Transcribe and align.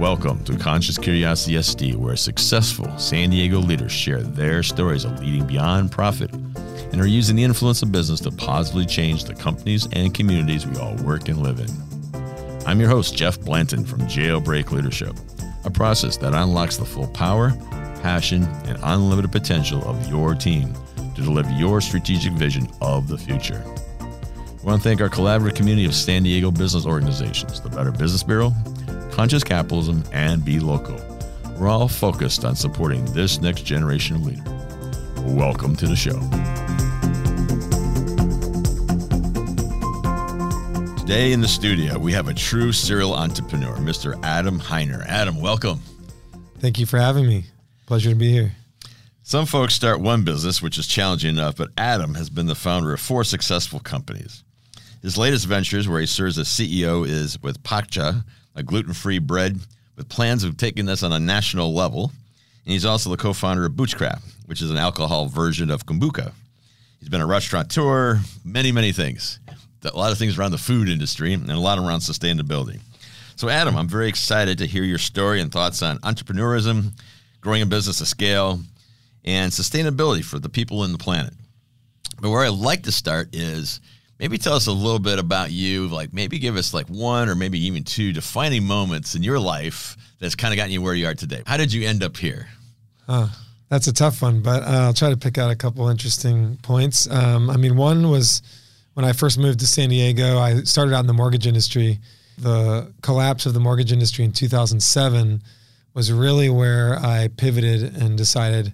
Welcome 0.00 0.42
to 0.46 0.58
Conscious 0.58 0.98
Curiosity 0.98 1.54
SD, 1.54 1.94
where 1.94 2.16
successful 2.16 2.98
San 2.98 3.30
Diego 3.30 3.60
leaders 3.60 3.92
share 3.92 4.20
their 4.20 4.64
stories 4.64 5.04
of 5.04 5.20
leading 5.20 5.46
beyond 5.46 5.92
profit 5.92 6.32
and 6.32 7.00
are 7.00 7.06
using 7.06 7.36
the 7.36 7.44
influence 7.44 7.82
of 7.82 7.92
business 7.92 8.18
to 8.22 8.32
positively 8.32 8.84
change 8.84 9.22
the 9.22 9.34
companies 9.34 9.86
and 9.92 10.12
communities 10.12 10.66
we 10.66 10.76
all 10.76 10.96
work 10.96 11.28
and 11.28 11.40
live 11.40 11.60
in. 11.60 11.70
I'm 12.66 12.80
your 12.80 12.88
host, 12.88 13.16
Jeff 13.16 13.40
Blanton 13.40 13.84
from 13.84 14.00
Jailbreak 14.00 14.72
Leadership, 14.72 15.14
a 15.64 15.70
process 15.70 16.16
that 16.16 16.34
unlocks 16.34 16.78
the 16.78 16.84
full 16.84 17.06
power, 17.06 17.52
passion, 18.02 18.42
and 18.64 18.76
unlimited 18.82 19.30
potential 19.30 19.88
of 19.88 20.08
your 20.08 20.34
team 20.34 20.74
to 21.20 21.26
deliver 21.26 21.50
your 21.52 21.80
strategic 21.80 22.32
vision 22.32 22.68
of 22.80 23.08
the 23.08 23.18
future. 23.18 23.62
We 23.98 24.66
want 24.66 24.82
to 24.82 24.88
thank 24.88 25.00
our 25.00 25.08
collaborative 25.08 25.54
community 25.54 25.86
of 25.86 25.94
San 25.94 26.22
Diego 26.22 26.50
business 26.50 26.86
organizations, 26.86 27.60
the 27.60 27.68
Better 27.68 27.92
Business 27.92 28.22
Bureau, 28.22 28.52
Conscious 29.10 29.44
Capitalism, 29.44 30.02
and 30.12 30.44
Be 30.44 30.60
Local. 30.60 30.96
We're 31.58 31.68
all 31.68 31.88
focused 31.88 32.44
on 32.44 32.56
supporting 32.56 33.04
this 33.12 33.40
next 33.40 33.62
generation 33.62 34.16
of 34.16 34.26
leaders. 34.26 34.48
Welcome 35.24 35.76
to 35.76 35.86
the 35.86 35.96
show. 35.96 36.18
Today 41.00 41.32
in 41.32 41.40
the 41.40 41.48
studio, 41.48 41.98
we 41.98 42.12
have 42.12 42.28
a 42.28 42.34
true 42.34 42.72
serial 42.72 43.14
entrepreneur, 43.14 43.76
Mr. 43.76 44.18
Adam 44.22 44.58
Hiner. 44.58 45.04
Adam, 45.06 45.40
welcome. 45.40 45.80
Thank 46.60 46.78
you 46.78 46.86
for 46.86 46.98
having 46.98 47.26
me. 47.26 47.44
Pleasure 47.86 48.10
to 48.10 48.16
be 48.16 48.30
here. 48.30 48.52
Some 49.30 49.46
folks 49.46 49.74
start 49.74 50.00
one 50.00 50.24
business, 50.24 50.60
which 50.60 50.76
is 50.76 50.88
challenging 50.88 51.30
enough, 51.30 51.54
but 51.54 51.70
Adam 51.78 52.14
has 52.14 52.28
been 52.28 52.46
the 52.48 52.56
founder 52.56 52.92
of 52.92 52.98
four 52.98 53.22
successful 53.22 53.78
companies. 53.78 54.42
His 55.02 55.16
latest 55.16 55.46
ventures, 55.46 55.88
where 55.88 56.00
he 56.00 56.06
serves 56.06 56.36
as 56.36 56.48
CEO, 56.48 57.06
is 57.06 57.40
with 57.40 57.62
Pacha, 57.62 58.24
a 58.56 58.64
gluten 58.64 58.92
free 58.92 59.20
bread 59.20 59.60
with 59.94 60.08
plans 60.08 60.42
of 60.42 60.56
taking 60.56 60.84
this 60.84 61.04
on 61.04 61.12
a 61.12 61.20
national 61.20 61.72
level. 61.72 62.10
And 62.64 62.72
he's 62.72 62.84
also 62.84 63.08
the 63.08 63.16
co 63.16 63.32
founder 63.32 63.64
of 63.64 63.74
Boochcraft, 63.74 64.24
which 64.46 64.62
is 64.62 64.72
an 64.72 64.76
alcohol 64.76 65.26
version 65.26 65.70
of 65.70 65.86
kombucha. 65.86 66.32
He's 66.98 67.08
been 67.08 67.20
a 67.20 67.26
restaurateur, 67.26 68.18
many, 68.44 68.72
many 68.72 68.90
things. 68.90 69.38
A 69.84 69.96
lot 69.96 70.10
of 70.10 70.18
things 70.18 70.40
around 70.40 70.50
the 70.50 70.58
food 70.58 70.88
industry 70.88 71.34
and 71.34 71.48
a 71.48 71.56
lot 71.56 71.78
around 71.78 72.00
sustainability. 72.00 72.80
So, 73.36 73.48
Adam, 73.48 73.76
I'm 73.76 73.88
very 73.88 74.08
excited 74.08 74.58
to 74.58 74.66
hear 74.66 74.82
your 74.82 74.98
story 74.98 75.40
and 75.40 75.52
thoughts 75.52 75.84
on 75.84 75.98
entrepreneurism, 75.98 76.94
growing 77.40 77.62
a 77.62 77.66
business 77.66 77.98
to 77.98 78.06
scale, 78.06 78.58
and 79.24 79.52
sustainability 79.52 80.24
for 80.24 80.38
the 80.38 80.48
people 80.48 80.84
in 80.84 80.92
the 80.92 80.98
planet. 80.98 81.34
But 82.20 82.30
where 82.30 82.44
I'd 82.44 82.52
like 82.52 82.82
to 82.84 82.92
start 82.92 83.34
is 83.34 83.80
maybe 84.20 84.36
tell 84.36 84.54
us 84.54 84.66
a 84.66 84.72
little 84.72 84.98
bit 84.98 85.18
about 85.18 85.50
you 85.50 85.88
like 85.88 86.12
maybe 86.12 86.38
give 86.38 86.56
us 86.56 86.74
like 86.74 86.86
one 86.88 87.28
or 87.28 87.34
maybe 87.34 87.58
even 87.66 87.82
two 87.82 88.12
defining 88.12 88.64
moments 88.64 89.14
in 89.14 89.22
your 89.22 89.40
life 89.40 89.96
that's 90.20 90.34
kind 90.34 90.52
of 90.52 90.56
gotten 90.56 90.70
you 90.70 90.82
where 90.82 90.94
you 90.94 91.06
are 91.06 91.14
today. 91.14 91.42
How 91.46 91.56
did 91.56 91.72
you 91.72 91.88
end 91.88 92.02
up 92.02 92.16
here? 92.16 92.48
Uh, 93.08 93.28
that's 93.70 93.86
a 93.86 93.92
tough 93.92 94.20
one 94.22 94.42
but 94.42 94.62
uh, 94.62 94.82
i'll 94.84 94.94
try 94.94 95.10
to 95.10 95.16
pick 95.16 95.38
out 95.38 95.50
a 95.50 95.56
couple 95.56 95.88
interesting 95.88 96.58
points. 96.62 97.10
Um, 97.10 97.48
i 97.50 97.56
mean 97.56 97.76
one 97.76 98.10
was 98.10 98.42
when 98.94 99.04
i 99.04 99.12
first 99.12 99.38
moved 99.38 99.60
to 99.60 99.66
san 99.66 99.88
diego 99.88 100.38
i 100.38 100.62
started 100.62 100.94
out 100.94 101.00
in 101.00 101.06
the 101.06 101.14
mortgage 101.14 101.46
industry. 101.46 101.98
The 102.38 102.92
collapse 103.02 103.46
of 103.46 103.54
the 103.54 103.60
mortgage 103.60 103.92
industry 103.92 104.24
in 104.24 104.32
2007 104.32 105.42
was 105.94 106.12
really 106.12 106.50
where 106.50 106.98
i 106.98 107.28
pivoted 107.36 107.96
and 107.96 108.18
decided 108.18 108.72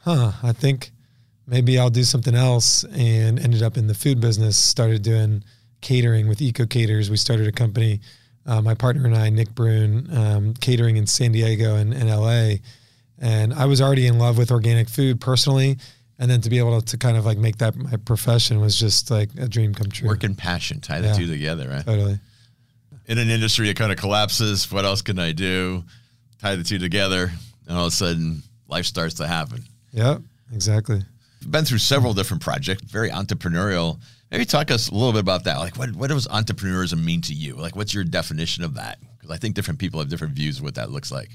huh 0.00 0.32
i 0.42 0.52
think 0.52 0.90
maybe 1.48 1.78
I'll 1.78 1.90
do 1.90 2.04
something 2.04 2.34
else 2.34 2.84
and 2.84 3.38
ended 3.40 3.62
up 3.62 3.76
in 3.76 3.86
the 3.86 3.94
food 3.94 4.20
business, 4.20 4.56
started 4.56 5.02
doing 5.02 5.42
catering 5.80 6.28
with 6.28 6.40
Eco 6.40 6.66
Caters. 6.66 7.10
We 7.10 7.16
started 7.16 7.46
a 7.46 7.52
company, 7.52 8.00
uh, 8.46 8.60
my 8.60 8.74
partner 8.74 9.06
and 9.06 9.16
I, 9.16 9.30
Nick 9.30 9.54
Brune, 9.54 10.08
um, 10.14 10.54
catering 10.54 10.96
in 10.96 11.06
San 11.06 11.32
Diego 11.32 11.76
and, 11.76 11.92
and 11.94 12.08
LA. 12.08 12.56
And 13.18 13.52
I 13.54 13.64
was 13.64 13.80
already 13.80 14.06
in 14.06 14.18
love 14.18 14.38
with 14.38 14.52
organic 14.52 14.88
food 14.88 15.20
personally. 15.20 15.78
And 16.20 16.30
then 16.30 16.40
to 16.42 16.50
be 16.50 16.58
able 16.58 16.80
to 16.80 16.98
kind 16.98 17.16
of 17.16 17.24
like 17.24 17.38
make 17.38 17.58
that 17.58 17.76
my 17.76 17.96
profession 17.96 18.60
was 18.60 18.78
just 18.78 19.10
like 19.10 19.30
a 19.38 19.48
dream 19.48 19.72
come 19.72 19.88
true. 19.88 20.08
Work 20.08 20.24
and 20.24 20.36
passion, 20.36 20.80
tie 20.80 21.00
the 21.00 21.08
yeah, 21.08 21.14
two 21.14 21.26
together, 21.28 21.68
right? 21.68 21.84
Totally. 21.84 22.18
In 23.06 23.18
an 23.18 23.30
industry 23.30 23.68
that 23.68 23.76
kind 23.76 23.92
of 23.92 23.98
collapses, 23.98 24.70
what 24.70 24.84
else 24.84 25.00
can 25.00 25.18
I 25.18 25.32
do? 25.32 25.84
Tie 26.40 26.56
the 26.56 26.64
two 26.64 26.78
together, 26.78 27.30
and 27.68 27.78
all 27.78 27.86
of 27.86 27.92
a 27.92 27.96
sudden 27.96 28.42
life 28.66 28.84
starts 28.84 29.14
to 29.14 29.28
happen. 29.28 29.64
Yep, 29.92 30.22
exactly 30.52 31.02
been 31.46 31.64
through 31.64 31.78
several 31.78 32.14
different 32.14 32.42
projects, 32.42 32.82
very 32.82 33.10
entrepreneurial. 33.10 33.98
Maybe 34.30 34.44
talk 34.44 34.70
us 34.70 34.88
a 34.88 34.94
little 34.94 35.12
bit 35.12 35.20
about 35.20 35.44
that. 35.44 35.58
Like, 35.58 35.76
what, 35.76 35.94
what 35.94 36.08
does 36.08 36.26
entrepreneurism 36.28 37.02
mean 37.02 37.20
to 37.22 37.34
you? 37.34 37.54
Like, 37.54 37.76
what's 37.76 37.94
your 37.94 38.04
definition 38.04 38.64
of 38.64 38.74
that? 38.74 38.98
Because 39.16 39.30
I 39.30 39.38
think 39.38 39.54
different 39.54 39.80
people 39.80 40.00
have 40.00 40.08
different 40.08 40.34
views 40.34 40.58
of 40.58 40.64
what 40.64 40.74
that 40.74 40.90
looks 40.90 41.10
like. 41.10 41.30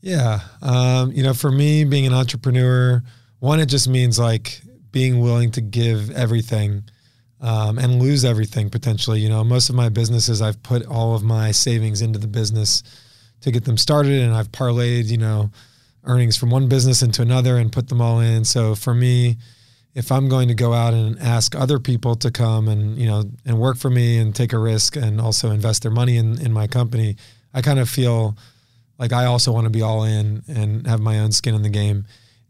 Yeah. 0.00 0.40
Um, 0.62 1.12
you 1.12 1.22
know, 1.22 1.34
for 1.34 1.52
me, 1.52 1.84
being 1.84 2.06
an 2.06 2.14
entrepreneur, 2.14 3.02
one, 3.38 3.60
it 3.60 3.66
just 3.66 3.88
means 3.88 4.18
like 4.18 4.60
being 4.92 5.20
willing 5.20 5.52
to 5.52 5.60
give 5.60 6.10
everything 6.10 6.82
um, 7.40 7.78
and 7.78 8.00
lose 8.00 8.24
everything 8.24 8.70
potentially. 8.70 9.20
You 9.20 9.28
know, 9.28 9.44
most 9.44 9.68
of 9.68 9.76
my 9.76 9.88
businesses, 9.88 10.42
I've 10.42 10.62
put 10.62 10.84
all 10.86 11.14
of 11.14 11.22
my 11.22 11.52
savings 11.52 12.02
into 12.02 12.18
the 12.18 12.26
business 12.26 12.82
to 13.42 13.50
get 13.50 13.64
them 13.64 13.76
started 13.76 14.20
and 14.20 14.34
I've 14.34 14.50
parlayed, 14.50 15.06
you 15.06 15.18
know, 15.18 15.50
earnings 16.04 16.36
from 16.36 16.50
one 16.50 16.68
business 16.68 17.02
into 17.02 17.22
another 17.22 17.56
and 17.56 17.72
put 17.72 17.88
them 17.88 18.00
all 18.00 18.20
in. 18.20 18.44
So 18.44 18.74
for 18.74 18.94
me, 18.94 19.36
if 19.94 20.12
I'm 20.12 20.28
going 20.28 20.48
to 20.48 20.54
go 20.54 20.72
out 20.72 20.94
and 20.94 21.18
ask 21.18 21.54
other 21.54 21.78
people 21.78 22.14
to 22.16 22.30
come 22.30 22.68
and 22.68 22.96
you 22.96 23.06
know 23.06 23.24
and 23.44 23.58
work 23.58 23.76
for 23.76 23.90
me 23.90 24.18
and 24.18 24.34
take 24.34 24.52
a 24.52 24.58
risk 24.58 24.96
and 24.96 25.20
also 25.20 25.50
invest 25.50 25.82
their 25.82 25.90
money 25.90 26.16
in 26.16 26.40
in 26.40 26.52
my 26.52 26.66
company, 26.66 27.16
I 27.52 27.62
kind 27.62 27.78
of 27.78 27.88
feel 27.88 28.36
like 28.98 29.12
I 29.12 29.24
also 29.24 29.52
want 29.52 29.64
to 29.64 29.70
be 29.70 29.82
all 29.82 30.04
in 30.04 30.42
and 30.46 30.86
have 30.86 31.00
my 31.00 31.18
own 31.18 31.32
skin 31.32 31.54
in 31.54 31.62
the 31.62 31.70
game. 31.70 32.04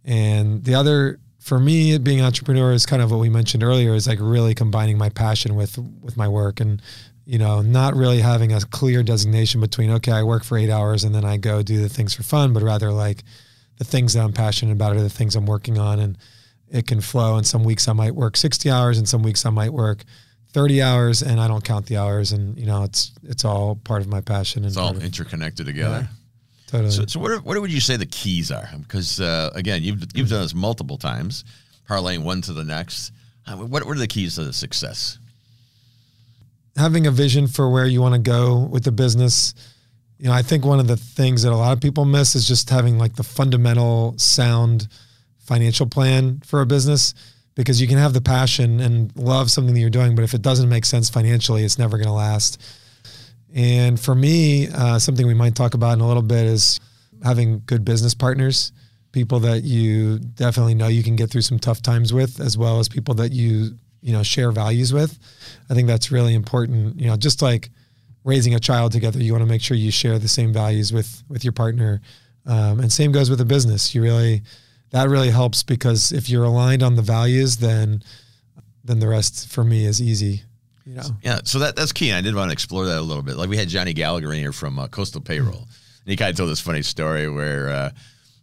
And 0.05 0.65
the 0.65 0.75
other 0.75 1.19
for 1.39 1.59
me 1.59 1.97
being 1.99 2.21
entrepreneur 2.21 2.73
is 2.73 2.85
kind 2.85 3.01
of 3.01 3.11
what 3.11 3.21
we 3.21 3.31
mentioned 3.31 3.63
earlier 3.63 3.95
is 3.95 4.07
like 4.07 4.19
really 4.21 4.55
combining 4.55 4.99
my 4.99 5.09
passion 5.09 5.55
with 5.55 5.79
with 6.03 6.17
my 6.17 6.29
work 6.29 6.61
and 6.61 6.83
you 7.31 7.39
know, 7.39 7.63
not 7.63 7.95
really 7.95 8.19
having 8.19 8.53
a 8.53 8.61
clear 8.61 9.05
designation 9.05 9.61
between, 9.61 9.89
okay, 9.93 10.11
I 10.11 10.25
work 10.25 10.43
for 10.43 10.59
eight 10.59 10.69
hours 10.69 11.05
and 11.05 11.15
then 11.15 11.25
I 11.25 11.37
go 11.37 11.63
do 11.63 11.81
the 11.81 11.89
things 11.89 12.13
for 12.13 12.25
fun, 12.25 12.53
but 12.53 12.61
rather 12.61 12.91
like 12.91 13.23
the 13.79 13.85
things 13.85 14.15
that 14.15 14.25
I'm 14.25 14.33
passionate 14.33 14.73
about 14.73 14.97
are 14.97 15.01
the 15.01 15.09
things 15.09 15.37
I'm 15.37 15.47
working 15.47 15.79
on. 15.79 16.01
And 16.01 16.19
it 16.73 16.89
can 16.89 17.01
flow. 17.01 17.37
And 17.37 17.47
some 17.47 17.63
weeks 17.63 17.87
I 17.87 17.93
might 17.93 18.17
work 18.17 18.37
60 18.37 18.69
hours 18.69 18.99
and 18.99 19.09
some 19.09 19.23
weeks 19.23 19.47
I 19.47 19.51
might 19.51 19.73
work 19.73 20.03
30 20.55 20.83
hours 20.83 21.23
and 21.23 21.39
I 21.39 21.47
don't 21.47 21.63
count 21.63 21.87
the 21.87 21.99
hours. 21.99 22.33
And, 22.33 22.59
you 22.59 22.67
know, 22.67 22.83
it's, 22.83 23.13
it's 23.23 23.45
all 23.45 23.77
part 23.77 24.03
of 24.03 24.09
my 24.09 24.21
passion. 24.21 24.65
And 24.65 24.71
It's 24.71 24.77
all 24.77 24.97
of, 24.97 25.05
interconnected 25.05 25.67
together. 25.67 26.09
Yeah, 26.11 26.17
totally. 26.67 26.91
So, 26.91 27.07
so 27.07 27.21
what, 27.21 27.45
what 27.45 27.61
would 27.61 27.73
you 27.73 27.81
say 27.81 27.97
the 27.97 28.07
keys 28.07 28.51
are? 28.51 28.69
Because, 28.77 29.21
uh, 29.21 29.51
again, 29.55 29.85
you've, 29.85 30.05
you've 30.17 30.31
done 30.31 30.43
this 30.43 30.53
multiple 30.53 30.99
times, 30.99 31.45
parlaying 31.89 32.25
one 32.25 32.43
to 32.43 32.53
the 32.53 32.65
next. 32.65 33.13
What, 33.47 33.87
what 33.87 33.87
are 33.87 33.95
the 33.95 34.09
keys 34.09 34.35
to 34.35 34.43
the 34.43 34.53
success? 34.53 35.21
Having 36.77 37.07
a 37.07 37.11
vision 37.11 37.47
for 37.47 37.71
where 37.71 37.87
you 37.87 38.01
want 38.01 38.15
to 38.15 38.21
go 38.21 38.59
with 38.71 38.85
the 38.85 38.93
business. 38.93 39.55
You 40.19 40.27
know, 40.27 40.33
I 40.33 40.43
think 40.43 40.65
one 40.65 40.81
of 40.81 40.87
the 40.87 40.97
things 40.97 41.43
that 41.43 41.53
a 41.53 41.57
lot 41.57 41.73
of 41.73 41.81
people 41.81 42.05
miss 42.05 42.35
is 42.35 42.47
just 42.47 42.71
having 42.71 42.99
like 42.99 43.17
the 43.17 43.23
fundamental 43.23 44.15
sound 44.19 44.89
financial 45.39 45.87
plan 45.87 46.41
for 46.45 46.61
a 46.61 46.67
business 46.67 47.15
because 47.55 47.81
you 47.81 47.89
can 47.89 47.99
have 47.99 48.13
the 48.13 48.21
passion 48.21 48.81
and 48.81 49.15
love 49.17 49.51
something 49.51 49.75
that 49.75 49.81
you're 49.81 49.91
doing, 49.91 50.15
but 50.15 50.23
if 50.23 50.35
it 50.35 50.43
doesn't 50.43 50.69
make 50.69 50.85
sense 50.85 51.11
financially, 51.11 51.65
it's 51.65 51.79
never 51.79 51.97
going 51.97 52.07
to 52.07 52.13
last. 52.13 52.63
And 53.55 53.99
for 53.99 54.15
me, 54.15 54.69
uh, 54.69 54.99
something 54.99 55.27
we 55.27 55.35
might 55.35 55.55
talk 55.55 55.75
about 55.75 55.95
in 55.95 56.01
a 56.01 56.07
little 56.07 56.23
bit 56.23 56.47
is 56.47 56.79
having 57.23 57.63
good 57.67 57.85
business 57.85 58.15
partners, 58.15 58.73
people 59.13 59.41
that 59.41 59.65
you 59.65 60.19
definitely 60.19 60.75
know 60.75 60.87
you 60.87 61.03
can 61.03 61.17
get 61.17 61.31
through 61.31 61.43
some 61.43 61.59
tough 61.59 61.83
times 61.83 62.13
with, 62.13 62.41
as 62.41 62.57
well 62.57 62.79
as 62.79 62.89
people 62.89 63.15
that 63.15 63.33
you 63.33 63.77
you 64.03 64.13
know 64.13 64.23
share 64.23 64.51
values 64.51 64.93
with 64.93 65.19
i 65.69 65.75
think 65.75 65.87
that's 65.87 66.11
really 66.11 66.35
important. 66.35 67.01
You 67.01 67.09
know 67.09 67.17
just 67.17 67.43
like 67.43 67.71
raising 68.25 68.55
a 68.55 68.61
child 68.61 68.93
together 68.93 69.23
you 69.23 69.33
want 69.33 69.43
to 69.43 69.49
make 69.49 69.63
sure 69.63 69.77
you 69.77 69.91
share 69.91 70.19
the 70.19 70.29
same 70.29 70.53
values 70.53 70.93
with 70.93 71.23
with 71.29 71.45
your 71.45 71.53
partner. 71.53 72.01
Um, 72.47 72.81
and 72.81 72.91
same 72.93 73.13
goes 73.13 73.29
with 73.29 73.41
a 73.41 73.45
business. 73.45 73.95
You 73.95 74.03
really 74.03 74.43
that 74.91 75.09
really 75.09 75.31
helps 75.31 75.63
because 75.63 76.13
if 76.13 76.29
you're 76.29 76.45
aligned 76.45 76.83
on 76.83 76.97
the 76.97 77.03
values 77.03 77.59
then 77.59 78.03
then 78.85 78.99
the 78.99 79.09
rest 79.09 79.49
for 79.49 79.63
me 79.63 79.85
is 79.85 80.01
easy 80.01 80.43
you 80.85 80.95
know? 80.95 81.03
Yeah 81.23 81.41
so 81.45 81.59
that 81.61 81.77
that's 81.77 81.93
key 81.93 82.13
i 82.13 82.21
did 82.21 82.35
want 82.35 82.49
to 82.49 82.53
explore 82.53 82.87
that 82.87 82.99
a 82.99 83.03
little 83.03 83.23
bit. 83.23 83.37
Like 83.37 83.49
we 83.49 83.57
had 83.57 83.69
johnny 83.69 83.93
gallagher 83.93 84.33
in 84.33 84.39
here 84.39 84.53
from 84.53 84.79
uh, 84.79 84.89
coastal 84.89 85.21
payroll. 85.21 85.69
And 86.05 86.11
he 86.11 86.17
kind 86.17 86.31
of 86.31 86.37
told 86.37 86.51
this 86.51 86.61
funny 86.61 86.83
story 86.83 87.29
where 87.29 87.69
uh, 87.69 87.91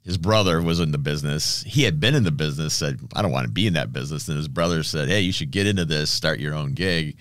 his 0.07 0.17
brother 0.17 0.61
was 0.61 0.79
in 0.79 0.93
the 0.93 0.97
business. 0.97 1.63
He 1.63 1.83
had 1.83 1.99
been 1.99 2.15
in 2.15 2.23
the 2.23 2.31
business, 2.31 2.73
said, 2.73 2.97
I 3.13 3.21
don't 3.21 3.33
want 3.33 3.45
to 3.45 3.51
be 3.51 3.67
in 3.67 3.73
that 3.73 3.91
business. 3.91 4.25
And 4.29 4.37
his 4.37 4.47
brother 4.47 4.81
said, 4.81 5.09
Hey, 5.09 5.19
you 5.19 5.33
should 5.33 5.51
get 5.51 5.67
into 5.67 5.83
this, 5.83 6.09
start 6.09 6.39
your 6.39 6.55
own 6.55 6.75
gig. 6.75 7.17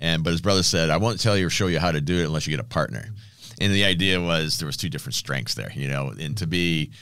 And 0.00 0.24
but 0.24 0.30
his 0.30 0.40
brother 0.40 0.62
said, 0.62 0.88
I 0.88 0.96
won't 0.96 1.20
tell 1.20 1.36
you 1.36 1.46
or 1.46 1.50
show 1.50 1.66
you 1.66 1.78
how 1.78 1.92
to 1.92 2.00
do 2.00 2.20
it 2.20 2.24
unless 2.24 2.46
you 2.46 2.56
get 2.56 2.64
a 2.64 2.68
partner. 2.68 3.04
And 3.60 3.70
the 3.70 3.84
idea 3.84 4.18
was 4.18 4.58
there 4.58 4.66
was 4.66 4.78
two 4.78 4.88
different 4.88 5.14
strengths 5.14 5.54
there, 5.54 5.70
you 5.74 5.88
know, 5.88 6.14
and 6.18 6.34
to 6.38 6.46
be 6.46 6.92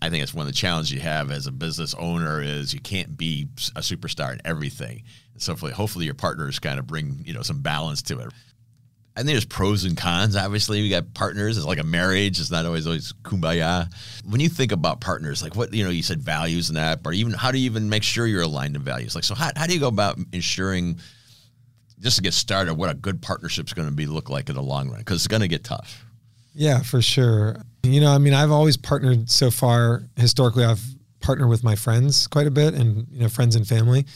I 0.00 0.08
think 0.08 0.22
it's 0.22 0.32
one 0.32 0.46
of 0.46 0.52
the 0.52 0.56
challenges 0.56 0.92
you 0.92 1.00
have 1.00 1.32
as 1.32 1.48
a 1.48 1.52
business 1.52 1.92
owner 1.98 2.40
is 2.40 2.72
you 2.72 2.80
can't 2.80 3.18
be 3.18 3.48
a 3.74 3.80
superstar 3.80 4.32
in 4.32 4.40
everything. 4.44 5.02
So 5.36 5.52
hopefully, 5.52 5.72
hopefully 5.72 6.04
your 6.04 6.14
partners 6.14 6.60
kind 6.60 6.78
of 6.78 6.86
bring 6.86 7.22
you 7.26 7.34
know 7.34 7.42
some 7.42 7.60
balance 7.60 8.02
to 8.02 8.20
it. 8.20 8.28
I 9.16 9.20
think 9.20 9.28
there's 9.28 9.44
pros 9.44 9.84
and 9.84 9.96
cons. 9.96 10.34
Obviously, 10.34 10.82
we 10.82 10.88
got 10.88 11.14
partners. 11.14 11.56
It's 11.56 11.66
like 11.66 11.78
a 11.78 11.84
marriage. 11.84 12.40
It's 12.40 12.50
not 12.50 12.66
always 12.66 12.86
always 12.86 13.12
kumbaya. 13.22 13.92
When 14.28 14.40
you 14.40 14.48
think 14.48 14.72
about 14.72 15.00
partners, 15.00 15.40
like 15.40 15.54
what 15.54 15.72
you 15.72 15.84
know, 15.84 15.90
you 15.90 16.02
said 16.02 16.20
values 16.20 16.68
and 16.68 16.76
that, 16.76 17.02
but 17.02 17.14
even 17.14 17.32
how 17.32 17.52
do 17.52 17.58
you 17.58 17.66
even 17.66 17.88
make 17.88 18.02
sure 18.02 18.26
you're 18.26 18.42
aligned 18.42 18.74
in 18.74 18.82
values? 18.82 19.14
Like, 19.14 19.22
so 19.22 19.36
how, 19.36 19.50
how 19.54 19.66
do 19.66 19.74
you 19.74 19.78
go 19.78 19.86
about 19.86 20.18
ensuring 20.32 20.98
just 22.00 22.16
to 22.16 22.22
get 22.22 22.34
started 22.34 22.74
what 22.74 22.90
a 22.90 22.94
good 22.94 23.22
partnership 23.22 23.66
is 23.66 23.72
going 23.72 23.88
to 23.88 23.94
be 23.94 24.06
look 24.06 24.30
like 24.30 24.48
in 24.48 24.56
the 24.56 24.62
long 24.62 24.90
run? 24.90 24.98
Because 24.98 25.18
it's 25.18 25.28
going 25.28 25.42
to 25.42 25.48
get 25.48 25.62
tough. 25.62 26.04
Yeah, 26.52 26.82
for 26.82 27.00
sure. 27.00 27.56
You 27.84 28.00
know, 28.00 28.10
I 28.10 28.18
mean, 28.18 28.34
I've 28.34 28.50
always 28.50 28.76
partnered 28.76 29.30
so 29.30 29.52
far. 29.52 30.02
Historically, 30.16 30.64
I've 30.64 30.82
partnered 31.20 31.48
with 31.48 31.62
my 31.62 31.76
friends 31.76 32.26
quite 32.26 32.48
a 32.48 32.50
bit, 32.50 32.74
and 32.74 33.06
you 33.12 33.20
know, 33.20 33.28
friends 33.28 33.54
and 33.54 33.66
family. 33.66 34.06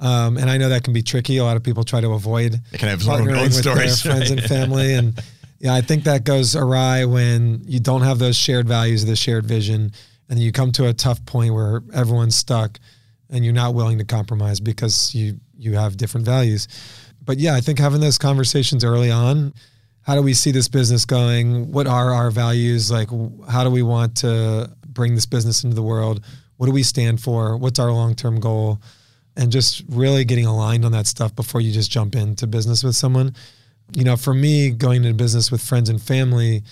Um, 0.00 0.36
and 0.36 0.50
I 0.50 0.56
know 0.58 0.68
that 0.70 0.82
can 0.82 0.92
be 0.92 1.02
tricky. 1.02 1.36
A 1.36 1.44
lot 1.44 1.56
of 1.56 1.62
people 1.62 1.84
try 1.84 2.00
to 2.00 2.12
avoid 2.12 2.60
they 2.70 2.78
can 2.78 2.88
have 2.88 3.00
partnering 3.00 3.42
with 3.42 3.54
stories, 3.54 4.02
their 4.02 4.12
friends 4.12 4.30
right? 4.30 4.40
and 4.40 4.48
family. 4.48 4.94
And 4.94 5.20
yeah, 5.60 5.74
I 5.74 5.80
think 5.80 6.04
that 6.04 6.24
goes 6.24 6.56
awry 6.56 7.04
when 7.04 7.62
you 7.66 7.80
don't 7.80 8.02
have 8.02 8.18
those 8.18 8.36
shared 8.36 8.68
values, 8.68 9.04
the 9.04 9.16
shared 9.16 9.46
vision, 9.46 9.92
and 10.28 10.38
you 10.38 10.52
come 10.52 10.72
to 10.72 10.88
a 10.88 10.92
tough 10.92 11.24
point 11.26 11.54
where 11.54 11.82
everyone's 11.92 12.36
stuck, 12.36 12.78
and 13.30 13.44
you're 13.44 13.54
not 13.54 13.74
willing 13.74 13.98
to 13.98 14.04
compromise 14.04 14.60
because 14.60 15.14
you 15.14 15.38
you 15.56 15.74
have 15.74 15.96
different 15.96 16.26
values. 16.26 16.68
But 17.24 17.38
yeah, 17.38 17.54
I 17.54 17.60
think 17.60 17.78
having 17.78 18.00
those 18.00 18.18
conversations 18.18 18.84
early 18.84 19.10
on. 19.10 19.54
How 20.02 20.14
do 20.14 20.20
we 20.20 20.34
see 20.34 20.50
this 20.50 20.68
business 20.68 21.06
going? 21.06 21.72
What 21.72 21.86
are 21.86 22.12
our 22.12 22.30
values? 22.30 22.90
Like, 22.90 23.08
how 23.48 23.64
do 23.64 23.70
we 23.70 23.82
want 23.82 24.18
to 24.18 24.70
bring 24.86 25.14
this 25.14 25.24
business 25.24 25.64
into 25.64 25.74
the 25.74 25.82
world? 25.82 26.22
What 26.58 26.66
do 26.66 26.72
we 26.72 26.82
stand 26.82 27.22
for? 27.22 27.56
What's 27.56 27.78
our 27.78 27.90
long 27.90 28.14
term 28.14 28.38
goal? 28.38 28.82
And 29.36 29.50
just 29.50 29.82
really 29.88 30.24
getting 30.24 30.46
aligned 30.46 30.84
on 30.84 30.92
that 30.92 31.06
stuff 31.06 31.34
before 31.34 31.60
you 31.60 31.72
just 31.72 31.90
jump 31.90 32.14
into 32.14 32.46
business 32.46 32.84
with 32.84 32.96
someone. 32.96 33.34
You 33.92 34.04
know, 34.04 34.16
for 34.16 34.32
me, 34.32 34.70
going 34.70 35.04
into 35.04 35.14
business 35.14 35.50
with 35.50 35.60
friends 35.60 35.88
and 35.88 36.00
family 36.00 36.62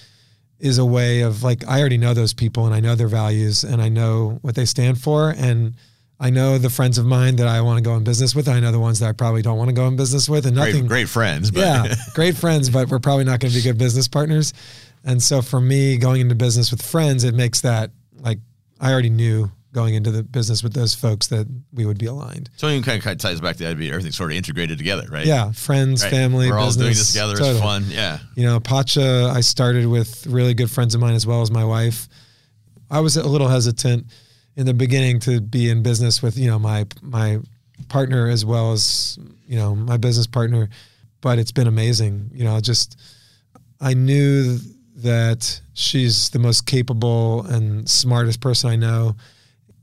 is 0.59 0.79
a 0.79 0.85
way 0.85 1.23
of 1.23 1.43
like, 1.43 1.67
I 1.67 1.81
already 1.81 1.99
know 1.99 2.15
those 2.15 2.33
people 2.33 2.67
and 2.67 2.75
I 2.75 2.81
know 2.81 2.95
their 2.95 3.09
values 3.09 3.65
and 3.65 3.83
I 3.83 3.89
know 3.89 4.39
what 4.43 4.55
they 4.55 4.65
stand 4.65 5.01
for. 5.01 5.31
And 5.37 5.75
I 6.21 6.31
know 6.31 6.57
the 6.57 6.71
friends 6.71 6.99
of 6.99 7.05
mine 7.05 7.37
that 7.37 7.49
I 7.49 7.61
want 7.63 7.79
to 7.79 7.83
go 7.83 7.97
in 7.97 8.05
business 8.05 8.35
with. 8.35 8.49
I 8.49 8.61
know 8.61 8.71
the 8.71 8.79
ones 8.79 9.01
that 9.01 9.09
I 9.09 9.13
probably 9.13 9.43
don't 9.43 9.59
want 9.59 9.71
to 9.71 9.75
go 9.75 9.89
in 9.89 9.97
business 9.97 10.29
with. 10.29 10.47
And 10.47 10.55
nothing 10.55 10.87
great, 10.87 10.89
great 10.89 11.09
friends. 11.09 11.51
But. 11.51 11.61
Yeah, 11.61 11.95
great 12.15 12.37
friends, 12.37 12.71
but 12.71 12.89
we're 12.89 13.01
probably 13.01 13.25
not 13.25 13.41
going 13.41 13.51
to 13.51 13.59
be 13.59 13.63
good 13.63 13.77
business 13.77 14.07
partners. 14.07 14.55
And 15.05 15.21
so 15.21 15.43
for 15.43 15.61
me, 15.61 15.97
going 15.97 16.21
into 16.21 16.37
business 16.37 16.71
with 16.71 16.81
friends, 16.81 17.25
it 17.25 17.35
makes 17.35 17.63
that 17.63 17.91
like 18.21 18.39
I 18.81 18.93
already 18.93 19.11
knew 19.11 19.51
going 19.73 19.95
into 19.95 20.11
the 20.11 20.23
business 20.23 20.63
with 20.63 20.75
those 20.75 20.95
folks 20.95 21.29
that 21.29 21.47
we 21.73 21.87
would 21.87 21.99
be 21.99 22.07
aligned. 22.07 22.51
So 22.57 22.69
it 22.69 22.85
kind 22.85 23.05
of, 23.05 23.19
ties 23.19 23.41
back 23.41 23.57
to 23.57 23.65
that, 23.65 23.71
everything's 23.71 24.17
sort 24.17 24.31
of 24.31 24.37
integrated 24.37 24.77
together, 24.77 25.07
right? 25.11 25.27
Yeah, 25.27 25.53
friends, 25.53 26.03
right. 26.03 26.11
family, 26.11 26.51
We're 26.51 26.59
business, 26.59 26.77
all 26.77 26.83
doing 26.83 26.91
this 26.91 27.13
together. 27.13 27.33
Totally. 27.37 27.51
It's 27.53 27.61
fun. 27.61 27.85
Yeah. 27.89 28.19
You 28.35 28.45
know, 28.45 28.61
Pacha, 28.61 29.33
I 29.35 29.41
started 29.41 29.87
with 29.87 30.27
really 30.27 30.53
good 30.53 30.71
friends 30.71 30.95
of 30.95 31.01
mine 31.01 31.15
as 31.15 31.27
well 31.27 31.41
as 31.41 31.51
my 31.51 31.65
wife. 31.65 32.09
I 32.91 33.01
was 33.01 33.17
a 33.17 33.27
little 33.27 33.49
hesitant 33.49 34.07
in 34.57 34.67
the 34.67 34.75
beginning 34.75 35.21
to 35.21 35.41
be 35.41 35.71
in 35.71 35.83
business 35.83 36.23
with, 36.23 36.37
you 36.37 36.51
know, 36.51 36.59
my 36.59 36.87
my 37.01 37.39
partner 37.89 38.29
as 38.29 38.45
well 38.45 38.73
as, 38.73 39.19
you 39.47 39.57
know, 39.57 39.75
my 39.75 39.97
business 39.97 40.27
partner, 40.27 40.69
but 41.23 41.39
it's 41.39 41.53
been 41.53 41.67
amazing. 41.67 42.31
You 42.35 42.45
know, 42.45 42.61
just 42.61 42.99
I 43.81 43.95
knew 43.95 44.59
that 44.97 45.61
she's 45.73 46.29
the 46.31 46.39
most 46.39 46.67
capable 46.67 47.47
and 47.47 47.89
smartest 47.89 48.41
person 48.41 48.69
I 48.69 48.77
know 48.77 49.17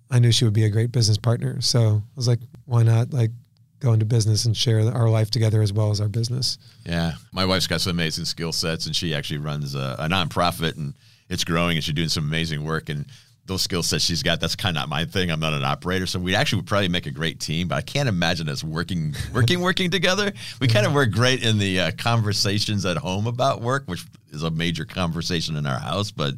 I 0.09 0.19
knew 0.19 0.31
she 0.31 0.45
would 0.45 0.53
be 0.53 0.65
a 0.65 0.69
great 0.69 0.91
business 0.91 1.17
partner. 1.17 1.61
So 1.61 2.01
I 2.03 2.15
was 2.15 2.27
like, 2.27 2.39
why 2.65 2.83
not 2.83 3.13
like 3.13 3.31
go 3.79 3.93
into 3.93 4.05
business 4.05 4.45
and 4.45 4.55
share 4.55 4.81
our 4.93 5.09
life 5.09 5.31
together 5.31 5.61
as 5.61 5.71
well 5.71 5.91
as 5.91 6.01
our 6.01 6.09
business? 6.09 6.57
Yeah. 6.85 7.13
My 7.31 7.45
wife's 7.45 7.67
got 7.67 7.81
some 7.81 7.91
amazing 7.91 8.25
skill 8.25 8.51
sets 8.51 8.85
and 8.85 8.95
she 8.95 9.13
actually 9.13 9.37
runs 9.37 9.75
a, 9.75 9.95
a 9.99 10.07
nonprofit 10.07 10.77
and 10.77 10.95
it's 11.29 11.43
growing 11.43 11.77
and 11.77 11.83
she's 11.83 11.93
doing 11.93 12.09
some 12.09 12.25
amazing 12.25 12.63
work. 12.65 12.89
And 12.89 13.05
those 13.45 13.61
skill 13.61 13.83
sets 13.83 14.03
she's 14.03 14.23
got, 14.23 14.39
that's 14.39 14.55
kind 14.55 14.75
of 14.75 14.81
not 14.81 14.89
my 14.89 15.05
thing. 15.05 15.31
I'm 15.31 15.39
not 15.39 15.53
an 15.53 15.63
operator. 15.63 16.05
So 16.05 16.19
we 16.19 16.35
actually 16.35 16.57
would 16.57 16.67
probably 16.67 16.89
make 16.89 17.05
a 17.05 17.11
great 17.11 17.39
team, 17.39 17.67
but 17.67 17.75
I 17.75 17.81
can't 17.81 18.09
imagine 18.09 18.49
us 18.49 18.63
working, 18.63 19.15
working, 19.33 19.61
working 19.61 19.91
together. 19.91 20.33
We 20.59 20.67
kind 20.67 20.85
of 20.85 20.93
work 20.93 21.11
great 21.11 21.43
in 21.43 21.59
the 21.59 21.79
uh, 21.79 21.91
conversations 21.97 22.85
at 22.85 22.97
home 22.97 23.27
about 23.27 23.61
work, 23.61 23.83
which 23.85 24.05
is 24.31 24.43
a 24.43 24.51
major 24.51 24.85
conversation 24.85 25.55
in 25.55 25.65
our 25.65 25.79
house, 25.79 26.11
but 26.11 26.33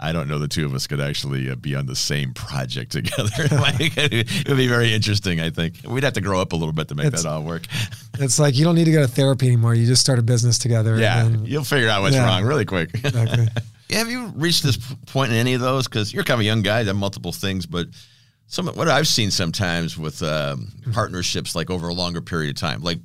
I 0.00 0.12
don't 0.12 0.28
know 0.28 0.38
the 0.38 0.48
two 0.48 0.64
of 0.64 0.74
us 0.74 0.86
could 0.86 1.00
actually 1.00 1.50
uh, 1.50 1.56
be 1.56 1.74
on 1.74 1.86
the 1.86 1.96
same 1.96 2.32
project 2.32 2.92
together. 2.92 3.30
it 3.36 4.48
would 4.48 4.56
be 4.56 4.68
very 4.68 4.92
interesting, 4.92 5.40
I 5.40 5.50
think. 5.50 5.76
We'd 5.86 6.04
have 6.04 6.12
to 6.14 6.20
grow 6.20 6.40
up 6.40 6.52
a 6.52 6.56
little 6.56 6.72
bit 6.72 6.88
to 6.88 6.94
make 6.94 7.06
it's, 7.06 7.22
that 7.22 7.28
all 7.28 7.42
work. 7.42 7.64
it's 8.18 8.38
like 8.38 8.56
you 8.56 8.64
don't 8.64 8.74
need 8.74 8.84
to 8.84 8.92
go 8.92 9.02
to 9.02 9.08
therapy 9.08 9.46
anymore. 9.48 9.74
You 9.74 9.86
just 9.86 10.00
start 10.00 10.18
a 10.18 10.22
business 10.22 10.58
together. 10.58 10.96
Yeah, 10.98 11.24
then, 11.24 11.44
you'll 11.44 11.64
figure 11.64 11.88
out 11.88 12.02
what's 12.02 12.14
yeah, 12.14 12.26
wrong 12.26 12.44
really 12.44 12.64
quick. 12.64 12.90
Exactly. 12.94 13.48
have 13.90 14.08
you 14.08 14.26
reached 14.36 14.62
this 14.62 14.76
point 15.06 15.32
in 15.32 15.38
any 15.38 15.54
of 15.54 15.60
those? 15.60 15.88
Because 15.88 16.12
you're 16.12 16.24
kind 16.24 16.36
of 16.36 16.42
a 16.42 16.44
young 16.44 16.62
guy, 16.62 16.84
done 16.84 16.96
multiple 16.96 17.32
things, 17.32 17.66
but 17.66 17.88
some 18.46 18.66
what 18.68 18.88
I've 18.88 19.08
seen 19.08 19.30
sometimes 19.30 19.98
with 19.98 20.22
um, 20.22 20.68
partnerships, 20.92 21.54
like 21.54 21.70
over 21.70 21.88
a 21.88 21.94
longer 21.94 22.20
period 22.20 22.50
of 22.50 22.60
time, 22.60 22.82
like 22.82 22.98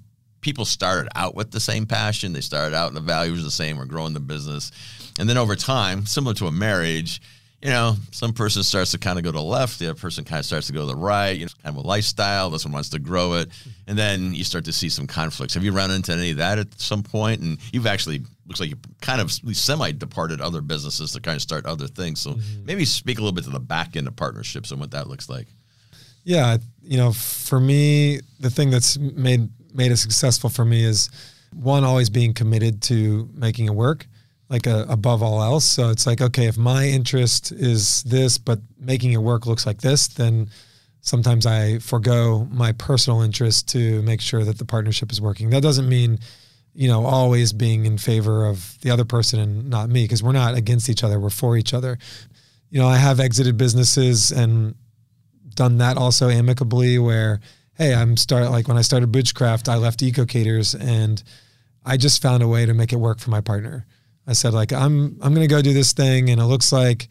people 0.44 0.66
started 0.66 1.10
out 1.16 1.34
with 1.34 1.50
the 1.50 1.60
same 1.60 1.88
passion. 1.88 2.34
They 2.34 2.42
started 2.42 2.75
out 2.75 2.90
and 2.90 2.98
the 2.98 3.01
values 3.01 3.40
were 3.40 3.45
the 3.45 3.51
same. 3.51 3.78
We're 3.78 3.86
growing 3.86 4.13
the 4.13 4.19
business. 4.19 4.72
And 5.18 5.28
then 5.28 5.38
over 5.38 5.56
time, 5.56 6.06
similar 6.06 6.36
to 6.36 6.48
a 6.48 6.51
marriage, 6.51 7.22
you 7.62 7.69
know, 7.69 7.95
some 8.12 8.34
person 8.34 8.62
starts 8.62 8.92
to 8.92 8.98
kind 8.98 9.18
of 9.18 9.24
go 9.24 9.31
to 9.31 9.38
the 9.38 9.44
left, 9.44 9.80
the 9.80 9.90
other 9.90 10.00
person 10.00 10.25
kind 10.25 10.40
of 10.40 10.45
starts 10.45 10.68
to 10.68 10.74
go 10.74 10.81
to 10.81 10.88
the 10.88 10.95
right, 10.95 11.31
you 11.31 11.45
know, 11.45 11.51
kind 11.63 11.78
of 11.78 11.84
a 11.84 11.88
lifestyle. 11.88 12.50
This 12.50 12.66
one 12.66 12.74
wants 12.74 12.90
to 12.90 13.00
grow 13.00 13.36
it. 13.36 13.50
And 13.88 13.98
then 13.98 14.34
you 14.34 14.44
start 14.44 14.66
to 14.66 14.74
see 14.74 14.90
some 14.90 15.07
conflicts. 15.07 15.54
Have 15.54 15.63
you 15.63 15.72
run 15.72 15.90
into 15.90 16.12
any 16.12 16.31
of 16.31 16.38
that 16.38 16.60
at 16.60 16.80
some 16.80 17.04
point? 17.04 17.40
And 17.40 17.57
you've 17.72 17.88
actually, 17.88 18.22
looks 18.48 18.60
like 18.60 18.69
you 18.69 18.75
kind 19.01 19.22
of 19.22 19.31
semi 19.31 19.92
departed 19.94 20.42
other 20.42 20.60
businesses 20.60 21.13
to 21.13 21.22
kind 21.22 21.38
of 21.38 21.42
start 21.42 21.66
other 21.66 21.88
things. 21.88 22.19
So 22.19 22.31
mm-hmm. 22.31 22.66
maybe 22.66 22.84
speak 22.84 23.18
a 23.18 23.22
little 23.22 23.34
bit 23.34 23.45
to 23.45 23.50
the 23.50 23.62
back 23.62 23.95
end 23.95 24.07
of 24.07 24.16
partnerships 24.18 24.72
and 24.72 24.81
what 24.81 24.92
that 24.92 25.07
looks 25.07 25.30
like. 25.30 25.48
Yeah. 26.25 26.57
You 26.81 26.98
know, 26.98 27.13
for 27.13 27.62
me, 27.62 28.19
the 28.42 28.50
thing 28.50 28.72
that's 28.72 28.98
made 28.98 29.50
made 29.74 29.92
it 29.92 29.98
successful 29.98 30.50
for 30.50 30.66
me 30.66 30.84
is 30.84 31.10
one 31.54 31.84
always 31.84 32.10
being 32.10 32.34
committed 32.34 32.81
to 32.84 33.30
making 33.34 33.66
it 33.66 33.74
work 33.75 34.08
like 34.50 34.68
a, 34.68 34.86
above 34.90 35.24
all 35.24 35.42
else. 35.42 35.66
So 35.66 35.90
it's 35.90 36.06
like 36.06 36.22
okay 36.22 36.48
if 36.48 36.58
my 36.58 36.86
interest 36.86 37.52
is 37.52 38.04
this 38.04 38.38
but 38.38 38.60
making 38.80 39.14
it 39.14 39.18
work 39.18 39.46
looks 39.46 39.66
like 39.66 39.81
this 39.81 40.08
then 40.08 40.50
sometimes 41.02 41.46
i 41.46 41.80
forego 41.80 42.48
my 42.50 42.72
personal 42.72 43.22
interest 43.22 43.68
to 43.70 44.02
make 44.04 44.21
sure 44.21 44.44
that 44.45 44.57
the 44.57 44.66
partnership 44.66 45.12
is 45.12 45.19
working. 45.19 45.50
That 45.50 45.64
doesn't 45.64 45.90
mean 45.90 46.19
you 46.76 46.88
know 46.88 47.06
always 47.06 47.54
being 47.54 47.86
in 47.86 47.97
favor 47.97 48.45
of 48.45 48.78
the 48.81 48.90
other 48.90 49.06
person 49.06 49.40
and 49.40 49.69
not 49.69 49.90
me 49.90 50.04
because 50.06 50.24
we're 50.24 50.31
not 50.31 50.56
against 50.56 50.90
each 50.90 51.04
other 51.04 51.19
we're 51.19 51.30
for 51.30 51.57
each 51.57 51.74
other. 51.74 51.97
You 52.69 52.80
know 52.80 52.88
i 52.88 52.97
have 52.97 53.19
exited 53.19 53.57
businesses 53.57 54.31
and 54.31 54.76
done 55.56 55.78
that 55.78 55.97
also 55.97 56.30
amicably 56.30 56.97
where 56.97 57.40
hey, 57.75 57.94
I'm 57.94 58.18
start 58.18 58.49
like 58.51 58.68
when 58.68 58.77
I 58.77 58.81
started 58.81 59.11
Boochcraft, 59.11 59.69
I 59.69 59.75
left 59.75 59.99
EcoCaters 59.99 60.80
and 60.80 61.21
I 61.85 61.97
just 61.97 62.21
found 62.21 62.44
a 62.44 62.47
way 62.47 62.65
to 62.65 62.73
make 62.73 62.94
it 62.94 62.97
work 62.97 63.19
for 63.19 63.30
my 63.30 63.42
partner. 63.42 63.85
I 64.27 64.33
said 64.33 64.53
like 64.53 64.71
I'm 64.71 65.18
I'm 65.21 65.33
going 65.33 65.47
to 65.47 65.53
go 65.53 65.61
do 65.61 65.73
this 65.73 65.94
thing 65.94 66.30
and 66.30 66.39
it 66.39 66.45
looks 66.45 66.71
like 66.71 67.07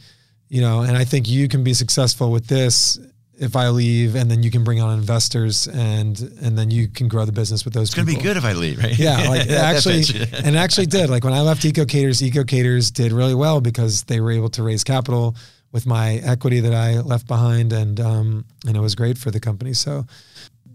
you 0.49 0.61
know 0.61 0.81
and 0.81 0.97
I 0.97 1.05
think 1.05 1.29
you 1.29 1.49
can 1.49 1.63
be 1.63 1.75
successful 1.75 2.31
with 2.31 2.47
this 2.47 2.99
if 3.39 3.57
I 3.57 3.69
leave 3.71 4.15
and 4.15 4.31
then 4.31 4.43
you 4.43 4.51
can 4.51 4.63
bring 4.63 4.81
on 4.81 4.97
investors 4.99 5.67
and 5.67 6.19
and 6.41 6.57
then 6.57 6.71
you 6.71 6.89
can 6.89 7.09
grow 7.09 7.25
the 7.25 7.33
business 7.33 7.65
with 7.65 7.75
those 7.75 7.91
people. 7.91 8.03
It's 8.03 8.13
going 8.13 8.17
to 8.17 8.23
be 8.23 8.29
good 8.29 8.37
if 8.37 8.45
I 8.45 8.53
leave, 8.53 8.79
right? 8.79 8.99
Yeah, 8.99 9.29
like 9.29 9.51
actually 9.51 10.05
and 10.45 10.57
actually 10.57 10.87
did. 10.87 11.11
Like 11.11 11.25
when 11.25 11.35
I 11.35 11.41
left 11.41 11.63
EcoCaters, 11.63 12.31
EcoCaters 12.31 12.93
did 12.93 13.13
really 13.13 13.35
well 13.35 13.61
because 13.61 14.05
they 14.05 14.21
were 14.21 14.31
able 14.31 14.51
to 14.51 14.63
raise 14.63 14.85
capital 14.85 15.37
with 15.73 15.87
my 15.87 16.15
equity 16.17 16.61
that 16.61 16.75
I 16.75 17.01
left 17.01 17.27
behind 17.27 17.73
and 17.73 17.99
um 17.99 18.45
and 18.67 18.77
it 18.77 18.81
was 18.81 18.95
great 18.95 19.19
for 19.19 19.31
the 19.31 19.41
company. 19.41 19.75
So 19.75 20.07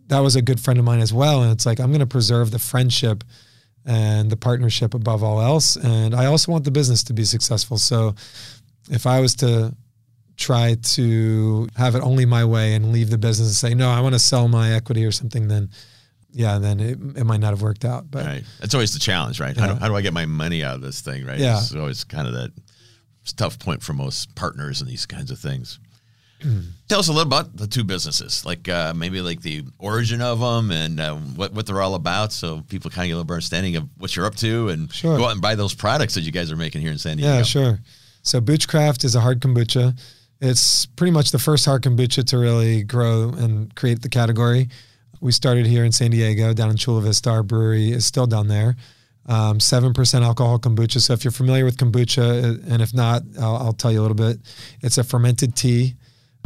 that 0.08 0.20
was 0.20 0.36
a 0.36 0.42
good 0.42 0.60
friend 0.60 0.80
of 0.80 0.86
mine 0.86 1.00
as 1.00 1.14
well. 1.14 1.44
And 1.44 1.52
it's 1.52 1.66
like, 1.66 1.80
I'm 1.80 1.88
going 1.88 2.00
to 2.00 2.08
preserve 2.08 2.52
the 2.52 2.60
friendship 2.60 3.24
and 3.86 4.30
the 4.30 4.38
partnership 4.38 4.94
above 4.94 5.24
all 5.24 5.42
else. 5.42 5.76
And 5.76 6.14
I 6.14 6.26
also 6.26 6.52
want 6.52 6.66
the 6.66 6.72
business 6.72 7.04
to 7.04 7.14
be 7.14 7.24
successful. 7.24 7.78
So 7.78 8.16
if 8.90 9.06
I 9.06 9.20
was 9.20 9.36
to 9.36 9.74
try 10.36 10.76
to 10.82 11.68
have 11.76 11.96
it 11.96 12.02
only 12.02 12.26
my 12.26 12.46
way 12.46 12.76
and 12.76 12.92
leave 12.92 13.10
the 13.10 13.18
business 13.18 13.48
and 13.48 13.56
say, 13.56 13.76
no, 13.76 13.90
I 13.90 14.02
want 14.02 14.14
to 14.14 14.20
sell 14.20 14.48
my 14.48 14.74
equity 14.74 15.06
or 15.06 15.12
something, 15.12 15.48
then 15.48 15.70
yeah, 16.32 16.60
then 16.60 16.80
it, 16.80 17.00
it 17.18 17.24
might 17.24 17.40
not 17.40 17.52
have 17.52 17.62
worked 17.62 17.86
out. 17.86 18.12
But 18.12 18.26
right. 18.26 18.44
that's 18.60 18.76
always 18.76 18.94
the 18.94 19.00
challenge, 19.00 19.40
right? 19.40 19.56
Yeah. 19.56 19.68
How, 19.68 19.74
do, 19.74 19.80
how 19.80 19.88
do 19.88 19.96
I 19.96 20.02
get 20.02 20.14
my 20.14 20.26
money 20.26 20.64
out 20.64 20.76
of 20.76 20.82
this 20.82 21.02
thing, 21.02 21.26
right? 21.26 21.40
Yeah. 21.40 21.58
It's 21.58 21.74
always 21.74 22.04
kind 22.04 22.28
of 22.28 22.34
that 22.34 22.52
tough 23.36 23.60
point 23.60 23.82
for 23.82 23.94
most 23.94 24.36
partners 24.36 24.80
and 24.82 24.90
these 24.90 25.06
kinds 25.06 25.32
of 25.32 25.40
things. 25.40 25.80
Tell 26.88 27.00
us 27.00 27.08
a 27.08 27.12
little 27.12 27.28
about 27.28 27.58
the 27.58 27.68
two 27.68 27.84
businesses, 27.84 28.46
like 28.46 28.70
uh, 28.70 28.94
maybe 28.96 29.22
like 29.22 29.42
the 29.42 29.64
origin 29.80 30.22
of 30.22 30.40
them 30.40 30.72
and 30.72 31.00
uh, 31.00 31.16
what 31.16 31.52
what 31.52 31.66
they're 31.66 31.82
all 31.82 31.96
about, 31.96 32.32
so 32.32 32.62
people 32.70 32.92
kind 32.92 33.06
of 33.06 33.08
get 33.08 33.14
a 33.14 33.18
little 33.18 33.34
understanding 33.34 33.76
of 33.76 33.90
what 33.98 34.16
you're 34.16 34.26
up 34.26 34.36
to, 34.36 34.70
and 34.70 34.94
sure. 34.94 35.18
go 35.18 35.26
out 35.26 35.32
and 35.32 35.42
buy 35.42 35.56
those 35.56 35.74
products 35.74 36.14
that 36.14 36.22
you 36.22 36.32
guys 36.32 36.52
are 36.52 36.56
making 36.56 36.82
here 36.82 36.92
in 36.92 36.98
San 36.98 37.18
Diego. 37.18 37.38
Yeah, 37.38 37.42
sure. 37.42 37.80
So 38.22 38.40
Boochcraft 38.40 39.04
is 39.04 39.16
a 39.16 39.22
hard 39.22 39.42
kombucha. 39.42 40.00
It's 40.40 40.86
pretty 40.86 41.12
much 41.12 41.32
the 41.32 41.40
first 41.40 41.66
hard 41.66 41.82
kombucha 41.82 42.24
to 42.26 42.38
really 42.38 42.84
grow 42.84 43.30
and 43.30 43.74
create 43.76 44.02
the 44.02 44.10
category. 44.10 44.70
We 45.20 45.32
started 45.32 45.66
here 45.66 45.84
in 45.84 45.92
San 45.92 46.12
Diego, 46.12 46.54
down 46.54 46.70
in 46.70 46.78
Chula 46.78 47.02
Vista. 47.02 47.32
Our 47.32 47.44
brewery 47.44 47.92
is 47.92 48.06
still 48.06 48.28
down 48.28 48.48
there. 48.48 48.76
Um, 49.26 49.58
7% 49.58 50.22
alcohol 50.22 50.60
kombucha. 50.60 51.02
So 51.02 51.14
if 51.14 51.24
you're 51.24 51.32
familiar 51.32 51.66
with 51.66 51.78
kombucha, 51.78 52.44
uh, 52.44 52.74
and 52.74 52.82
if 52.82 52.94
not, 52.94 53.24
I'll, 53.40 53.56
I'll 53.58 53.74
tell 53.74 53.92
you 53.92 54.00
a 54.00 54.04
little 54.04 54.16
bit. 54.16 54.38
It's 54.82 54.98
a 54.98 55.04
fermented 55.04 55.56
tea. 55.56 55.96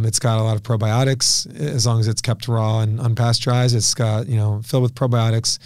It's 0.05 0.19
got 0.19 0.39
a 0.39 0.43
lot 0.43 0.55
of 0.55 0.63
probiotics 0.63 1.53
as 1.59 1.85
long 1.85 1.99
as 1.99 2.07
it's 2.07 2.21
kept 2.21 2.47
raw 2.47 2.79
and 2.81 2.99
unpasteurized. 2.99 3.75
It's 3.75 3.93
got, 3.93 4.27
you 4.27 4.37
know, 4.37 4.61
filled 4.63 4.83
with 4.83 4.95
probiotics 4.95 5.59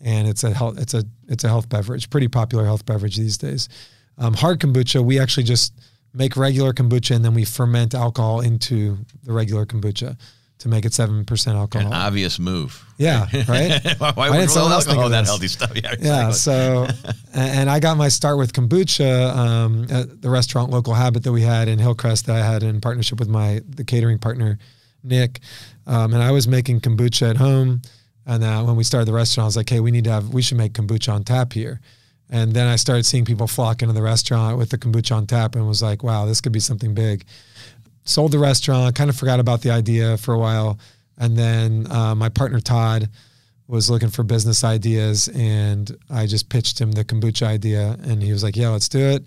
and 0.00 0.28
it's 0.28 0.44
a 0.44 0.52
health, 0.52 0.78
it's 0.78 0.94
a, 0.94 1.04
it's 1.28 1.44
a 1.44 1.48
health 1.48 1.68
beverage, 1.68 2.10
pretty 2.10 2.28
popular 2.28 2.64
health 2.64 2.84
beverage 2.86 3.16
these 3.16 3.38
days. 3.38 3.68
Um, 4.18 4.34
hard 4.34 4.60
kombucha, 4.60 5.04
we 5.04 5.18
actually 5.18 5.44
just 5.44 5.72
make 6.14 6.36
regular 6.36 6.72
kombucha 6.72 7.16
and 7.16 7.24
then 7.24 7.34
we 7.34 7.44
ferment 7.44 7.94
alcohol 7.94 8.40
into 8.40 8.98
the 9.24 9.32
regular 9.32 9.64
kombucha 9.64 10.16
to 10.62 10.68
make 10.68 10.84
it 10.84 10.94
seven 10.94 11.24
percent 11.24 11.56
alcohol. 11.56 11.88
An 11.88 11.92
obvious 11.92 12.38
move. 12.38 12.84
Yeah, 12.96 13.26
right. 13.48 13.82
why 13.98 14.12
why 14.14 14.30
would 14.30 14.48
someone 14.48 14.70
else 14.70 14.86
alcohol 14.86 15.08
that 15.08 15.24
healthy 15.24 15.48
stuff? 15.48 15.72
Yeah, 15.74 15.92
exactly. 15.92 16.06
yeah. 16.06 16.30
So, 16.30 16.86
and 17.34 17.68
I 17.68 17.80
got 17.80 17.96
my 17.96 18.08
start 18.08 18.38
with 18.38 18.52
kombucha 18.52 19.34
um, 19.34 19.86
at 19.90 20.22
the 20.22 20.30
restaurant 20.30 20.70
Local 20.70 20.94
Habit 20.94 21.24
that 21.24 21.32
we 21.32 21.42
had 21.42 21.66
in 21.66 21.80
Hillcrest 21.80 22.26
that 22.26 22.36
I 22.36 22.44
had 22.46 22.62
in 22.62 22.80
partnership 22.80 23.18
with 23.18 23.28
my 23.28 23.60
the 23.68 23.82
catering 23.82 24.18
partner 24.18 24.58
Nick, 25.02 25.40
um, 25.88 26.14
and 26.14 26.22
I 26.22 26.30
was 26.30 26.46
making 26.46 26.80
kombucha 26.80 27.30
at 27.30 27.36
home. 27.36 27.82
And 28.24 28.44
uh, 28.44 28.62
when 28.62 28.76
we 28.76 28.84
started 28.84 29.06
the 29.06 29.12
restaurant, 29.12 29.46
I 29.46 29.48
was 29.48 29.56
like, 29.56 29.68
"Hey, 29.68 29.80
we 29.80 29.90
need 29.90 30.04
to 30.04 30.12
have 30.12 30.32
we 30.32 30.42
should 30.42 30.58
make 30.58 30.74
kombucha 30.74 31.12
on 31.12 31.24
tap 31.24 31.52
here." 31.52 31.80
And 32.30 32.52
then 32.52 32.68
I 32.68 32.76
started 32.76 33.04
seeing 33.04 33.24
people 33.24 33.48
flock 33.48 33.82
into 33.82 33.94
the 33.94 34.02
restaurant 34.02 34.58
with 34.58 34.70
the 34.70 34.78
kombucha 34.78 35.16
on 35.16 35.26
tap, 35.26 35.56
and 35.56 35.66
was 35.66 35.82
like, 35.82 36.04
"Wow, 36.04 36.26
this 36.26 36.40
could 36.40 36.52
be 36.52 36.60
something 36.60 36.94
big." 36.94 37.24
Sold 38.04 38.32
the 38.32 38.38
restaurant, 38.38 38.94
kind 38.94 39.10
of 39.10 39.16
forgot 39.16 39.40
about 39.40 39.62
the 39.62 39.70
idea 39.70 40.16
for 40.16 40.34
a 40.34 40.38
while. 40.38 40.78
And 41.18 41.36
then 41.36 41.90
uh, 41.90 42.14
my 42.14 42.28
partner 42.28 42.60
Todd 42.60 43.08
was 43.68 43.88
looking 43.88 44.10
for 44.10 44.22
business 44.22 44.64
ideas, 44.64 45.28
and 45.28 45.96
I 46.10 46.26
just 46.26 46.48
pitched 46.48 46.80
him 46.80 46.92
the 46.92 47.04
kombucha 47.04 47.46
idea, 47.46 47.96
and 48.02 48.22
he 48.22 48.32
was 48.32 48.42
like, 48.42 48.56
"Yeah, 48.56 48.68
let's 48.70 48.88
do 48.88 48.98
it." 48.98 49.24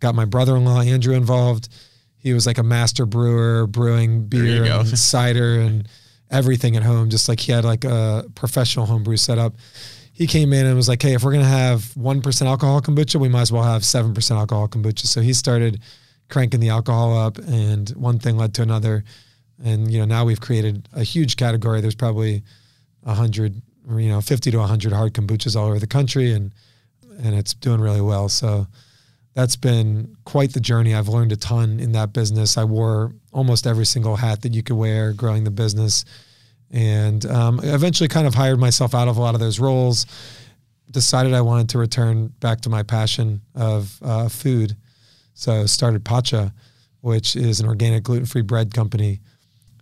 Got 0.00 0.14
my 0.14 0.24
brother-in-law 0.24 0.82
Andrew 0.82 1.14
involved. 1.14 1.68
He 2.16 2.34
was 2.34 2.46
like 2.46 2.58
a 2.58 2.62
master 2.62 3.06
brewer, 3.06 3.66
brewing 3.66 4.26
beer 4.26 4.64
and 4.64 4.88
cider 4.98 5.60
and 5.60 5.88
everything 6.30 6.76
at 6.76 6.82
home, 6.82 7.08
just 7.08 7.28
like 7.28 7.40
he 7.40 7.52
had 7.52 7.64
like 7.64 7.84
a 7.84 8.24
professional 8.34 8.86
homebrew 8.86 9.16
setup. 9.16 9.54
He 10.12 10.26
came 10.26 10.52
in 10.52 10.66
and 10.66 10.74
was 10.74 10.88
like, 10.88 11.00
"Hey, 11.00 11.14
if 11.14 11.22
we're 11.22 11.32
gonna 11.32 11.44
have 11.44 11.96
one 11.96 12.20
percent 12.20 12.48
alcohol 12.48 12.80
kombucha, 12.80 13.20
we 13.20 13.28
might 13.28 13.42
as 13.42 13.52
well 13.52 13.62
have 13.62 13.84
seven 13.84 14.12
percent 14.12 14.38
alcohol 14.38 14.68
kombucha." 14.68 15.06
So 15.06 15.20
he 15.20 15.32
started 15.32 15.80
cranking 16.28 16.60
the 16.60 16.70
alcohol 16.70 17.16
up, 17.16 17.38
and 17.38 17.90
one 17.90 18.18
thing 18.18 18.36
led 18.36 18.54
to 18.54 18.62
another, 18.62 19.04
and 19.62 19.90
you 19.90 19.98
know 19.98 20.04
now 20.04 20.24
we've 20.24 20.40
created 20.40 20.88
a 20.92 21.02
huge 21.02 21.36
category. 21.36 21.80
There's 21.80 21.94
probably 21.94 22.42
a 23.04 23.14
hundred, 23.14 23.60
you 23.88 24.08
know, 24.08 24.20
fifty 24.20 24.50
to 24.50 24.60
hundred 24.62 24.92
hard 24.92 25.14
kombuchas 25.14 25.56
all 25.56 25.68
over 25.68 25.78
the 25.78 25.86
country, 25.86 26.32
and 26.32 26.52
and 27.22 27.34
it's 27.34 27.54
doing 27.54 27.80
really 27.80 28.00
well. 28.00 28.28
So 28.28 28.66
that's 29.34 29.56
been 29.56 30.16
quite 30.24 30.52
the 30.52 30.60
journey. 30.60 30.94
I've 30.94 31.08
learned 31.08 31.32
a 31.32 31.36
ton 31.36 31.78
in 31.80 31.92
that 31.92 32.12
business. 32.12 32.56
I 32.56 32.64
wore 32.64 33.12
almost 33.32 33.66
every 33.66 33.86
single 33.86 34.16
hat 34.16 34.42
that 34.42 34.54
you 34.54 34.62
could 34.62 34.76
wear 34.76 35.12
growing 35.12 35.44
the 35.44 35.50
business, 35.50 36.04
and 36.70 37.24
um, 37.26 37.60
eventually 37.62 38.08
kind 38.08 38.26
of 38.26 38.34
hired 38.34 38.58
myself 38.58 38.94
out 38.94 39.08
of 39.08 39.16
a 39.16 39.20
lot 39.20 39.34
of 39.34 39.40
those 39.40 39.60
roles. 39.60 40.06
Decided 40.90 41.34
I 41.34 41.40
wanted 41.40 41.68
to 41.70 41.78
return 41.78 42.28
back 42.40 42.60
to 42.62 42.70
my 42.70 42.82
passion 42.82 43.42
of 43.54 43.98
uh, 44.02 44.28
food 44.28 44.76
so 45.36 45.52
I 45.52 45.66
started 45.66 46.02
Pacha, 46.02 46.52
which 47.02 47.36
is 47.36 47.60
an 47.60 47.68
organic 47.68 48.02
gluten-free 48.02 48.42
bread 48.42 48.72
company, 48.72 49.20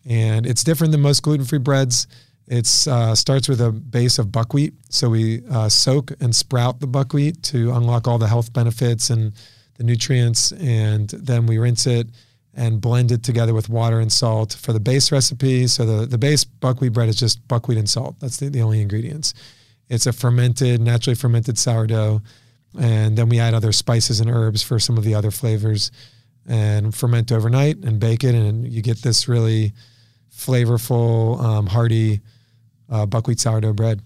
and 0.04 0.46
it's 0.46 0.64
different 0.64 0.90
than 0.90 1.00
most 1.00 1.22
gluten-free 1.22 1.60
breads. 1.60 2.08
It 2.48 2.66
uh, 2.88 3.14
starts 3.14 3.48
with 3.48 3.60
a 3.60 3.70
base 3.70 4.18
of 4.18 4.32
buckwheat, 4.32 4.74
so 4.90 5.08
we 5.08 5.42
uh, 5.48 5.68
soak 5.68 6.10
and 6.20 6.34
sprout 6.34 6.80
the 6.80 6.88
buckwheat 6.88 7.42
to 7.44 7.72
unlock 7.72 8.08
all 8.08 8.18
the 8.18 8.26
health 8.26 8.52
benefits 8.52 9.10
and 9.10 9.32
the 9.76 9.84
nutrients, 9.84 10.52
and 10.52 11.08
then 11.10 11.46
we 11.46 11.56
rinse 11.56 11.86
it 11.86 12.08
and 12.52 12.80
blend 12.80 13.12
it 13.12 13.22
together 13.22 13.54
with 13.54 13.68
water 13.68 14.00
and 14.00 14.12
salt 14.12 14.54
for 14.60 14.72
the 14.72 14.80
base 14.80 15.12
recipe. 15.12 15.68
So 15.68 15.86
the, 15.86 16.06
the 16.06 16.18
base 16.18 16.44
buckwheat 16.44 16.92
bread 16.92 17.08
is 17.08 17.16
just 17.16 17.46
buckwheat 17.46 17.78
and 17.78 17.88
salt. 17.88 18.16
That's 18.18 18.38
the, 18.38 18.48
the 18.48 18.60
only 18.60 18.82
ingredients. 18.82 19.34
It's 19.88 20.06
a 20.06 20.12
fermented, 20.12 20.80
naturally 20.80 21.14
fermented 21.14 21.58
sourdough 21.58 22.22
and 22.78 23.16
then 23.16 23.28
we 23.28 23.38
add 23.38 23.54
other 23.54 23.72
spices 23.72 24.20
and 24.20 24.30
herbs 24.30 24.62
for 24.62 24.78
some 24.78 24.98
of 24.98 25.04
the 25.04 25.14
other 25.14 25.30
flavors 25.30 25.90
and 26.46 26.94
ferment 26.94 27.32
overnight 27.32 27.78
and 27.78 28.00
bake 28.00 28.24
it. 28.24 28.34
And 28.34 28.70
you 28.70 28.82
get 28.82 29.02
this 29.02 29.28
really 29.28 29.72
flavorful 30.32 31.40
um, 31.40 31.66
hearty 31.66 32.20
uh, 32.90 33.06
buckwheat 33.06 33.40
sourdough 33.40 33.72
bread 33.72 34.02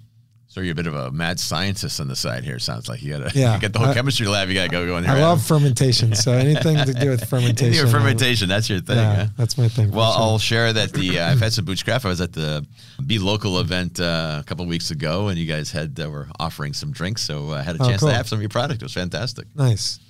so 0.51 0.63
you're 0.63 0.73
a 0.73 0.75
bit 0.75 0.87
of 0.87 0.95
a 0.95 1.11
mad 1.11 1.39
scientist 1.39 2.01
on 2.01 2.09
the 2.09 2.17
side 2.17 2.43
here. 2.43 2.59
Sounds 2.59 2.89
like 2.89 3.03
you 3.03 3.17
got 3.17 3.31
to 3.31 3.39
yeah, 3.39 3.59
get 3.59 3.75
the 3.75 3.79
whole 3.79 3.89
I, 3.89 3.95
chemistry 3.95 4.27
lab. 4.27 4.49
You 4.49 4.55
got 4.55 4.65
to 4.65 4.71
go 4.71 4.87
going. 4.87 5.05
Here. 5.05 5.13
I 5.13 5.21
love 5.21 5.43
fermentation. 5.43 6.15
So 6.15 6.33
anything 6.33 6.77
to 6.77 6.95
do 6.95 7.11
with 7.11 7.29
fermentation. 7.29 7.87
fermentation, 7.89 8.49
that's 8.49 8.69
your 8.69 8.81
thing. 8.81 8.97
Yeah, 8.97 9.15
huh? 9.15 9.27
that's 9.37 9.59
my 9.59 9.69
thing. 9.69 9.91
Well, 9.91 10.11
sure. 10.11 10.23
I'll 10.23 10.39
share 10.39 10.73
that 10.73 10.93
the 10.95 11.21
uh, 11.21 11.31
I've 11.31 11.41
had 11.41 11.53
some 11.53 11.67
Boochcraft. 11.67 12.07
I 12.07 12.09
was 12.09 12.23
at 12.23 12.33
the 12.33 12.67
Be 13.07 13.19
Local 13.19 13.61
event 13.61 14.01
uh, 14.01 14.39
a 14.41 14.45
couple 14.45 14.63
of 14.63 14.71
weeks 14.71 14.91
ago, 14.91 15.29
and 15.29 15.39
you 15.39 15.47
guys 15.47 15.71
had 15.71 16.01
uh, 16.01 16.09
were 16.09 16.29
offering 16.41 16.73
some 16.73 16.93
drinks, 16.93 17.23
so 17.23 17.53
I 17.53 17.63
had 17.63 17.77
a 17.77 17.83
oh, 17.83 17.87
chance 17.87 18.01
cool. 18.01 18.09
to 18.09 18.15
have 18.15 18.27
some 18.27 18.39
of 18.39 18.43
your 18.43 18.49
product. 18.49 18.81
It 18.81 18.87
was 18.87 18.95
fantastic. 18.95 19.47
Nice. 19.55 20.01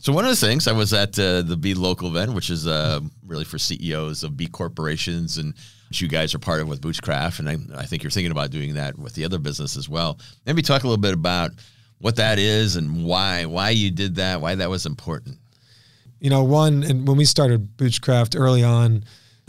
So 0.00 0.12
one 0.12 0.24
of 0.24 0.30
the 0.30 0.36
things 0.36 0.68
I 0.68 0.72
was 0.72 0.92
at 0.92 1.18
uh, 1.18 1.42
the 1.42 1.56
Be 1.56 1.74
Local 1.74 2.08
event, 2.08 2.32
which 2.32 2.50
is 2.50 2.66
uh, 2.66 3.00
really 3.24 3.44
for 3.44 3.58
CEOs 3.58 4.24
of 4.24 4.36
B 4.36 4.46
corporations 4.46 5.38
and 5.38 5.54
which 5.88 6.00
you 6.00 6.08
guys 6.08 6.34
are 6.34 6.38
part 6.38 6.60
of 6.60 6.68
with 6.68 6.80
Boochcraft, 6.80 7.38
and 7.38 7.48
I, 7.48 7.56
I 7.80 7.86
think 7.86 8.02
you're 8.02 8.10
thinking 8.10 8.32
about 8.32 8.50
doing 8.50 8.74
that 8.74 8.98
with 8.98 9.14
the 9.14 9.24
other 9.24 9.38
business 9.38 9.76
as 9.76 9.88
well. 9.88 10.18
Maybe 10.44 10.62
talk 10.62 10.84
a 10.84 10.86
little 10.86 11.00
bit 11.00 11.14
about 11.14 11.52
what 11.98 12.16
that 12.16 12.38
is 12.38 12.76
and 12.76 13.04
why 13.04 13.46
why 13.46 13.70
you 13.70 13.90
did 13.90 14.16
that, 14.16 14.40
why 14.40 14.54
that 14.54 14.70
was 14.70 14.86
important. 14.86 15.38
You 16.20 16.30
know, 16.30 16.44
one, 16.44 16.82
and 16.82 17.06
when 17.06 17.16
we 17.16 17.24
started 17.24 17.76
Boochcraft 17.76 18.34
early 18.36 18.64
on, 18.64 19.04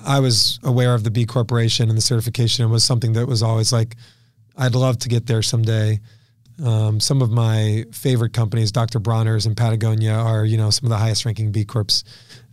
I 0.06 0.20
was 0.20 0.60
aware 0.64 0.94
of 0.94 1.04
the 1.04 1.12
B 1.12 1.26
Corporation 1.26 1.90
and 1.90 1.98
the 1.98 2.02
certification. 2.02 2.66
It 2.66 2.70
was 2.70 2.84
something 2.84 3.14
that 3.14 3.26
was 3.26 3.42
always 3.42 3.72
like, 3.72 3.96
I'd 4.58 4.76
love 4.76 5.00
to 5.00 5.10
get 5.10 5.26
there 5.26 5.42
someday. 5.42 6.00
Um, 6.64 7.00
some 7.00 7.22
of 7.22 7.32
my 7.32 7.86
favorite 7.92 8.34
companies, 8.34 8.72
Dr. 8.72 9.00
Bronner's 9.00 9.46
and 9.46 9.56
Patagonia, 9.56 10.14
are 10.14 10.44
you 10.46 10.58
know 10.58 10.70
some 10.70 10.88
of 10.88 10.90
the 10.90 10.98
highest 10.98 11.26
ranking 11.26 11.52
B 11.52 11.66
Corps 11.66 12.04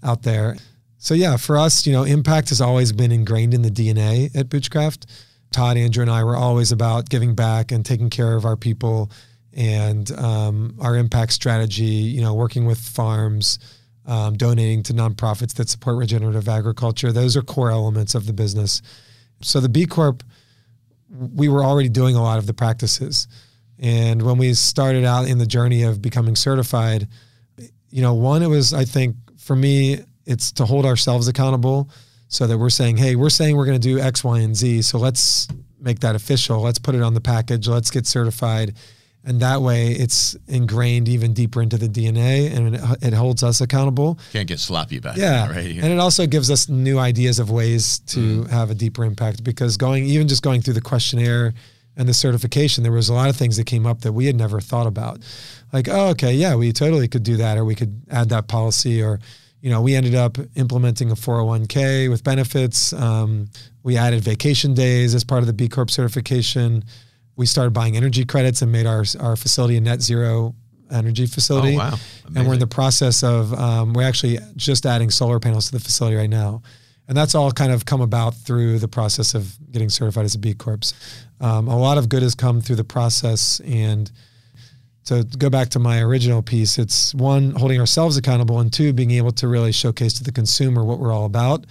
out 0.02 0.22
there. 0.22 0.56
So 1.04 1.12
yeah, 1.12 1.36
for 1.36 1.58
us, 1.58 1.86
you 1.86 1.92
know, 1.92 2.04
impact 2.04 2.48
has 2.48 2.62
always 2.62 2.90
been 2.90 3.12
ingrained 3.12 3.52
in 3.52 3.60
the 3.60 3.68
DNA 3.68 4.34
at 4.34 4.48
Boochcraft. 4.48 5.04
Todd, 5.52 5.76
Andrew, 5.76 6.00
and 6.00 6.10
I 6.10 6.24
were 6.24 6.34
always 6.34 6.72
about 6.72 7.10
giving 7.10 7.34
back 7.34 7.72
and 7.72 7.84
taking 7.84 8.08
care 8.08 8.34
of 8.34 8.46
our 8.46 8.56
people 8.56 9.10
and 9.52 10.10
um, 10.12 10.74
our 10.80 10.96
impact 10.96 11.32
strategy. 11.32 11.84
You 11.84 12.22
know, 12.22 12.32
working 12.32 12.64
with 12.64 12.78
farms, 12.78 13.58
um, 14.06 14.38
donating 14.38 14.82
to 14.84 14.94
nonprofits 14.94 15.52
that 15.56 15.68
support 15.68 15.98
regenerative 15.98 16.48
agriculture. 16.48 17.12
Those 17.12 17.36
are 17.36 17.42
core 17.42 17.70
elements 17.70 18.14
of 18.14 18.24
the 18.24 18.32
business. 18.32 18.80
So 19.42 19.60
the 19.60 19.68
B 19.68 19.84
Corp, 19.84 20.22
we 21.10 21.50
were 21.50 21.62
already 21.62 21.90
doing 21.90 22.16
a 22.16 22.22
lot 22.22 22.38
of 22.38 22.46
the 22.46 22.54
practices. 22.54 23.28
And 23.78 24.22
when 24.22 24.38
we 24.38 24.54
started 24.54 25.04
out 25.04 25.28
in 25.28 25.36
the 25.36 25.46
journey 25.46 25.82
of 25.82 26.00
becoming 26.00 26.34
certified, 26.34 27.08
you 27.90 28.00
know, 28.00 28.14
one, 28.14 28.42
it 28.42 28.48
was, 28.48 28.72
I 28.72 28.86
think, 28.86 29.16
for 29.36 29.54
me, 29.54 29.98
it's 30.26 30.52
to 30.52 30.64
hold 30.64 30.86
ourselves 30.86 31.28
accountable 31.28 31.90
so 32.28 32.46
that 32.46 32.58
we're 32.58 32.70
saying, 32.70 32.96
hey, 32.96 33.16
we're 33.16 33.30
saying 33.30 33.56
we're 33.56 33.66
going 33.66 33.80
to 33.80 33.88
do 33.88 33.98
X, 33.98 34.24
Y, 34.24 34.40
and 34.40 34.56
Z. 34.56 34.82
So 34.82 34.98
let's 34.98 35.48
make 35.80 36.00
that 36.00 36.14
official. 36.14 36.60
Let's 36.60 36.78
put 36.78 36.94
it 36.94 37.02
on 37.02 37.14
the 37.14 37.20
package. 37.20 37.68
Let's 37.68 37.90
get 37.90 38.06
certified. 38.06 38.74
And 39.26 39.40
that 39.40 39.62
way 39.62 39.88
it's 39.88 40.36
ingrained 40.48 41.08
even 41.08 41.32
deeper 41.32 41.62
into 41.62 41.78
the 41.78 41.88
DNA 41.88 42.54
and 42.54 42.74
it, 42.74 42.82
it 43.02 43.14
holds 43.14 43.42
us 43.42 43.60
accountable. 43.60 44.18
Can't 44.32 44.46
get 44.46 44.60
sloppy 44.60 44.98
about 44.98 45.16
yeah. 45.16 45.46
it. 45.46 45.54
Right? 45.54 45.76
And 45.76 45.92
it 45.92 45.98
also 45.98 46.26
gives 46.26 46.50
us 46.50 46.68
new 46.68 46.98
ideas 46.98 47.38
of 47.38 47.50
ways 47.50 48.00
to 48.00 48.44
mm. 48.44 48.50
have 48.50 48.70
a 48.70 48.74
deeper 48.74 49.04
impact 49.04 49.42
because 49.42 49.78
going, 49.78 50.04
even 50.04 50.28
just 50.28 50.42
going 50.42 50.60
through 50.60 50.74
the 50.74 50.82
questionnaire 50.82 51.54
and 51.96 52.06
the 52.08 52.14
certification, 52.14 52.82
there 52.82 52.92
was 52.92 53.08
a 53.08 53.14
lot 53.14 53.30
of 53.30 53.36
things 53.36 53.56
that 53.56 53.64
came 53.64 53.86
up 53.86 54.02
that 54.02 54.12
we 54.12 54.26
had 54.26 54.36
never 54.36 54.60
thought 54.60 54.86
about. 54.86 55.20
Like, 55.72 55.88
oh, 55.88 56.08
okay, 56.08 56.34
yeah, 56.34 56.54
we 56.54 56.72
totally 56.72 57.08
could 57.08 57.22
do 57.22 57.36
that, 57.36 57.56
or 57.56 57.64
we 57.64 57.74
could 57.74 58.02
add 58.10 58.28
that 58.30 58.48
policy, 58.48 59.02
or 59.02 59.20
you 59.64 59.70
know, 59.70 59.80
we 59.80 59.94
ended 59.94 60.14
up 60.14 60.36
implementing 60.56 61.10
a 61.10 61.14
401k 61.14 62.10
with 62.10 62.22
benefits. 62.22 62.92
Um, 62.92 63.48
we 63.82 63.96
added 63.96 64.22
vacation 64.22 64.74
days 64.74 65.14
as 65.14 65.24
part 65.24 65.40
of 65.40 65.46
the 65.46 65.54
B 65.54 65.70
Corp 65.70 65.90
certification. 65.90 66.84
We 67.36 67.46
started 67.46 67.70
buying 67.70 67.96
energy 67.96 68.26
credits 68.26 68.60
and 68.60 68.70
made 68.70 68.84
our 68.84 69.06
our 69.18 69.36
facility 69.36 69.78
a 69.78 69.80
net 69.80 70.02
zero 70.02 70.54
energy 70.90 71.24
facility. 71.24 71.76
Oh, 71.76 71.78
wow. 71.78 71.94
And 72.36 72.46
we're 72.46 72.52
in 72.52 72.60
the 72.60 72.66
process 72.66 73.22
of 73.22 73.54
um, 73.54 73.94
we're 73.94 74.06
actually 74.06 74.38
just 74.54 74.84
adding 74.84 75.08
solar 75.08 75.40
panels 75.40 75.70
to 75.70 75.72
the 75.72 75.80
facility 75.80 76.16
right 76.16 76.28
now. 76.28 76.60
And 77.08 77.16
that's 77.16 77.34
all 77.34 77.50
kind 77.50 77.72
of 77.72 77.86
come 77.86 78.02
about 78.02 78.34
through 78.34 78.80
the 78.80 78.88
process 78.88 79.34
of 79.34 79.56
getting 79.72 79.88
certified 79.88 80.26
as 80.26 80.34
a 80.34 80.38
B 80.38 80.52
Corp. 80.52 80.84
Um, 81.40 81.68
a 81.68 81.78
lot 81.78 81.96
of 81.96 82.10
good 82.10 82.22
has 82.22 82.34
come 82.34 82.60
through 82.60 82.76
the 82.76 82.84
process 82.84 83.60
and 83.60 84.12
to 85.06 85.24
go 85.38 85.50
back 85.50 85.68
to 85.70 85.78
my 85.78 86.00
original 86.00 86.42
piece, 86.42 86.78
it's 86.78 87.14
one 87.14 87.52
holding 87.52 87.78
ourselves 87.80 88.16
accountable, 88.16 88.60
and 88.60 88.72
two 88.72 88.92
being 88.92 89.10
able 89.12 89.32
to 89.32 89.48
really 89.48 89.72
showcase 89.72 90.14
to 90.14 90.24
the 90.24 90.32
consumer 90.32 90.84
what 90.84 90.98
we're 90.98 91.12
all 91.12 91.26
about. 91.26 91.66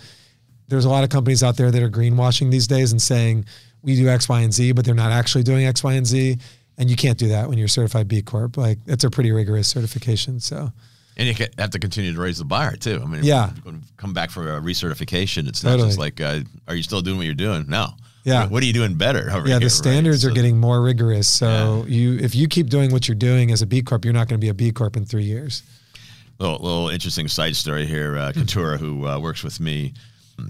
There's 0.68 0.86
a 0.86 0.90
lot 0.90 1.04
of 1.04 1.10
companies 1.10 1.44
out 1.44 1.58
there 1.58 1.72
that 1.72 1.82
are 1.84 1.90
greenwashing 1.90 2.50
these 2.52 2.68
days 2.68 2.92
and 2.92 3.02
saying 3.02 3.46
we 3.82 3.96
do 3.96 4.08
X, 4.08 4.30
Y, 4.30 4.42
and 4.42 4.54
Z, 4.54 4.72
but 4.74 4.86
they're 4.86 4.96
not 4.96 5.12
actually 5.12 5.44
doing 5.44 5.66
X, 5.66 5.84
Y, 5.84 5.94
and 5.94 6.06
Z. 6.08 6.38
And 6.78 6.90
you 6.90 6.96
can't 6.96 7.18
do 7.18 7.28
that 7.28 7.50
when 7.50 7.58
you're 7.58 7.68
certified 7.68 8.08
B 8.08 8.22
Corp. 8.22 8.58
Like 8.58 8.80
it's 8.88 9.04
a 9.04 9.10
pretty 9.10 9.32
rigorous 9.32 9.68
certification. 9.68 10.40
So 10.40 10.72
And 11.18 11.28
you 11.28 11.48
have 11.60 11.70
to 11.72 11.80
continue 11.80 12.14
to 12.14 12.20
raise 12.20 12.40
the 12.40 12.46
bar 12.46 12.76
too. 12.76 13.00
I 13.04 13.06
mean, 13.06 13.24
Yeah. 13.24 13.50
if 13.50 13.56
you're 13.58 13.64
going 13.74 13.82
to 13.82 13.88
come 13.98 14.14
back 14.14 14.32
for 14.32 14.56
a 14.58 14.60
recertification. 14.62 15.48
It's 15.48 15.64
not 15.64 15.72
Totally. 15.72 15.90
just 15.90 16.00
like, 16.00 16.20
uh, 16.22 16.40
are 16.68 16.76
you 16.76 16.82
still 16.84 17.02
doing 17.02 17.18
what 17.18 17.26
you're 17.26 17.36
doing? 17.36 17.66
No. 17.68 17.90
Yeah. 18.24 18.48
What, 18.48 18.64
are 18.64 18.66
you 18.66 18.74
doing 18.74 18.96
better? 18.96 19.30
over 19.32 19.48
yeah, 19.48 19.56
here, 19.56 19.60
the 19.60 19.66
right? 19.66 19.72
standards 19.72 20.24
are 20.24 20.30
So- 20.30 20.36
getting 20.36 20.58
more 20.58 20.82
rigorous. 20.82 21.28
So 21.28 21.86
you, 21.88 22.18
if 22.20 22.34
you 22.36 22.48
keep 22.48 22.70
doing 22.70 22.92
what 22.92 23.08
you're 23.08 23.16
doing 23.16 23.52
as 23.52 23.62
a 23.62 23.66
B 23.66 23.82
Corp, 23.82 24.06
you're 24.06 24.14
not 24.14 24.28
going 24.30 24.40
to 24.40 24.44
be 24.44 24.50
a 24.50 24.54
B 24.54 24.72
Corp 24.72 24.96
in 24.96 25.06
three 25.06 25.26
years. 25.26 25.62
little, 26.40 26.58
little 26.58 26.90
interesting 26.90 27.28
side 27.28 27.56
story 27.56 27.86
here. 27.86 28.18
Uh, 28.18 28.32
Katura, 28.32 28.78
who 28.78 29.06
uh, 29.08 29.20
works 29.20 29.44
with 29.44 29.60
me, 29.60 29.94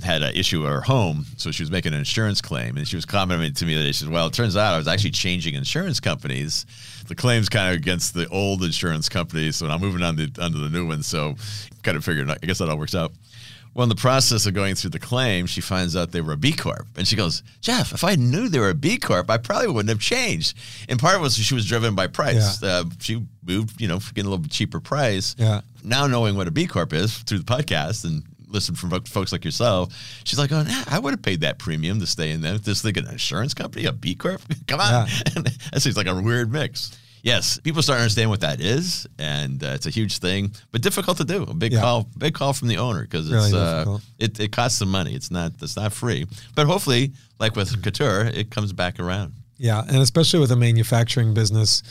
had 0.03 0.21
an 0.21 0.33
issue 0.35 0.65
at 0.65 0.71
her 0.71 0.81
home, 0.81 1.25
so 1.35 1.51
she 1.51 1.61
was 1.61 1.69
making 1.69 1.91
an 1.93 1.99
insurance 1.99 2.41
claim, 2.41 2.77
and 2.77 2.87
she 2.87 2.95
was 2.95 3.03
commenting 3.05 3.53
to 3.53 3.65
me 3.65 3.75
that 3.75 3.83
she 3.87 3.93
said, 3.93 4.09
"Well, 4.09 4.27
it 4.27 4.33
turns 4.33 4.55
out 4.55 4.73
I 4.73 4.77
was 4.77 4.87
actually 4.87 5.11
changing 5.11 5.55
insurance 5.55 5.99
companies. 5.99 6.65
The 7.09 7.15
claim's 7.15 7.49
kind 7.49 7.69
of 7.69 7.81
against 7.81 8.13
the 8.13 8.25
old 8.29 8.63
insurance 8.63 9.09
companies, 9.09 9.57
so 9.57 9.67
I'm 9.67 9.81
moving 9.81 10.01
on 10.01 10.15
to 10.15 10.31
onto 10.41 10.59
the 10.59 10.69
new 10.69 10.87
one. 10.87 11.03
So, 11.03 11.35
kind 11.83 11.97
of 11.97 12.05
figured, 12.05 12.29
I 12.29 12.37
guess 12.37 12.59
that 12.59 12.69
all 12.69 12.77
works 12.77 12.95
out." 12.95 13.11
Well, 13.73 13.83
in 13.83 13.89
the 13.89 13.95
process 13.95 14.45
of 14.45 14.53
going 14.53 14.75
through 14.75 14.91
the 14.91 14.99
claim, 14.99 15.47
she 15.47 15.59
finds 15.59 15.95
out 15.95 16.11
they 16.11 16.21
were 16.21 16.33
a 16.33 16.37
B 16.37 16.53
Corp. 16.53 16.87
And 16.95 17.07
she 17.07 17.15
goes, 17.15 17.41
Jeff, 17.61 17.91
if 17.91 18.03
I 18.03 18.15
knew 18.15 18.47
they 18.47 18.59
were 18.59 18.69
a 18.69 18.75
B 18.75 18.97
Corp, 18.97 19.29
I 19.29 19.37
probably 19.37 19.67
wouldn't 19.67 19.89
have 19.89 19.99
changed. 19.99 20.57
And 20.87 20.99
part 20.99 21.15
of 21.15 21.21
it 21.21 21.23
was 21.23 21.35
she 21.35 21.55
was 21.55 21.65
driven 21.65 21.95
by 21.95 22.07
price. 22.07 22.61
Yeah. 22.61 22.69
Uh, 22.69 22.83
she 22.99 23.25
moved, 23.43 23.81
you 23.81 23.87
know, 23.87 23.99
for 23.99 24.13
getting 24.13 24.27
a 24.27 24.29
little 24.29 24.43
bit 24.43 24.51
cheaper 24.51 24.79
price. 24.79 25.35
Yeah. 25.39 25.61
Now 25.83 26.05
knowing 26.05 26.35
what 26.35 26.47
a 26.47 26.51
B 26.51 26.67
Corp 26.67 26.93
is 26.93 27.17
through 27.19 27.39
the 27.39 27.45
podcast 27.45 28.05
and 28.05 28.23
listen 28.47 28.75
from 28.75 28.91
folks 29.05 29.31
like 29.31 29.43
yourself, 29.43 29.93
she's 30.23 30.37
like, 30.37 30.51
oh, 30.51 30.61
nah, 30.61 30.83
I 30.87 30.99
would 30.99 31.11
have 31.11 31.23
paid 31.23 31.41
that 31.41 31.57
premium 31.57 31.99
to 31.99 32.05
stay 32.05 32.29
in 32.29 32.41
there. 32.41 32.59
This 32.59 32.85
like 32.85 32.97
an 32.97 33.07
insurance 33.07 33.55
company, 33.55 33.85
a 33.85 33.91
B 33.91 34.13
Corp? 34.13 34.41
Come 34.67 34.79
on. 34.79 35.07
that 35.35 35.79
seems 35.81 35.97
like 35.97 36.07
a 36.07 36.15
weird 36.15 36.51
mix. 36.51 36.97
Yes, 37.23 37.57
people 37.57 37.81
start 37.81 37.97
to 37.99 38.01
understand 38.01 38.29
what 38.29 38.41
that 38.41 38.59
is, 38.59 39.07
and 39.17 39.63
uh, 39.63 39.67
it's 39.67 39.85
a 39.85 39.89
huge 39.89 40.17
thing, 40.17 40.51
but 40.71 40.81
difficult 40.81 41.15
to 41.17 41.23
do. 41.23 41.43
A 41.43 41.53
big 41.53 41.71
Yeah. 41.71 41.79
call, 41.79 42.09
big 42.17 42.33
call 42.33 42.51
from 42.51 42.67
the 42.67 42.77
owner 42.77 43.01
because 43.03 43.31
Really 43.31 43.45
it's 43.45 43.53
uh, 43.53 43.97
it, 44.19 44.39
it 44.41 44.51
costs 44.51 44.77
some 44.77 44.91
money. 44.91 45.15
It's 45.15 45.31
not 45.31 45.53
it's 45.61 45.77
not 45.77 45.93
free, 45.93 46.25
but 46.53 46.67
hopefully, 46.67 47.13
like 47.39 47.55
with 47.55 47.81
Katura, 47.81 48.25
it 48.35 48.51
comes 48.51 48.73
back 48.73 48.99
around. 48.99 49.33
Yeah, 49.57 49.81
and 49.87 49.97
especially 49.99 50.41
with 50.41 50.51
a 50.51 50.57
manufacturing 50.57 51.33
business, 51.33 51.81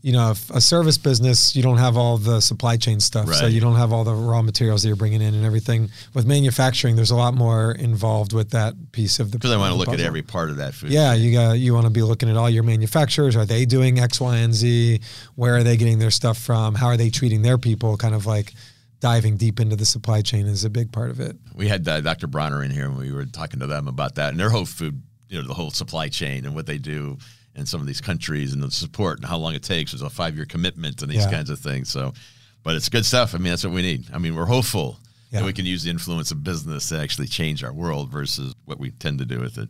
you 0.00 0.12
know, 0.12 0.30
if 0.30 0.48
a 0.50 0.60
service 0.60 0.96
business, 0.96 1.56
you 1.56 1.62
don't 1.62 1.78
have 1.78 1.96
all 1.96 2.18
the 2.18 2.40
supply 2.40 2.76
chain 2.76 3.00
stuff, 3.00 3.32
so 3.34 3.46
you 3.46 3.60
don't 3.60 3.74
have 3.74 3.92
all 3.92 4.04
the 4.04 4.14
raw 4.14 4.42
materials 4.42 4.82
that 4.82 4.88
you're 4.88 4.96
bringing 4.96 5.20
in 5.20 5.34
and 5.34 5.44
everything. 5.44 5.90
With 6.14 6.26
manufacturing, 6.26 6.94
there's 6.94 7.10
a 7.10 7.16
lot 7.16 7.34
more 7.34 7.72
involved 7.72 8.32
with 8.32 8.50
that 8.50 8.74
piece 8.92 9.18
of 9.18 9.32
the. 9.32 9.38
Because 9.38 9.50
I 9.50 9.56
want 9.56 9.72
to 9.72 9.78
look 9.78 9.88
at 9.88 10.00
every 10.00 10.22
part 10.22 10.50
of 10.50 10.58
that 10.58 10.74
food. 10.74 10.90
Yeah, 10.90 11.14
you 11.14 11.32
got 11.32 11.58
you 11.58 11.74
want 11.74 11.86
to 11.86 11.90
be 11.90 12.02
looking 12.02 12.30
at 12.30 12.36
all 12.36 12.48
your 12.48 12.62
manufacturers. 12.62 13.34
Are 13.34 13.44
they 13.44 13.64
doing 13.64 13.98
X, 13.98 14.20
Y, 14.20 14.36
and 14.36 14.54
Z? 14.54 15.00
Where 15.34 15.56
are 15.56 15.62
they 15.64 15.76
getting 15.76 15.98
their 15.98 16.12
stuff 16.12 16.38
from? 16.38 16.74
How 16.76 16.86
are 16.86 16.96
they 16.96 17.10
treating 17.10 17.42
their 17.42 17.58
people? 17.58 17.96
Kind 17.96 18.14
of 18.14 18.24
like 18.24 18.54
diving 19.00 19.36
deep 19.36 19.60
into 19.60 19.76
the 19.76 19.86
supply 19.86 20.22
chain 20.22 20.46
is 20.46 20.64
a 20.64 20.70
big 20.70 20.90
part 20.92 21.10
of 21.10 21.20
it. 21.20 21.36
we 21.54 21.68
had 21.68 21.86
uh, 21.86 22.00
Dr. 22.00 22.26
Bronner 22.26 22.64
in 22.64 22.70
here 22.70 22.84
and 22.84 22.96
we 22.96 23.12
were 23.12 23.26
talking 23.26 23.60
to 23.60 23.66
them 23.66 23.86
about 23.86 24.16
that 24.16 24.30
and 24.30 24.40
their 24.40 24.50
whole 24.50 24.64
food, 24.64 25.00
you 25.28 25.40
know, 25.40 25.46
the 25.46 25.54
whole 25.54 25.70
supply 25.70 26.08
chain 26.08 26.44
and 26.44 26.52
what 26.52 26.66
they 26.66 26.78
do 26.78 27.16
in 27.58 27.66
some 27.66 27.80
of 27.80 27.86
these 27.86 28.00
countries 28.00 28.52
and 28.52 28.62
the 28.62 28.70
support 28.70 29.18
and 29.18 29.26
how 29.26 29.36
long 29.36 29.54
it 29.54 29.62
takes. 29.62 29.92
There's 29.92 30.02
a 30.02 30.10
five 30.10 30.36
year 30.36 30.46
commitment 30.46 31.02
and 31.02 31.10
these 31.10 31.24
Yeah. 31.24 31.30
kinds 31.30 31.50
of 31.50 31.58
things. 31.58 31.88
So, 31.90 32.14
but 32.62 32.74
it's 32.76 32.88
good 32.88 33.04
stuff. 33.04 33.34
I 33.34 33.38
mean, 33.38 33.50
that's 33.50 33.64
what 33.64 33.72
we 33.72 33.82
need. 33.82 34.06
I 34.12 34.18
mean, 34.18 34.34
we're 34.34 34.46
hopeful 34.46 34.98
Yeah. 35.30 35.40
that 35.40 35.46
we 35.46 35.52
can 35.52 35.66
use 35.66 35.82
the 35.82 35.90
influence 35.90 36.30
of 36.30 36.42
business 36.44 36.88
to 36.88 36.98
actually 36.98 37.28
change 37.28 37.62
our 37.64 37.72
world 37.72 38.10
versus 38.10 38.54
what 38.64 38.78
we 38.78 38.90
tend 38.92 39.18
to 39.18 39.24
do 39.26 39.40
with 39.40 39.58
it. 39.58 39.68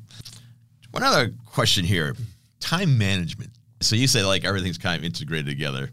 One 0.91 1.03
other 1.03 1.33
question 1.47 1.85
here 1.85 2.15
time 2.61 2.99
management. 2.99 3.51
So 3.81 3.95
you 3.97 4.07
say 4.09 4.25
like 4.25 4.45
everything's 4.45 4.79
kind 4.79 4.99
of 4.99 5.05
integrated 5.05 5.47
together. 5.47 5.91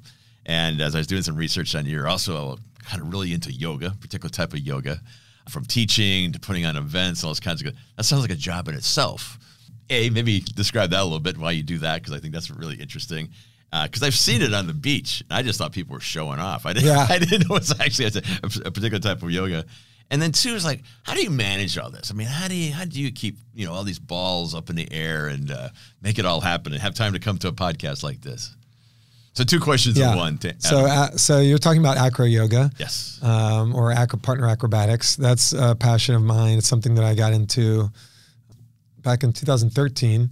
And 0.48 0.82
as 0.82 0.96
I 0.96 1.00
was 1.00 1.08
doing 1.08 1.22
some 1.24 1.36
research 1.36 1.74
on 1.76 1.86
you, 1.86 1.91
you're 1.93 2.08
also 2.08 2.58
kind 2.84 3.02
of 3.02 3.12
really 3.12 3.34
into 3.34 3.52
yoga, 3.52 3.91
particular 4.00 4.30
type 4.30 4.54
of 4.54 4.60
yoga, 4.60 5.00
from 5.50 5.65
teaching 5.65 6.32
to 6.32 6.39
putting 6.39 6.65
on 6.65 6.76
events, 6.76 7.24
all 7.24 7.30
those 7.30 7.39
kinds 7.39 7.62
of 7.62 7.65
good. 7.65 7.78
That 7.98 8.04
sounds 8.04 8.22
like 8.24 8.32
a 8.32 8.36
job 8.36 8.67
in 8.67 8.74
itself. 8.76 9.38
A, 9.89 10.10
maybe 10.10 10.39
describe 10.39 10.89
that 10.91 11.02
a 11.02 11.04
little 11.04 11.19
bit, 11.19 11.38
why 11.38 11.52
you 11.52 11.63
do 11.63 11.78
that, 11.80 12.02
because 12.02 12.13
I 12.13 12.19
think 12.19 12.34
that's 12.34 12.50
really 12.50 12.76
interesting. 12.76 13.30
Because 13.71 14.04
I've 14.04 14.15
seen 14.15 14.41
it 14.41 14.54
on 14.54 14.67
the 14.67 14.74
beach. 14.74 15.21
And 15.30 15.38
I 15.38 15.41
just 15.41 15.60
thought 15.60 15.74
people 15.74 15.93
were 15.95 16.00
showing 16.00 16.39
off. 16.39 16.65
I 16.65 16.74
didn't, 16.74 16.88
Yeah. 16.88 17.06
I 17.10 17.19
didn't 17.19 17.50
know 17.50 17.58
it's 17.58 17.78
actually 17.80 18.06
a, 18.06 18.48
a 18.67 18.71
particular 18.71 19.00
type 19.00 19.21
of 19.21 19.30
yoga. 19.32 19.65
And 20.10 20.21
then 20.21 20.32
two 20.32 20.54
is 20.54 20.63
like, 20.63 20.84
how 21.04 21.13
do 21.13 21.21
you 21.21 21.30
manage 21.32 21.78
all 21.78 21.89
this? 21.89 22.12
I 22.12 22.13
mean, 22.13 22.28
how 22.28 22.48
do 22.48 22.56
you 22.56 22.71
how 22.71 22.86
do 22.86 23.02
you 23.02 23.12
keep 23.12 23.38
you 23.54 23.65
know 23.65 23.74
all 23.74 23.84
these 23.84 24.00
balls 24.00 24.54
up 24.54 24.69
in 24.69 24.76
the 24.76 24.88
air 24.91 25.28
and 25.28 25.52
uh, 25.52 25.69
make 26.02 26.19
it 26.19 26.26
all 26.26 26.41
happen 26.41 26.74
and 26.74 26.82
have 26.82 26.93
time 26.93 27.13
to 27.13 27.19
come 27.19 27.38
to 27.39 27.48
a 27.48 27.52
podcast 27.52 28.04
like 28.04 28.21
this? 28.21 28.56
So 29.34 29.43
two 29.43 29.60
questions 29.60 29.98
in 30.00 30.15
one. 30.15 30.38
to 30.38 30.56
So, 30.60 30.86
uh, 30.86 31.12
so 31.17 31.39
you're 31.39 31.58
talking 31.58 31.82
about 31.82 31.98
acro 31.98 32.26
yoga. 32.26 32.71
yes, 32.78 33.19
um, 33.21 33.76
or 33.76 33.91
acro, 33.91 34.17
partner 34.17 34.48
acrobatics. 34.48 35.17
That's 35.17 35.52
a 35.52 35.76
passion 35.76 36.15
of 36.15 36.21
mine. 36.21 36.60
It's 36.60 36.67
something 36.67 36.95
that 36.95 37.04
I 37.04 37.15
got 37.15 37.34
into 37.34 37.89
back 39.06 39.24
in 39.24 39.32
2013. 39.32 40.30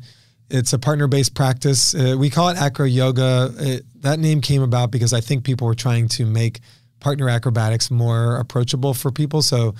It's 0.49 0.73
a 0.73 0.79
partner 0.79 1.07
based 1.07 1.33
practice. 1.33 1.95
Uh, 1.95 2.17
we 2.19 2.29
call 2.29 2.49
it 2.49 2.57
acro 2.57 2.85
yoga. 2.85 3.53
It, 3.57 3.85
that 4.01 4.19
name 4.19 4.41
came 4.41 4.61
about 4.61 4.91
because 4.91 5.13
I 5.13 5.21
think 5.21 5.45
people 5.45 5.65
were 5.65 5.75
trying 5.75 6.09
to 6.09 6.25
make 6.25 6.59
partner 6.99 7.29
acrobatics 7.29 7.89
more 7.89 8.35
approachable 8.35 8.93
for 8.93 9.11
people. 9.11 9.41
So 9.41 9.75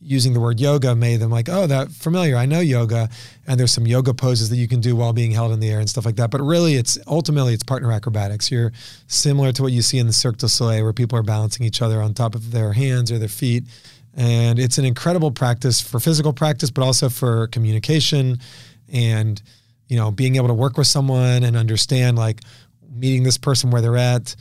using 0.00 0.32
the 0.32 0.40
word 0.40 0.58
yoga 0.58 0.96
made 0.96 1.18
them 1.18 1.30
like, 1.30 1.48
oh, 1.48 1.66
that 1.66 1.90
familiar. 1.90 2.36
I 2.36 2.46
know 2.46 2.60
yoga. 2.60 3.08
And 3.46 3.60
there's 3.60 3.72
some 3.72 3.86
yoga 3.86 4.14
poses 4.14 4.48
that 4.48 4.56
you 4.56 4.66
can 4.66 4.80
do 4.80 4.96
while 4.96 5.12
being 5.12 5.30
held 5.30 5.52
in 5.52 5.60
the 5.60 5.68
air 5.68 5.78
and 5.78 5.88
stuff 5.88 6.06
like 6.06 6.16
that. 6.16 6.30
But 6.30 6.40
really, 6.40 6.74
it's 6.74 6.98
ultimately 7.06 7.52
it's 7.52 7.62
partner 7.62 7.92
acrobatics. 7.92 8.50
You're 8.50 8.72
similar 9.06 9.52
to 9.52 9.62
what 9.62 9.72
you 9.72 9.82
see 9.82 9.98
in 9.98 10.06
the 10.06 10.12
Cirque 10.12 10.38
du 10.38 10.48
Soleil, 10.48 10.82
where 10.82 10.92
people 10.92 11.18
are 11.18 11.22
balancing 11.22 11.66
each 11.66 11.82
other 11.82 12.00
on 12.00 12.14
top 12.14 12.34
of 12.34 12.50
their 12.50 12.72
hands 12.72 13.12
or 13.12 13.18
their 13.18 13.28
feet. 13.28 13.64
And 14.14 14.58
it's 14.58 14.78
an 14.78 14.84
incredible 14.84 15.30
practice 15.30 15.80
for 15.80 16.00
physical 16.00 16.32
practice, 16.32 16.70
but 16.70 16.82
also 16.82 17.08
for 17.08 17.46
communication 17.48 18.38
and 18.92 19.40
you 19.88 19.96
know 19.96 20.10
being 20.10 20.36
able 20.36 20.48
to 20.48 20.54
work 20.54 20.76
with 20.76 20.86
someone 20.86 21.44
and 21.44 21.56
understand 21.56 22.18
like 22.18 22.40
meeting 22.92 23.22
this 23.22 23.38
person 23.38 23.70
where 23.70 23.80
they're 23.80 23.96
at 23.96 24.34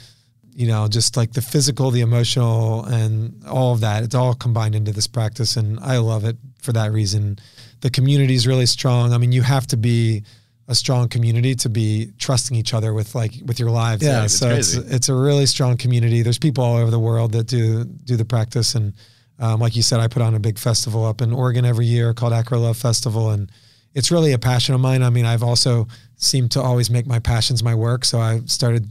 you 0.60 0.67
know, 0.67 0.89
just 0.89 1.15
like 1.15 1.32
the 1.32 1.41
physical, 1.41 1.89
the 1.89 2.01
emotional, 2.01 2.84
and 2.84 3.45
all 3.47 3.71
of 3.71 3.79
that. 3.79 4.03
It's 4.03 4.13
all 4.13 4.34
combined 4.34 4.75
into 4.75 4.91
this 4.91 5.08
practice, 5.08 5.55
and 5.55 5.79
I 5.79 5.99
love 5.99 6.25
it 6.25 6.36
for 6.62 6.73
that 6.73 6.91
reason. 6.91 7.39
The 7.79 7.89
community 7.89 8.36
is 8.36 8.45
really 8.45 8.65
strong. 8.65 9.13
I 9.13 9.17
mean, 9.17 9.32
you 9.32 9.41
have 9.41 9.67
to 9.67 9.77
be 9.77 10.23
a 10.67 10.75
strong 10.75 11.08
community 11.08 11.55
to 11.55 11.69
be 11.69 12.12
trusting 12.17 12.58
each 12.58 12.73
other 12.73 12.93
with 12.93 13.15
like 13.15 13.32
with 13.45 13.58
your 13.58 13.71
lives. 13.71 14.03
Yeah, 14.03 14.25
it's 14.25 14.38
so 14.38 14.49
it's 14.49 14.73
it's 14.73 15.08
a 15.08 15.15
really 15.15 15.45
strong 15.45 15.77
community. 15.77 16.23
There's 16.23 16.38
people 16.38 16.65
all 16.65 16.75
over 16.75 16.91
the 16.91 16.99
world 16.99 17.32
that 17.32 17.47
do 17.47 17.86
do 17.86 18.17
the 18.17 18.25
practice, 18.25 18.75
and 18.75 18.93
um, 19.39 19.60
like 19.60 19.75
you 19.75 19.82
said, 19.82 19.99
I 19.99 20.08
put 20.08 20.21
on 20.21 20.36
a 20.36 20.39
big 20.39 20.58
festival 20.60 21.06
up 21.06 21.21
in 21.21 21.32
Oregon 21.34 21.65
every 21.65 21.86
year 21.86 22.13
called 22.13 22.34
Acro 22.34 22.60
Love 22.60 22.78
Festival, 22.78 23.32
and 23.32 23.52
it's 23.93 24.12
really 24.12 24.34
a 24.34 24.39
passion 24.39 24.75
of 24.75 24.82
mine. 24.82 25.02
I 25.04 25.10
mean, 25.10 25.25
I've 25.25 25.43
also 25.43 25.88
seemed 26.17 26.52
to 26.52 26.62
always 26.62 26.89
make 26.89 27.08
my 27.08 27.19
passions 27.19 27.63
my 27.63 27.73
work, 27.75 28.06
so 28.06 28.19
I 28.19 28.41
started 28.45 28.88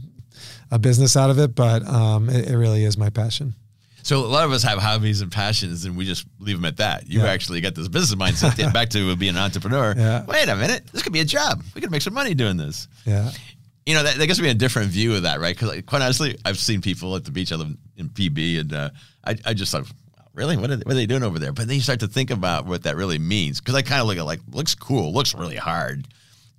a 0.71 0.79
business 0.79 1.15
out 1.17 1.29
of 1.29 1.39
it, 1.39 1.55
but 1.55 1.85
um, 1.87 2.29
it, 2.29 2.49
it 2.49 2.57
really 2.57 2.83
is 2.83 2.97
my 2.97 3.09
passion. 3.09 3.53
So 4.01 4.19
a 4.19 4.27
lot 4.27 4.45
of 4.45 4.51
us 4.51 4.63
have 4.63 4.79
hobbies 4.79 5.21
and 5.21 5.31
passions, 5.31 5.85
and 5.85 5.95
we 5.97 6.05
just 6.05 6.25
leave 6.39 6.55
them 6.57 6.65
at 6.65 6.77
that. 6.77 7.07
You 7.07 7.19
Yeah. 7.21 7.27
actually 7.27 7.59
got 7.61 7.75
this 7.75 7.87
business 7.87 8.15
mindset. 8.19 8.73
Back 8.73 8.89
to 8.91 9.15
being 9.15 9.31
an 9.35 9.37
entrepreneur. 9.41 9.93
Yeah. 9.97 10.25
Wait 10.25 10.47
a 10.47 10.55
minute, 10.55 10.87
this 10.93 11.03
could 11.03 11.13
be 11.13 11.19
a 11.19 11.25
job. 11.25 11.61
We 11.75 11.81
could 11.81 11.91
make 11.91 12.01
some 12.01 12.13
money 12.13 12.33
doing 12.33 12.55
this. 12.57 12.87
Yeah. 13.05 13.31
You 13.85 13.95
know, 13.95 14.03
that, 14.03 14.17
that 14.17 14.27
gives 14.27 14.41
me 14.41 14.49
a 14.49 14.53
different 14.53 14.89
view 14.89 15.15
of 15.15 15.23
that, 15.23 15.39
right? 15.39 15.55
Because 15.55 15.69
like, 15.75 15.85
quite 15.85 16.01
honestly, 16.01 16.37
I've 16.45 16.57
seen 16.59 16.81
people 16.81 17.15
at 17.15 17.25
the 17.25 17.31
beach. 17.31 17.51
I 17.51 17.55
live 17.55 17.75
in 17.97 18.09
PB, 18.09 18.59
and 18.61 18.73
uh, 18.73 18.89
I, 19.25 19.35
I 19.45 19.53
just 19.53 19.71
thought, 19.71 19.85
really, 20.33 20.57
what 20.57 20.69
are, 20.71 20.75
they, 20.77 20.83
what 20.83 20.91
are 20.93 20.95
they 20.95 21.05
doing 21.05 21.23
over 21.23 21.39
there? 21.39 21.51
But 21.51 21.67
then 21.67 21.75
you 21.75 21.81
start 21.81 21.99
to 22.01 22.07
think 22.07 22.31
about 22.31 22.65
what 22.65 22.83
that 22.83 22.95
really 22.95 23.19
means. 23.19 23.59
Because 23.59 23.75
I 23.75 23.81
kind 23.81 24.01
of 24.01 24.07
look 24.07 24.17
at 24.17 24.25
like, 24.25 24.41
looks 24.51 24.75
cool, 24.75 25.13
looks 25.13 25.33
really 25.35 25.55
hard. 25.57 26.07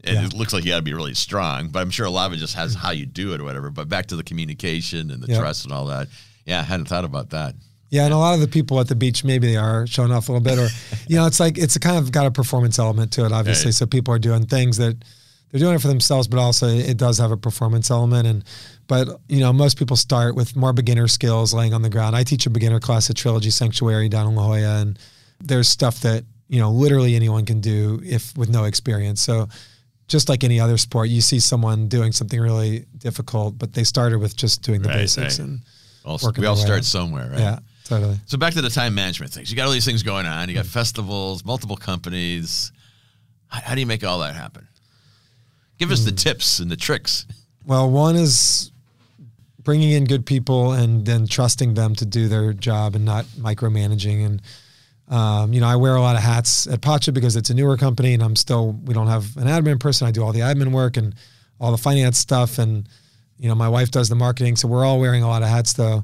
And 0.03 0.17
Yeah. 0.17 0.27
it 0.27 0.35
looks 0.35 0.53
like 0.53 0.65
you 0.65 0.71
got 0.71 0.77
to 0.77 0.83
be 0.83 0.95
really 0.95 1.15
strong, 1.15 1.69
but 1.69 1.81
I'm 1.81 1.91
sure 1.91 2.07
a 2.07 2.11
lot 2.11 2.27
of 2.27 2.33
it 2.33 2.39
just 2.39 2.55
has 2.55 2.73
mm-hmm. 2.73 2.87
how 2.87 2.91
you 2.93 3.07
do 3.07 3.35
it 3.35 3.41
or 3.41 3.45
whatever. 3.45 3.71
But 3.71 3.89
back 3.89 4.07
to 4.07 4.17
the 4.17 4.25
communication 4.25 5.11
and 5.11 5.23
the 5.23 5.29
Yeah. 5.33 5.39
trust 5.39 5.65
and 5.65 5.75
all 5.75 5.87
that. 5.87 6.09
Yeah, 6.47 6.61
I 6.61 6.63
hadn't 6.63 6.87
thought 6.87 7.05
about 7.05 7.31
that. 7.31 7.55
Yeah, 7.91 8.05
and 8.05 8.15
a 8.15 8.19
lot 8.19 8.35
of 8.35 8.41
the 8.41 8.49
people 8.49 8.79
at 8.79 8.87
the 8.87 8.95
beach 8.95 9.25
maybe 9.25 9.49
they 9.49 9.57
are 9.57 9.87
showing 9.87 10.13
off 10.13 10.29
a 10.29 10.33
little 10.33 10.45
bit, 10.45 10.59
or 10.59 10.69
you 11.09 11.17
know, 11.17 11.27
it's 11.27 11.41
like 11.41 11.59
it's 11.59 11.77
a 11.77 11.81
kind 11.81 11.99
of 11.99 12.13
got 12.13 12.25
a 12.25 12.31
performance 12.31 12.79
element 12.79 13.13
to 13.13 13.27
it, 13.27 13.33
obviously. 13.33 13.69
Right. 13.69 13.75
So 13.75 13.87
people 13.87 14.15
are 14.15 14.19
doing 14.19 14.47
things 14.47 14.77
that 14.77 14.97
they're 15.51 15.59
doing 15.59 15.75
it 15.75 15.83
for 15.83 15.89
themselves, 15.89 16.29
but 16.29 16.39
also 16.39 16.69
it 16.69 16.97
does 16.97 17.19
have 17.19 17.33
a 17.33 17.37
performance 17.37 17.91
element. 17.91 18.27
And 18.29 18.45
but 18.91 19.07
you 19.29 19.39
know, 19.39 19.53
most 19.53 19.79
people 19.79 19.97
start 19.97 20.35
with 20.35 20.57
more 20.57 20.73
beginner 20.73 21.07
skills, 21.07 21.55
laying 21.55 21.73
on 21.75 21.83
the 21.83 21.89
ground. 21.89 22.17
I 22.17 22.25
teach 22.25 22.45
a 22.47 22.51
beginner 22.51 22.81
class 22.81 23.09
at 23.09 23.15
Trilogy 23.17 23.51
Sanctuary 23.51 24.09
down 24.09 24.27
in 24.27 24.35
La 24.35 24.43
Jolla, 24.43 24.81
and 24.83 24.99
there's 25.41 25.69
stuff 25.69 26.01
that 26.01 26.25
you 26.49 26.59
know 26.59 26.73
literally 26.73 27.15
anyone 27.15 27.47
can 27.47 27.61
do 27.61 28.01
if 28.05 28.37
with 28.37 28.49
no 28.51 28.65
experience. 28.65 29.21
So 29.21 29.49
just 30.09 30.29
like 30.29 30.43
any 30.43 30.59
other 30.59 30.77
sport, 30.77 31.09
you 31.09 31.21
see 31.21 31.39
someone 31.39 31.87
doing 31.87 32.11
something 32.11 32.41
really 32.41 32.85
difficult, 32.99 33.57
but 33.57 33.73
they 33.75 33.85
started 33.85 34.19
with 34.19 34.35
just 34.37 34.63
doing 34.63 34.83
the 34.83 34.89
Right, 34.89 34.97
basics 34.97 35.39
right. 35.39 35.47
and 35.47 35.61
all, 36.05 36.19
we 36.37 36.47
all 36.47 36.57
start 36.57 36.81
up. 36.81 36.85
somewhere, 36.85 37.31
right? 37.31 37.39
yeah, 37.39 37.59
totally. 37.85 38.19
So 38.27 38.37
back 38.37 38.55
to 38.55 38.61
the 38.63 38.71
time 38.71 38.93
management 38.97 39.33
things. 39.33 39.51
You 39.53 39.57
got 39.57 39.67
all 39.67 39.73
these 39.73 39.85
things 39.85 40.03
going 40.03 40.27
on. 40.27 40.49
You 40.49 40.57
got 40.57 40.67
festivals, 40.67 41.45
multiple 41.45 41.77
companies. 41.77 42.73
How, 43.47 43.61
how 43.61 43.75
do 43.77 43.81
you 43.81 43.87
make 43.87 44.03
all 44.03 44.19
that 44.19 44.35
happen? 44.35 44.67
Give 45.79 45.93
us 45.93 46.05
the 46.05 46.11
Mm. 46.11 46.19
tips 46.19 46.59
and 46.59 46.69
the 46.71 46.77
tricks. 46.77 47.25
Well, 47.65 47.89
one 47.89 48.17
is 48.17 48.73
bringing 49.71 49.93
in 49.93 50.03
good 50.03 50.27
people 50.27 50.73
and 50.73 51.07
then 51.07 51.29
trusting 51.29 51.75
them 51.75 51.95
to 51.95 52.05
do 52.05 52.27
their 52.27 52.53
job 52.53 52.97
and 52.97 53.05
not 53.05 53.25
micromanaging. 53.39 54.27
And 54.27 54.43
um, 55.07 55.53
you 55.53 55.61
know, 55.61 55.69
I 55.69 55.77
wear 55.77 55.95
a 55.95 56.01
lot 56.01 56.17
of 56.17 56.23
hats 56.23 56.67
at 56.67 56.81
Pacha 56.81 57.13
because 57.13 57.37
it's 57.37 57.51
a 57.51 57.55
newer 57.55 57.77
company, 57.77 58.13
and 58.13 58.21
I'm 58.21 58.35
still 58.35 58.73
we 58.73 58.95
don't 58.95 59.07
have 59.07 59.37
an 59.37 59.45
admin 59.45 59.79
person. 59.79 60.09
I 60.09 60.11
do 60.11 60.25
all 60.25 60.33
the 60.33 60.41
admin 60.41 60.73
work 60.73 60.97
and 60.97 61.15
all 61.61 61.71
the 61.71 61.79
finance 61.79 62.19
stuff, 62.19 62.59
and 62.59 62.89
you 63.39 63.49
know, 63.49 63.55
my 63.55 63.69
wife 63.69 63.93
does 63.93 64.09
the 64.09 64.17
marketing. 64.17 64.57
So 64.57 64.67
we're 64.67 64.85
all 64.85 64.99
wearing 64.99 65.23
a 65.23 65.29
lot 65.29 65.43
of 65.43 65.49
hats, 65.49 65.73
though. 65.75 66.03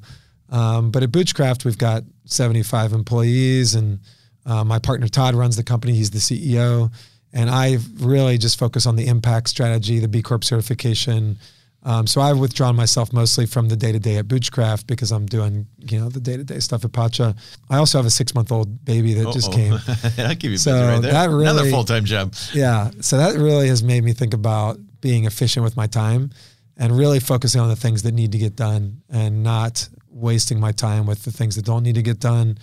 Um, 0.48 0.92
but 0.92 1.02
at 1.02 1.10
Boochcraft, 1.10 1.64
we've 1.64 1.76
got 1.76 2.04
75 2.26 2.92
employees, 2.92 3.74
and 3.74 3.98
uh, 4.44 4.62
my 4.62 4.78
partner 4.78 5.08
Todd 5.08 5.34
runs 5.34 5.56
the 5.56 5.64
company. 5.64 5.92
He's 5.92 6.12
the 6.12 6.20
CEO, 6.20 6.92
and 7.32 7.50
I 7.50 7.78
really 7.96 8.38
just 8.38 8.60
focus 8.60 8.86
on 8.86 8.94
the 8.94 9.08
impact 9.08 9.48
strategy, 9.48 9.98
the 9.98 10.06
B 10.06 10.22
Corp 10.22 10.44
certification. 10.44 11.38
Um, 11.86 12.04
so 12.08 12.20
I've 12.20 12.38
withdrawn 12.38 12.74
myself 12.74 13.12
mostly 13.12 13.46
from 13.46 13.68
the 13.68 13.76
day 13.76 13.92
to 13.92 14.00
day 14.00 14.16
at 14.16 14.26
Boochcraft 14.26 14.88
because 14.88 15.12
I'm 15.12 15.24
doing 15.24 15.68
you 15.78 16.00
know 16.00 16.08
the 16.08 16.18
day 16.20 16.36
to 16.36 16.42
day 16.42 16.58
stuff 16.58 16.84
at 16.84 16.90
Pacha. 16.92 17.36
I 17.70 17.76
also 17.76 17.96
have 17.98 18.06
a 18.06 18.10
six 18.10 18.34
month 18.34 18.50
old 18.50 18.84
baby 18.84 19.14
that 19.14 19.32
just 19.32 19.50
Uh-oh. 19.50 19.56
came. 19.56 19.72
I'll 20.26 20.34
give 20.34 20.50
you 20.50 20.56
So 20.58 20.72
right 20.72 21.00
there. 21.00 21.12
that 21.12 21.30
Another 21.30 21.70
full 21.70 21.84
time 21.84 22.04
job. 22.04 22.34
Yeah. 22.52 22.90
So 23.00 23.18
that 23.18 23.36
really 23.36 23.68
has 23.68 23.84
made 23.84 24.02
me 24.02 24.12
think 24.12 24.34
about 24.34 24.78
being 25.00 25.26
efficient 25.26 25.62
with 25.62 25.76
my 25.76 25.86
time 25.86 26.30
and 26.76 26.90
really 26.98 27.20
focusing 27.20 27.60
on 27.60 27.68
the 27.68 27.76
things 27.76 28.02
that 28.02 28.12
need 28.12 28.32
to 28.32 28.38
get 28.38 28.56
done 28.56 29.00
and 29.08 29.44
not 29.44 29.88
wasting 30.10 30.58
my 30.58 30.72
time 30.72 31.06
with 31.06 31.22
the 31.22 31.30
things 31.30 31.54
that 31.54 31.64
don't 31.64 31.84
need 31.84 31.94
to 31.94 32.02
get 32.02 32.18
done. 32.18 32.58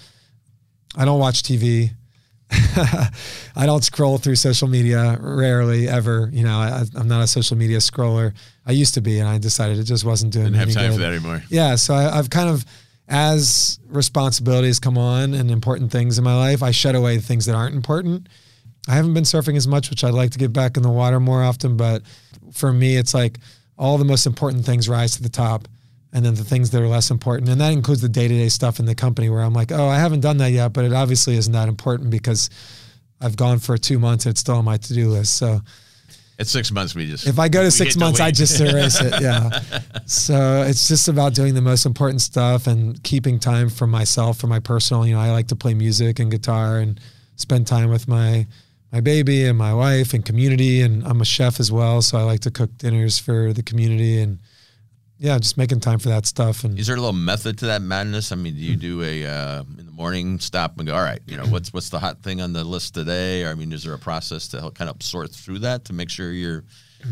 I 0.97 1.05
don't 1.05 1.19
watch 1.19 1.43
TV. 1.43 1.91
I 3.55 3.65
don't 3.65 3.83
scroll 3.83 4.17
through 4.17 4.35
social 4.35 4.67
media 4.67 5.17
rarely 5.19 5.87
ever. 5.87 6.29
You 6.31 6.43
know, 6.43 6.57
I, 6.57 6.83
I'm 6.95 7.07
not 7.07 7.23
a 7.23 7.27
social 7.27 7.57
media 7.57 7.77
scroller. 7.79 8.33
I 8.65 8.71
used 8.71 8.93
to 8.95 9.01
be, 9.01 9.19
and 9.19 9.27
I 9.27 9.37
decided 9.37 9.77
it 9.79 9.83
just 9.83 10.05
wasn't 10.05 10.33
doing 10.33 10.45
Didn't 10.53 10.59
have 10.59 10.71
time 10.73 10.89
good 10.89 10.95
for 10.95 11.01
that 11.01 11.11
anymore. 11.13 11.43
yeah 11.49 11.75
so 11.75 11.93
I, 11.93 12.17
i've 12.17 12.29
kind 12.29 12.49
of 12.49 12.65
as 13.09 13.79
responsibilities 13.89 14.79
come 14.79 14.97
on 14.97 15.33
and 15.33 15.51
important 15.51 15.91
things 15.91 16.17
in 16.17 16.23
my 16.23 16.35
life 16.35 16.63
i 16.63 16.71
shut 16.71 16.95
away 16.95 17.17
things 17.19 17.45
that 17.47 17.55
aren't 17.55 17.75
important 17.75 18.27
i 18.87 18.93
haven't 18.93 19.13
been 19.13 19.25
surfing 19.25 19.57
as 19.57 19.67
much 19.67 19.89
which 19.89 20.03
i'd 20.05 20.13
like 20.13 20.31
to 20.31 20.39
get 20.39 20.53
back 20.53 20.77
in 20.77 20.83
the 20.83 20.89
water 20.89 21.19
more 21.19 21.43
often 21.43 21.75
but 21.75 22.01
for 22.53 22.71
me 22.71 22.95
it's 22.95 23.13
like 23.13 23.39
all 23.77 23.97
the 23.97 24.05
most 24.05 24.25
important 24.25 24.65
things 24.65 24.87
rise 24.87 25.15
to 25.17 25.21
the 25.21 25.29
top 25.29 25.67
and 26.13 26.23
then 26.23 26.35
the 26.35 26.43
things 26.43 26.69
that 26.69 26.81
are 26.81 26.87
less 26.87 27.11
important 27.11 27.49
and 27.49 27.59
that 27.59 27.73
includes 27.73 28.01
the 28.01 28.09
day-to-day 28.09 28.47
stuff 28.47 28.79
in 28.79 28.85
the 28.85 28.95
company 28.95 29.29
where 29.29 29.41
i'm 29.41 29.53
like 29.53 29.71
oh 29.71 29.87
i 29.87 29.97
haven't 29.97 30.21
done 30.21 30.37
that 30.37 30.51
yet 30.51 30.71
but 30.71 30.85
it 30.85 30.93
obviously 30.93 31.35
isn't 31.35 31.53
that 31.53 31.67
important 31.67 32.09
because 32.09 32.49
i've 33.19 33.35
gone 33.35 33.59
for 33.59 33.77
two 33.77 33.99
months 33.99 34.25
and 34.25 34.31
it's 34.31 34.39
still 34.41 34.55
on 34.55 34.65
my 34.65 34.77
to-do 34.77 35.09
list 35.09 35.35
so 35.37 35.59
At 36.39 36.47
six 36.47 36.71
months, 36.71 36.95
we 36.95 37.05
just 37.05 37.27
if 37.27 37.37
I 37.37 37.47
go 37.47 37.61
to 37.61 37.69
six 37.69 37.95
months, 37.95 38.19
I 38.19 38.31
just 38.31 38.59
erase 38.59 38.99
it. 38.99 39.21
Yeah. 39.21 39.59
so 40.07 40.63
it's 40.63 40.87
just 40.87 41.07
about 41.07 41.35
doing 41.35 41.53
the 41.53 41.61
most 41.61 41.85
important 41.85 42.21
stuff 42.21 42.65
and 42.65 43.01
keeping 43.03 43.39
time 43.39 43.69
for 43.69 43.85
myself, 43.85 44.39
for 44.39 44.47
my 44.47 44.59
personal. 44.59 45.05
You 45.05 45.13
know, 45.13 45.21
I 45.21 45.29
like 45.31 45.47
to 45.49 45.55
play 45.55 45.75
music 45.75 46.19
and 46.19 46.31
guitar 46.31 46.79
and 46.79 46.99
spend 47.35 47.67
time 47.67 47.89
with 47.91 48.07
my 48.07 48.47
my 48.91 48.99
baby 48.99 49.45
and 49.45 49.57
my 49.57 49.75
wife 49.75 50.15
and 50.15 50.25
community. 50.25 50.81
And 50.81 51.03
I'm 51.05 51.21
a 51.21 51.25
chef 51.25 51.59
as 51.59 51.71
well, 51.71 52.01
so 52.01 52.17
I 52.17 52.23
like 52.23 52.41
to 52.41 52.51
cook 52.51 52.75
dinners 52.79 53.19
for 53.19 53.53
the 53.53 53.63
community 53.63 54.19
and 54.19 54.39
yeah, 55.19 55.37
just 55.37 55.57
making 55.57 55.79
time 55.79 55.99
for 55.99 56.09
that 56.09 56.25
stuff. 56.25 56.63
And 56.63 56.77
Is 56.77 56.87
there 56.87 56.95
a 56.95 56.99
little 56.99 57.13
method 57.13 57.57
to 57.59 57.67
that 57.67 57.81
madness? 57.81 58.31
I 58.31 58.35
mean, 58.35 58.55
do 58.55 58.59
you 58.59 58.75
do 58.75 59.01
a 59.03 59.25
uh, 59.25 59.63
in 59.77 59.85
the 59.85 59.91
morning 59.91 60.39
stop 60.39 60.77
and 60.77 60.87
go? 60.87 60.95
All 60.95 61.01
right, 61.01 61.21
you 61.27 61.37
know 61.37 61.45
what's 61.45 61.73
what's 61.73 61.89
the 61.89 61.99
hot 61.99 62.21
thing 62.23 62.41
on 62.41 62.53
the 62.53 62.63
list 62.63 62.93
today? 62.93 63.43
Or, 63.43 63.49
I 63.49 63.55
mean, 63.55 63.71
is 63.71 63.83
there 63.83 63.93
a 63.93 63.99
process 63.99 64.47
to 64.49 64.59
help 64.59 64.75
kind 64.75 64.89
of 64.89 65.01
sort 65.01 65.31
through 65.31 65.59
that 65.59 65.85
to 65.85 65.93
make 65.93 66.09
sure 66.09 66.31
you're 66.31 66.63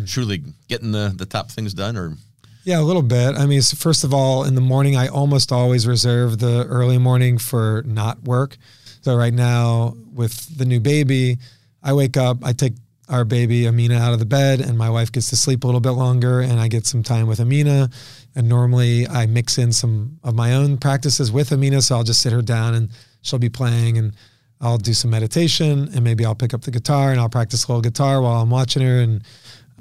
truly 0.06 0.44
getting 0.68 0.92
the 0.92 1.14
the 1.16 1.26
top 1.26 1.52
things 1.52 1.74
done? 1.74 1.96
Or 1.96 2.16
Yeah, 2.64 2.80
a 2.80 2.84
little 2.84 3.02
bit. 3.04 3.36
I 3.36 3.46
mean, 3.46 3.62
so 3.62 3.78
first 3.78 4.04
of 4.04 4.14
all, 4.14 4.44
in 4.44 4.56
the 4.56 4.62
morning, 4.62 4.96
I 4.96 5.08
almost 5.08 5.52
always 5.52 5.88
reserve 5.88 6.40
the 6.40 6.66
early 6.66 6.98
morning 6.98 7.38
for 7.38 7.84
not 7.86 8.24
work. 8.24 8.58
So 9.02 9.16
right 9.16 9.34
now, 9.34 9.96
with 10.14 10.58
the 10.58 10.66
new 10.66 10.80
baby, 10.80 11.38
I 11.82 11.94
wake 11.94 12.18
up, 12.18 12.44
I 12.44 12.54
take 12.54 12.74
our 13.12 13.26
baby 13.26 13.68
Amina 13.68 13.98
out 13.98 14.14
of 14.14 14.20
the 14.20 14.26
bed, 14.26 14.62
and 14.62 14.78
my 14.78 14.90
wife 14.90 15.12
gets 15.12 15.30
to 15.30 15.36
sleep 15.36 15.64
a 15.64 15.68
little 15.68 15.82
bit 15.82 15.92
longer, 15.92 16.42
and 16.42 16.60
I 16.60 16.68
get 16.68 16.88
some 16.88 17.04
time 17.04 17.28
with 17.28 17.40
Amina. 17.40 17.90
And 18.36 18.50
normally, 18.50 19.08
I 19.08 19.26
mix 19.26 19.58
in 19.58 19.72
some 19.72 20.18
of 20.24 20.34
my 20.34 20.56
own 20.56 20.78
practices 20.78 21.32
with 21.32 21.52
Amina, 21.52 21.82
so 21.82 21.98
I'll 21.98 22.04
just 22.04 22.22
sit 22.22 22.34
her 22.34 22.42
down 22.42 22.74
and 22.74 22.90
she'll 23.22 23.38
be 23.40 23.50
playing, 23.50 23.98
and 23.98 24.16
I'll 24.60 24.78
do 24.78 24.94
some 24.94 25.12
meditation, 25.12 25.90
and 25.94 26.04
maybe 26.04 26.26
I'll 26.26 26.36
pick 26.36 26.54
up 26.54 26.62
the 26.62 26.72
guitar 26.72 27.12
and 27.12 27.20
I'll 27.20 27.30
practice 27.30 27.66
a 27.66 27.68
little 27.68 27.82
guitar 27.82 28.22
while 28.22 28.42
I'm 28.42 28.50
watching 28.50 28.82
her 28.84 29.02
and 29.02 29.24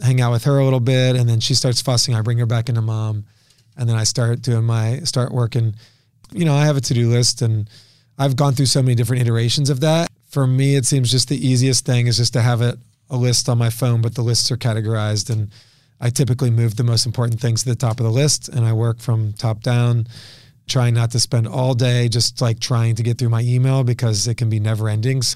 hang 0.02 0.20
out 0.20 0.32
with 0.32 0.44
her 0.44 0.58
a 0.58 0.64
little 0.64 0.80
bit. 0.80 1.16
And 1.16 1.28
then 1.28 1.40
she 1.40 1.54
starts 1.54 1.80
fussing. 1.80 2.14
I 2.14 2.22
bring 2.22 2.38
her 2.38 2.46
back 2.46 2.68
into 2.68 2.82
mom 2.82 3.24
and 3.80 3.88
then 3.88 3.96
i 3.96 4.04
start 4.04 4.42
doing 4.42 4.64
my 4.64 5.00
start 5.00 5.32
working. 5.32 5.74
You 6.32 6.44
know 6.44 6.54
i 6.54 6.64
have 6.64 6.76
a 6.76 6.80
to-do 6.80 7.08
list 7.08 7.42
and 7.42 7.68
i've 8.18 8.36
gone 8.36 8.54
through 8.54 8.66
so 8.66 8.82
many 8.82 8.94
different 8.94 9.22
iterations 9.22 9.70
of 9.70 9.80
that. 9.80 10.08
For 10.28 10.46
me 10.46 10.76
it 10.76 10.84
seems 10.84 11.10
just 11.10 11.28
the 11.28 11.46
easiest 11.46 11.84
thing 11.84 12.06
is 12.06 12.18
just 12.18 12.34
to 12.34 12.42
have 12.42 12.62
it 12.62 12.78
a 13.10 13.16
list 13.16 13.48
on 13.48 13.58
my 13.58 13.70
phone 13.70 14.00
but 14.00 14.14
the 14.14 14.22
lists 14.22 14.50
are 14.50 14.56
categorized 14.56 15.30
and 15.30 15.50
i 16.00 16.08
typically 16.10 16.50
move 16.50 16.76
the 16.76 16.84
most 16.84 17.06
important 17.06 17.40
things 17.40 17.62
to 17.62 17.68
the 17.68 17.74
top 17.76 18.00
of 18.00 18.04
the 18.04 18.12
list 18.12 18.48
and 18.48 18.64
i 18.64 18.72
work 18.72 19.00
from 19.00 19.32
top 19.34 19.60
down 19.62 20.06
trying 20.68 20.94
not 20.94 21.10
to 21.10 21.18
spend 21.18 21.46
all 21.48 21.74
day 21.74 22.08
just 22.08 22.40
like 22.40 22.60
trying 22.60 22.94
to 22.94 23.02
get 23.02 23.18
through 23.18 23.28
my 23.28 23.42
email 23.42 23.82
because 23.84 24.26
it 24.28 24.36
can 24.36 24.48
be 24.48 24.60
never 24.60 24.88
endings 24.88 25.34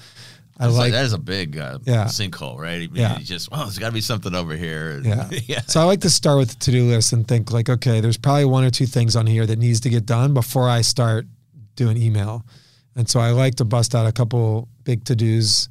i 0.57 0.67
It's 0.67 0.77
like 0.77 0.93
that 0.93 1.03
is 1.03 1.11
a 1.11 1.17
big 1.17 1.57
uh, 1.57 1.79
Yeah. 1.83 2.05
sinkhole, 2.05 2.57
right? 2.57 2.75
I 2.75 2.87
mean, 2.87 2.95
Yeah. 2.95 3.17
you 3.19 3.25
just 3.25 3.49
oh, 3.51 3.57
there's 3.65 3.77
got 3.77 3.87
to 3.87 3.91
be 3.93 3.99
something 3.99 4.33
over 4.33 4.55
here. 4.55 5.01
Yeah. 5.03 5.27
yeah. 5.47 5.61
So 5.67 5.81
I 5.81 5.83
like 5.83 5.99
to 6.07 6.09
start 6.09 6.37
with 6.37 6.49
the 6.51 6.55
to-do 6.63 6.85
list 6.85 7.11
and 7.11 7.27
think 7.27 7.51
like, 7.51 7.67
okay, 7.69 7.99
there's 7.99 8.15
probably 8.15 8.45
one 8.45 8.63
or 8.63 8.69
two 8.69 8.85
things 8.85 9.17
on 9.17 9.27
here 9.27 9.45
that 9.45 9.59
needs 9.59 9.81
to 9.81 9.89
get 9.89 10.05
done 10.05 10.33
before 10.33 10.69
I 10.69 10.79
start 10.79 11.25
doing 11.75 11.97
email. 11.97 12.45
And 12.95 13.09
so 13.09 13.19
I 13.19 13.31
like 13.31 13.55
to 13.55 13.65
bust 13.65 13.93
out 13.95 14.07
a 14.07 14.13
couple 14.13 14.69
big 14.85 15.03
to-dos 15.03 15.67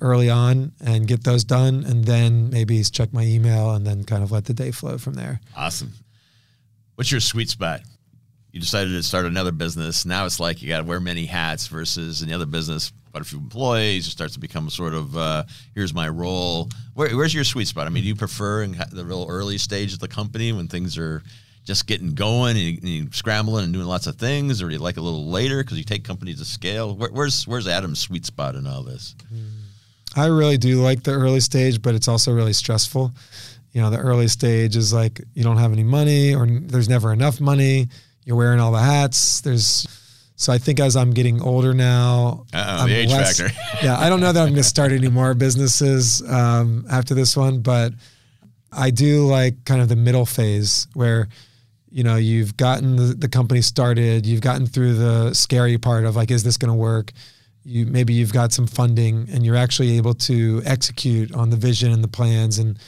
early 0.00 0.30
on 0.30 0.72
and 0.84 1.06
get 1.08 1.24
those 1.24 1.44
done 1.44 1.84
and 1.84 2.04
then 2.04 2.50
maybe 2.50 2.82
check 2.84 3.12
my 3.12 3.24
email 3.24 3.72
and 3.72 3.86
then 3.86 4.04
kind 4.04 4.22
of 4.22 4.30
let 4.30 4.44
the 4.44 4.54
day 4.54 4.70
flow 4.70 4.98
from 4.98 5.14
there. 5.14 5.40
Awesome. 5.56 5.92
What's 6.94 7.10
your 7.10 7.20
sweet 7.20 7.48
spot? 7.48 7.80
You 8.52 8.60
decided 8.60 8.90
to 8.90 9.02
start 9.02 9.24
another 9.24 9.50
business. 9.50 10.04
Now 10.04 10.26
it's 10.26 10.38
like 10.38 10.62
you 10.62 10.68
got 10.68 10.78
to 10.78 10.84
wear 10.84 11.00
many 11.00 11.24
hats 11.24 11.66
versus 11.66 12.22
in 12.22 12.28
the 12.28 12.34
other 12.34 12.46
business, 12.46 12.92
quite 13.10 13.22
a 13.22 13.24
few 13.24 13.38
employees. 13.38 14.06
It 14.06 14.10
starts 14.10 14.34
to 14.34 14.40
become 14.40 14.68
sort 14.68 14.92
of 14.92 15.16
uh, 15.16 15.44
here's 15.74 15.94
my 15.94 16.08
role. 16.08 16.68
Where, 16.94 17.16
where's 17.16 17.34
your 17.34 17.44
sweet 17.44 17.66
spot? 17.66 17.86
I 17.86 17.90
mean, 17.90 18.02
do 18.02 18.08
you 18.08 18.14
prefer 18.14 18.62
in 18.62 18.76
the 18.92 19.04
real 19.04 19.26
early 19.28 19.58
stage 19.58 19.94
of 19.94 20.00
the 20.00 20.08
company 20.08 20.52
when 20.52 20.68
things 20.68 20.98
are 20.98 21.22
just 21.64 21.86
getting 21.86 22.14
going 22.14 22.56
and, 22.56 22.88
you, 22.88 23.02
and 23.02 23.14
scrambling 23.14 23.64
and 23.64 23.72
doing 23.72 23.86
lots 23.86 24.06
of 24.06 24.16
things, 24.16 24.60
or 24.60 24.68
do 24.68 24.74
you 24.74 24.80
like 24.80 24.96
a 24.96 25.00
little 25.00 25.28
later 25.28 25.62
because 25.62 25.78
you 25.78 25.84
take 25.84 26.04
companies 26.04 26.38
to 26.38 26.44
scale? 26.44 26.94
Where, 26.94 27.10
where's 27.10 27.46
where's 27.48 27.66
Adam's 27.66 28.00
sweet 28.00 28.26
spot 28.26 28.54
in 28.54 28.66
all 28.66 28.82
this? 28.82 29.14
I 30.16 30.26
really 30.26 30.58
do 30.58 30.82
like 30.82 31.02
the 31.02 31.12
early 31.12 31.40
stage, 31.40 31.80
but 31.82 31.94
it's 31.94 32.08
also 32.08 32.32
really 32.32 32.52
stressful. 32.52 33.12
You 33.72 33.80
know, 33.80 33.90
the 33.90 33.98
early 33.98 34.28
stage 34.28 34.76
is 34.76 34.92
like 34.92 35.20
you 35.34 35.42
don't 35.42 35.56
have 35.56 35.72
any 35.72 35.84
money 35.84 36.34
or 36.34 36.46
there's 36.46 36.88
never 36.88 37.12
enough 37.12 37.40
money. 37.40 37.88
You're 38.24 38.36
wearing 38.36 38.60
all 38.60 38.72
the 38.72 38.80
hats. 38.80 39.40
There's 39.40 39.86
so 40.36 40.52
I 40.52 40.58
think 40.58 40.80
as 40.80 40.96
I'm 40.96 41.12
getting 41.12 41.40
older 41.40 41.72
now, 41.72 42.44
Uh-oh, 42.52 42.82
I'm 42.82 42.88
the 42.88 42.94
age 42.96 43.10
less- 43.10 43.38
factor. 43.40 43.56
yeah, 43.82 43.98
I 43.98 44.08
don't 44.08 44.20
know 44.20 44.32
that 44.32 44.40
I'm 44.40 44.48
going 44.48 44.56
to 44.56 44.62
start 44.64 44.92
any 44.92 45.08
more 45.08 45.34
businesses 45.34 46.20
um, 46.28 46.84
after 46.90 47.14
this 47.14 47.36
one, 47.36 47.60
but 47.60 47.92
I 48.72 48.90
do 48.90 49.26
like 49.26 49.64
kind 49.64 49.80
of 49.80 49.88
the 49.88 49.96
middle 49.96 50.26
phase 50.26 50.88
where 50.94 51.28
you 51.90 52.02
know 52.04 52.16
you've 52.16 52.56
gotten 52.56 52.96
the, 52.96 53.14
the 53.14 53.28
company 53.28 53.62
started, 53.62 54.26
you've 54.26 54.40
gotten 54.40 54.66
through 54.66 54.94
the 54.94 55.34
scary 55.34 55.78
part 55.78 56.04
of 56.04 56.16
like, 56.16 56.30
is 56.30 56.42
this 56.42 56.56
going 56.56 56.70
to 56.70 56.74
work? 56.74 57.12
You 57.64 57.86
maybe 57.86 58.12
you've 58.12 58.32
got 58.32 58.52
some 58.52 58.66
funding 58.66 59.28
and 59.32 59.44
you're 59.44 59.56
actually 59.56 59.96
able 59.96 60.14
to 60.14 60.62
execute 60.64 61.32
on 61.34 61.50
the 61.50 61.56
vision 61.56 61.92
and 61.92 62.02
the 62.02 62.08
plans 62.08 62.58
and 62.58 62.78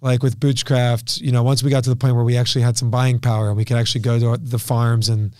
like 0.00 0.22
with 0.22 0.38
Boochcraft, 0.38 1.20
you 1.20 1.32
know, 1.32 1.42
once 1.42 1.62
we 1.62 1.70
got 1.70 1.84
to 1.84 1.90
the 1.90 1.96
point 1.96 2.14
where 2.14 2.24
we 2.24 2.36
actually 2.36 2.62
had 2.62 2.76
some 2.76 2.90
buying 2.90 3.18
power 3.18 3.48
and 3.48 3.56
we 3.56 3.64
could 3.64 3.76
actually 3.76 4.02
go 4.02 4.18
to 4.18 4.36
the 4.36 4.58
farms 4.58 5.08
and 5.08 5.34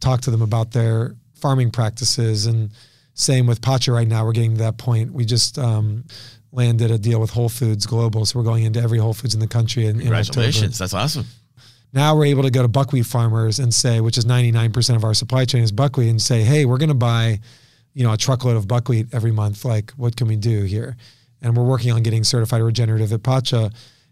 talk 0.00 0.22
to 0.22 0.30
them 0.30 0.42
about 0.42 0.72
their 0.72 1.14
farming 1.34 1.70
practices. 1.70 2.46
And 2.46 2.70
same 3.14 3.46
with 3.46 3.60
Pacha 3.60 3.92
right 3.92 4.08
now, 4.08 4.24
we're 4.24 4.32
getting 4.32 4.54
to 4.54 4.62
that 4.62 4.78
point. 4.78 5.12
We 5.12 5.24
just 5.24 5.58
um, 5.58 6.04
landed 6.52 6.90
a 6.90 6.98
deal 6.98 7.20
with 7.20 7.30
Whole 7.30 7.48
Foods 7.48 7.86
Global. 7.86 8.24
So 8.24 8.38
we're 8.38 8.44
going 8.44 8.64
into 8.64 8.80
every 8.80 8.98
Whole 8.98 9.14
Foods 9.14 9.34
in 9.34 9.40
the 9.40 9.48
country 9.48 9.86
in, 9.86 10.00
in 10.00 10.08
that's 10.78 10.94
awesome. 10.94 11.26
Now 11.92 12.16
we're 12.16 12.26
able 12.26 12.42
to 12.42 12.50
go 12.50 12.62
to 12.62 12.68
buckwheat 12.68 13.06
farmers 13.06 13.58
and 13.58 13.72
say, 13.72 14.00
which 14.00 14.18
is 14.18 14.24
99% 14.24 14.96
of 14.96 15.04
our 15.04 15.14
supply 15.14 15.44
chain 15.44 15.62
is 15.62 15.72
buckwheat, 15.72 16.10
and 16.10 16.20
say, 16.20 16.42
hey, 16.42 16.64
we're 16.66 16.76
going 16.76 16.90
to 16.90 16.94
buy, 16.94 17.40
you 17.98 18.04
know, 18.04 18.12
a 18.12 18.16
truckload 18.16 18.56
of 18.56 18.68
buckwheat 18.68 19.06
every 19.12 19.32
month. 19.32 19.64
Like, 19.64 19.90
what 20.02 20.14
can 20.16 20.28
we 20.28 20.36
do 20.36 20.62
here? 20.62 20.96
and 21.40 21.56
we're 21.56 21.62
working 21.64 21.92
on 21.92 22.02
getting 22.02 22.24
certified 22.24 22.60
regenerative 22.62 23.12
at 23.12 23.22
Pacha. 23.22 23.70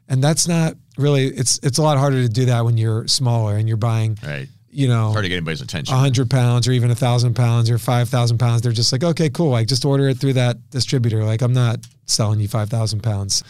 And 0.09 0.23
that's 0.23 0.47
not 0.47 0.75
really 0.97 1.25
it's 1.27 1.59
it's 1.65 1.79
a 1.79 1.83
lot 1.83 1.99
harder 1.99 2.23
to 2.23 2.29
do 2.29 2.45
that 2.47 2.65
when 2.65 2.77
you're 2.79 3.09
smaller 3.09 3.57
and 3.57 3.67
you're 3.67 3.77
buying 3.77 4.17
Right. 4.25 4.49
you 4.71 4.87
know 4.87 5.11
Hard 5.11 5.25
to 5.25 5.29
get 5.29 5.35
anybody's 5.37 5.61
attention. 5.61 5.93
100 5.93 6.31
pounds 6.31 6.69
or 6.69 6.73
even 6.73 6.93
a 6.93 6.95
thousand 6.95 7.35
pounds 7.35 7.69
or 7.69 7.79
5,000 7.79 8.39
pounds. 8.39 8.63
They're 8.63 8.71
just 8.71 8.93
like, 8.93 9.03
okay, 9.03 9.29
cool. 9.29 9.51
Like 9.51 9.67
just 9.67 9.85
order 9.85 10.09
it 10.09 10.19
through 10.19 10.35
that 10.35 10.57
distributor. 10.71 11.25
Like 11.25 11.43
I'm 11.43 11.53
not 11.53 11.81
selling 12.05 12.39
you 12.39 12.47
5,000 12.47 13.03
pounds. 13.03 13.43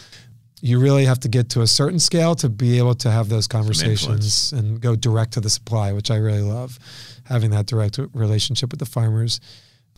You 0.61 0.79
really 0.79 1.05
have 1.05 1.19
to 1.19 1.27
get 1.29 1.49
to 1.51 1.61
a 1.61 1.67
certain 1.67 1.99
scale 1.99 2.33
to 2.35 2.49
be 2.49 2.79
able 2.79 2.95
to 2.95 3.11
have 3.11 3.29
those 3.29 3.47
conversations 3.47 4.53
and 4.53 4.81
go 4.81 4.95
direct 4.95 5.33
to 5.33 5.39
the 5.39 5.51
supply, 5.51 5.93
which 5.93 6.09
I 6.09 6.15
really 6.15 6.41
love 6.41 6.79
having 7.25 7.51
that 7.51 7.67
direct 7.67 7.99
relationship 8.13 8.71
with 8.71 8.79
the 8.79 8.87
farmers 8.87 9.39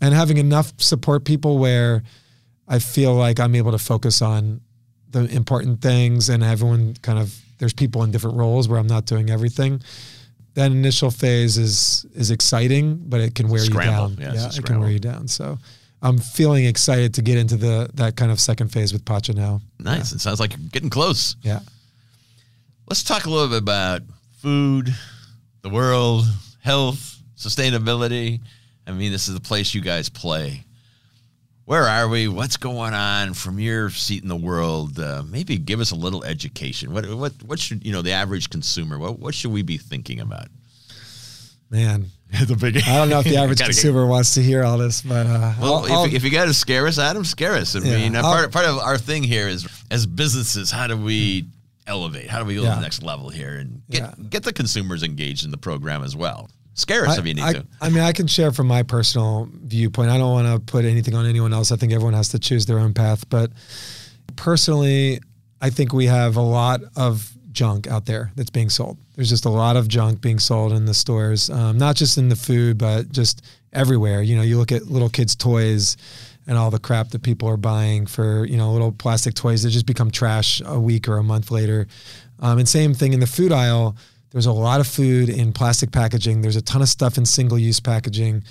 and 0.01 0.13
having 0.13 0.37
enough 0.37 0.73
support 0.77 1.25
people 1.25 1.57
where 1.57 2.03
I 2.67 2.79
feel 2.79 3.13
like 3.13 3.39
I'm 3.39 3.55
able 3.55 3.71
to 3.71 3.79
focus 3.79 4.21
on 4.21 4.61
the 5.09 5.25
important 5.25 5.81
things 5.81 6.29
and 6.29 6.43
everyone 6.43 6.95
kind 7.01 7.19
of 7.19 7.35
there's 7.57 7.73
people 7.73 8.03
in 8.03 8.11
different 8.11 8.37
roles 8.37 8.67
where 8.69 8.79
I'm 8.79 8.87
not 8.87 9.05
doing 9.05 9.29
everything 9.29 9.81
that 10.59 10.71
initial 10.71 11.11
phase 11.11 11.57
is 11.57 12.05
is 12.13 12.31
exciting, 12.31 13.01
but 13.07 13.21
it 13.21 13.35
can 13.35 13.49
wear 13.49 13.61
Scramble. 13.61 14.11
you 14.11 14.17
down. 14.17 14.35
a 14.35 14.47
it 14.47 14.65
can 14.65 14.79
wear 14.79 14.89
you 14.89 14.99
down. 14.99 15.27
So 15.27 15.57
I'm 16.01 16.17
feeling 16.17 16.65
excited 16.65 17.13
to 17.15 17.21
get 17.21 17.37
into 17.37 17.55
the 17.55 17.89
that 17.95 18.15
kind 18.15 18.31
of 18.31 18.39
second 18.39 18.69
phase 18.69 18.91
with 18.93 19.05
Pacha 19.05 19.33
now. 19.33 19.61
Nice. 19.79 20.11
It 20.11 20.19
sounds 20.19 20.39
like 20.39 20.51
you're 20.51 20.69
getting 20.69 20.89
close. 20.89 21.35
Yeah. 21.41 21.59
Let's 22.89 23.03
talk 23.03 23.25
a 23.25 23.29
little 23.29 23.47
bit 23.47 23.59
about 23.59 24.01
food, 24.39 24.93
the 25.61 25.69
world, 25.69 26.25
health, 26.61 27.21
sustainability. 27.37 28.41
I 28.89 28.91
mean, 28.91 29.11
this 29.11 29.27
is 29.27 29.35
the 29.35 29.39
place 29.41 29.73
you 29.75 29.81
guys 29.81 30.09
play. 30.09 30.65
Where 31.65 31.83
are 31.83 32.07
we? 32.09 32.27
What's 32.27 32.57
going 32.57 32.95
on 32.95 33.35
from 33.35 33.59
your 33.59 33.91
seat 33.91 34.23
in 34.23 34.29
the 34.29 34.35
world? 34.35 34.99
Uh, 34.99 35.21
maybe 35.27 35.57
give 35.59 35.79
us 35.79 35.91
a 35.91 35.95
little 35.95 36.23
education. 36.23 36.91
What 36.93 37.05
what 37.13 37.33
what 37.43 37.59
should 37.59 37.85
you 37.85 37.91
know 37.91 38.01
the 38.01 38.11
average 38.13 38.49
consumer? 38.49 38.97
What 38.97 39.19
what 39.19 39.35
should 39.35 39.51
we 39.51 39.61
be 39.61 39.77
thinking 39.77 40.19
about? 40.19 40.47
Man, 41.69 42.07
the 42.47 42.55
big. 42.55 42.77
I 42.77 42.95
don't 42.97 43.09
know 43.09 43.19
if 43.19 43.25
the 43.25 43.37
average 43.43 43.59
Gotta 43.59 43.71
get- 43.71 43.75
consumer 43.81 44.07
wants 44.07 44.33
to 44.33 44.41
hear 44.41 44.63
all 44.63 44.79
this, 44.79 45.03
but 45.03 45.27
uh, 45.27 45.53
Well, 45.61 45.85
I'll- 45.85 45.91
I'll- 45.93 46.05
if, 46.05 46.13
if 46.15 46.23
you 46.23 46.31
got 46.31 46.45
to 46.45 46.53
scare 46.53 46.87
us, 46.87 46.97
Adam, 46.97 47.23
scare 47.23 47.53
us. 47.53 47.75
I 47.75 47.79
Yeah, 47.79 47.97
mean, 47.97 48.15
uh, 48.15 48.21
I'll- 48.23 48.33
part 48.33 48.51
part 48.51 48.65
of 48.65 48.79
our 48.79 48.97
thing 48.97 49.21
here 49.23 49.47
is 49.47 49.67
as 49.91 50.07
businesses, 50.07 50.71
how 50.71 50.87
do 50.87 50.97
we 50.97 51.45
elevate? 51.85 52.29
How 52.31 52.39
do 52.39 52.45
we 52.45 52.55
go 52.55 52.61
to 52.63 52.67
the 52.69 52.79
next 52.81 53.03
level 53.03 53.29
here 53.29 53.57
and 53.57 53.83
get 53.91 54.01
Yeah. 54.01 54.13
get 54.29 54.41
the 54.43 54.53
consumers 54.53 55.03
engaged 55.03 55.45
in 55.45 55.51
the 55.51 55.57
program 55.57 56.03
as 56.03 56.15
well? 56.15 56.49
Scare 56.79 57.05
us 57.05 57.17
I, 57.17 57.19
if 57.19 57.27
you 57.27 57.33
need 57.33 57.43
I- 57.43 57.53
to. 57.53 57.65
I 57.81 57.89
mean, 57.89 58.03
I 58.03 58.13
can 58.13 58.27
share 58.27 58.51
from 58.51 58.67
my 58.67 58.83
personal 58.83 59.49
viewpoint. 59.51 60.09
I 60.09 60.17
don't 60.17 60.31
want 60.31 60.47
to 60.47 60.59
put 60.71 60.85
anything 60.85 61.13
on 61.13 61.25
anyone 61.25 61.53
else. 61.53 61.71
I 61.71 61.75
think 61.75 61.91
everyone 61.91 62.13
has 62.13 62.29
to 62.29 62.39
choose 62.39 62.65
their 62.65 62.79
own 62.79 62.93
path. 62.93 63.29
But 63.29 63.51
personally, 64.35 65.19
I 65.61 65.69
think 65.69 65.93
we 65.93 66.05
have 66.05 66.37
a 66.37 66.41
lot 66.41 66.81
of 66.95 67.31
junk 67.51 67.87
out 67.87 68.05
there 68.05 68.31
that's 68.35 68.49
being 68.49 68.69
sold. 68.69 68.97
There's 69.15 69.29
just 69.29 69.45
a 69.45 69.49
lot 69.49 69.75
of 69.75 69.87
junk 69.87 70.21
being 70.21 70.39
sold 70.39 70.71
in 70.71 70.85
the 70.85 70.93
stores, 70.93 71.49
um, 71.49 71.77
not 71.77 71.95
just 71.95 72.17
in 72.17 72.29
the 72.29 72.35
food, 72.35 72.77
but 72.77 73.11
just 73.11 73.41
everywhere. 73.73 74.21
You 74.21 74.35
know, 74.35 74.41
you 74.43 74.57
look 74.57 74.71
at 74.71 74.83
little 74.87 75.09
kids' 75.09 75.35
toys 75.35 75.97
and 76.47 76.57
all 76.57 76.71
the 76.71 76.79
crap 76.79 77.09
that 77.09 77.21
people 77.21 77.49
are 77.49 77.57
buying 77.57 78.05
for, 78.05 78.45
you 78.45 78.57
know, 78.57 78.71
little 78.71 78.91
plastic 78.91 79.33
toys 79.33 79.63
that 79.63 79.69
just 79.71 79.85
become 79.85 80.09
trash 80.09 80.61
a 80.65 80.79
week 80.79 81.07
or 81.07 81.17
a 81.17 81.23
month 81.23 81.51
later. 81.51 81.87
Um, 82.39 82.59
and 82.59 82.67
same 82.69 82.93
thing 82.93 83.13
in 83.13 83.19
the 83.19 83.27
food 83.27 83.51
aisle. 83.51 83.97
There's 84.31 84.45
a 84.45 84.51
lot 84.51 84.79
of 84.79 84.87
food 84.87 85.29
in 85.29 85.53
plastic 85.53 85.91
packaging. 85.91 86.41
There's 86.41 86.55
a 86.55 86.61
ton 86.61 86.81
of 86.81 86.89
stuff 86.89 87.17
in 87.17 87.25
single-use 87.25 87.79
packaging, 87.79 88.43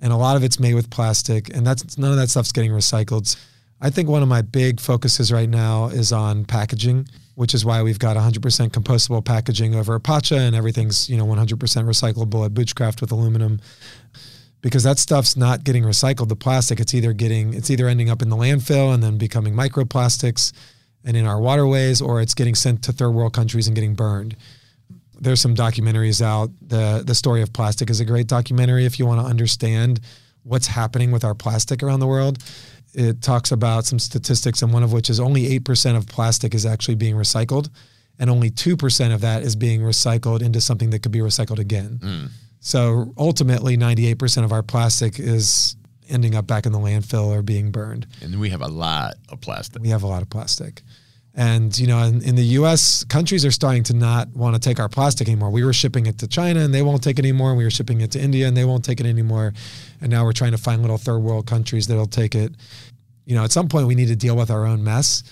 and 0.00 0.12
a 0.12 0.16
lot 0.16 0.36
of 0.36 0.44
it's 0.44 0.60
made 0.60 0.74
with 0.74 0.90
plastic. 0.90 1.54
And 1.54 1.66
that's 1.66 1.98
none 1.98 2.10
of 2.10 2.16
that 2.16 2.30
stuff's 2.30 2.52
getting 2.52 2.70
recycled. 2.70 3.36
I 3.80 3.90
think 3.90 4.08
one 4.08 4.22
of 4.22 4.28
my 4.28 4.42
big 4.42 4.80
focuses 4.80 5.32
right 5.32 5.48
now 5.48 5.86
is 5.86 6.12
on 6.12 6.44
packaging, 6.44 7.08
which 7.34 7.52
is 7.52 7.64
why 7.64 7.82
we've 7.82 7.98
got 7.98 8.16
100% 8.16 8.70
compostable 8.70 9.24
packaging 9.24 9.74
over 9.74 9.96
at 9.96 10.04
Pacha, 10.04 10.38
and 10.38 10.54
everything's 10.54 11.10
you 11.10 11.16
know 11.16 11.26
100% 11.26 11.56
recyclable 11.56 12.44
at 12.44 12.54
Boochcraft 12.54 13.00
with 13.00 13.10
aluminum 13.10 13.60
because 14.64 14.82
that 14.82 14.98
stuff's 14.98 15.36
not 15.36 15.62
getting 15.62 15.82
recycled 15.82 16.28
the 16.28 16.34
plastic 16.36 16.80
it's 16.80 16.94
either 16.94 17.12
getting 17.12 17.52
it's 17.52 17.68
either 17.68 17.86
ending 17.86 18.08
up 18.08 18.22
in 18.22 18.30
the 18.30 18.36
landfill 18.36 18.94
and 18.94 19.02
then 19.02 19.18
becoming 19.18 19.52
microplastics 19.52 20.54
and 21.04 21.18
in 21.18 21.26
our 21.26 21.38
waterways 21.38 22.00
or 22.00 22.22
it's 22.22 22.32
getting 22.32 22.54
sent 22.54 22.82
to 22.82 22.90
third 22.90 23.10
world 23.10 23.34
countries 23.34 23.66
and 23.66 23.74
getting 23.74 23.94
burned 23.94 24.34
there's 25.20 25.40
some 25.40 25.54
documentaries 25.54 26.20
out 26.20 26.50
the 26.60 27.02
the 27.06 27.14
story 27.14 27.42
of 27.42 27.52
plastic 27.52 27.90
is 27.90 28.00
a 28.00 28.04
great 28.04 28.26
documentary 28.26 28.84
if 28.84 28.98
you 28.98 29.06
want 29.06 29.20
to 29.20 29.26
understand 29.26 30.00
what's 30.42 30.66
happening 30.66 31.10
with 31.10 31.24
our 31.24 31.34
plastic 31.34 31.82
around 31.82 32.00
the 32.00 32.06
world 32.06 32.42
it 32.92 33.20
talks 33.20 33.50
about 33.50 33.84
some 33.84 33.98
statistics 33.98 34.62
and 34.62 34.72
one 34.72 34.82
of 34.82 34.92
which 34.92 35.10
is 35.10 35.18
only 35.18 35.58
8% 35.58 35.96
of 35.96 36.06
plastic 36.06 36.54
is 36.54 36.64
actually 36.64 36.94
being 36.94 37.16
recycled 37.16 37.68
and 38.20 38.30
only 38.30 38.50
2% 38.50 39.12
of 39.12 39.20
that 39.22 39.42
is 39.42 39.56
being 39.56 39.80
recycled 39.80 40.42
into 40.42 40.60
something 40.60 40.90
that 40.90 41.00
could 41.00 41.10
be 41.10 41.18
recycled 41.18 41.58
again 41.58 41.98
mm. 42.00 42.28
so 42.60 43.12
ultimately, 43.18 43.76
98% 43.76 44.44
of 44.44 44.52
our 44.52 44.62
plastic 44.62 45.18
is 45.18 45.76
ending 46.08 46.34
up 46.34 46.46
back 46.46 46.66
in 46.66 46.72
the 46.72 46.78
landfill 46.78 47.26
or 47.26 47.42
being 47.42 47.70
burned. 47.70 48.06
And 48.20 48.38
we 48.40 48.50
have 48.50 48.62
a 48.62 48.68
lot 48.68 49.14
of 49.28 49.40
plastic. 49.40 49.82
We 49.82 49.88
have 49.88 50.02
a 50.02 50.06
lot 50.06 50.22
of 50.22 50.30
plastic. 50.30 50.82
And, 51.36 51.76
you 51.76 51.88
know, 51.88 51.98
in, 51.98 52.22
in 52.22 52.36
the 52.36 52.44
US, 52.58 53.02
countries 53.04 53.44
are 53.44 53.50
starting 53.50 53.82
to 53.84 53.94
not 53.94 54.28
want 54.28 54.54
to 54.54 54.60
take 54.60 54.78
our 54.78 54.88
plastic 54.88 55.26
anymore. 55.26 55.50
We 55.50 55.64
were 55.64 55.72
shipping 55.72 56.06
it 56.06 56.18
to 56.18 56.28
China 56.28 56.60
and 56.60 56.72
they 56.72 56.82
won't 56.82 57.02
take 57.02 57.18
it 57.18 57.24
anymore. 57.24 57.56
We 57.56 57.64
were 57.64 57.70
shipping 57.70 58.00
it 58.02 58.12
to 58.12 58.20
India 58.20 58.46
and 58.46 58.56
they 58.56 58.64
won't 58.64 58.84
take 58.84 59.00
it 59.00 59.06
anymore. 59.06 59.52
And 60.00 60.10
now 60.10 60.24
we're 60.24 60.32
trying 60.32 60.52
to 60.52 60.58
find 60.58 60.80
little 60.82 60.98
third 60.98 61.18
world 61.18 61.46
countries 61.46 61.88
that'll 61.88 62.06
take 62.06 62.36
it. 62.36 62.52
You 63.24 63.34
know, 63.34 63.42
at 63.42 63.50
some 63.50 63.68
point, 63.68 63.88
we 63.88 63.96
need 63.96 64.08
to 64.08 64.16
deal 64.16 64.36
with 64.36 64.50
our 64.50 64.64
own 64.64 64.84
mess. 64.84 65.24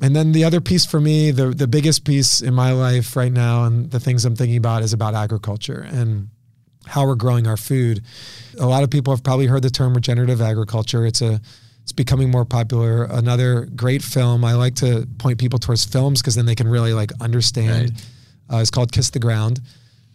And 0.00 0.14
then 0.14 0.32
the 0.32 0.44
other 0.44 0.60
piece 0.60 0.84
for 0.84 1.00
me, 1.00 1.30
the 1.30 1.46
the 1.46 1.66
biggest 1.66 2.04
piece 2.04 2.42
in 2.42 2.52
my 2.52 2.72
life 2.72 3.16
right 3.16 3.32
now, 3.32 3.64
and 3.64 3.90
the 3.90 3.98
things 3.98 4.26
I'm 4.26 4.36
thinking 4.36 4.58
about 4.58 4.82
is 4.82 4.92
about 4.92 5.14
agriculture 5.14 5.86
and 5.90 6.28
how 6.86 7.06
we're 7.06 7.14
growing 7.14 7.46
our 7.46 7.56
food. 7.56 8.02
A 8.60 8.66
lot 8.66 8.82
of 8.82 8.90
people 8.90 9.12
have 9.14 9.24
probably 9.24 9.46
heard 9.46 9.62
the 9.62 9.70
term 9.70 9.94
regenerative 9.94 10.40
agriculture. 10.40 11.06
It's 11.06 11.22
a 11.22 11.40
it's 11.86 11.92
becoming 11.92 12.32
more 12.32 12.44
popular. 12.44 13.04
Another 13.04 13.66
great 13.76 14.02
film. 14.02 14.44
I 14.44 14.54
like 14.54 14.74
to 14.76 15.06
point 15.18 15.38
people 15.38 15.60
towards 15.60 15.84
films 15.84 16.20
because 16.20 16.34
then 16.34 16.44
they 16.44 16.56
can 16.56 16.66
really 16.66 16.92
like 16.92 17.12
understand. 17.20 17.92
Uh, 18.52 18.56
it's 18.56 18.72
called 18.72 18.90
Kiss 18.90 19.10
the 19.10 19.20
Ground, 19.20 19.60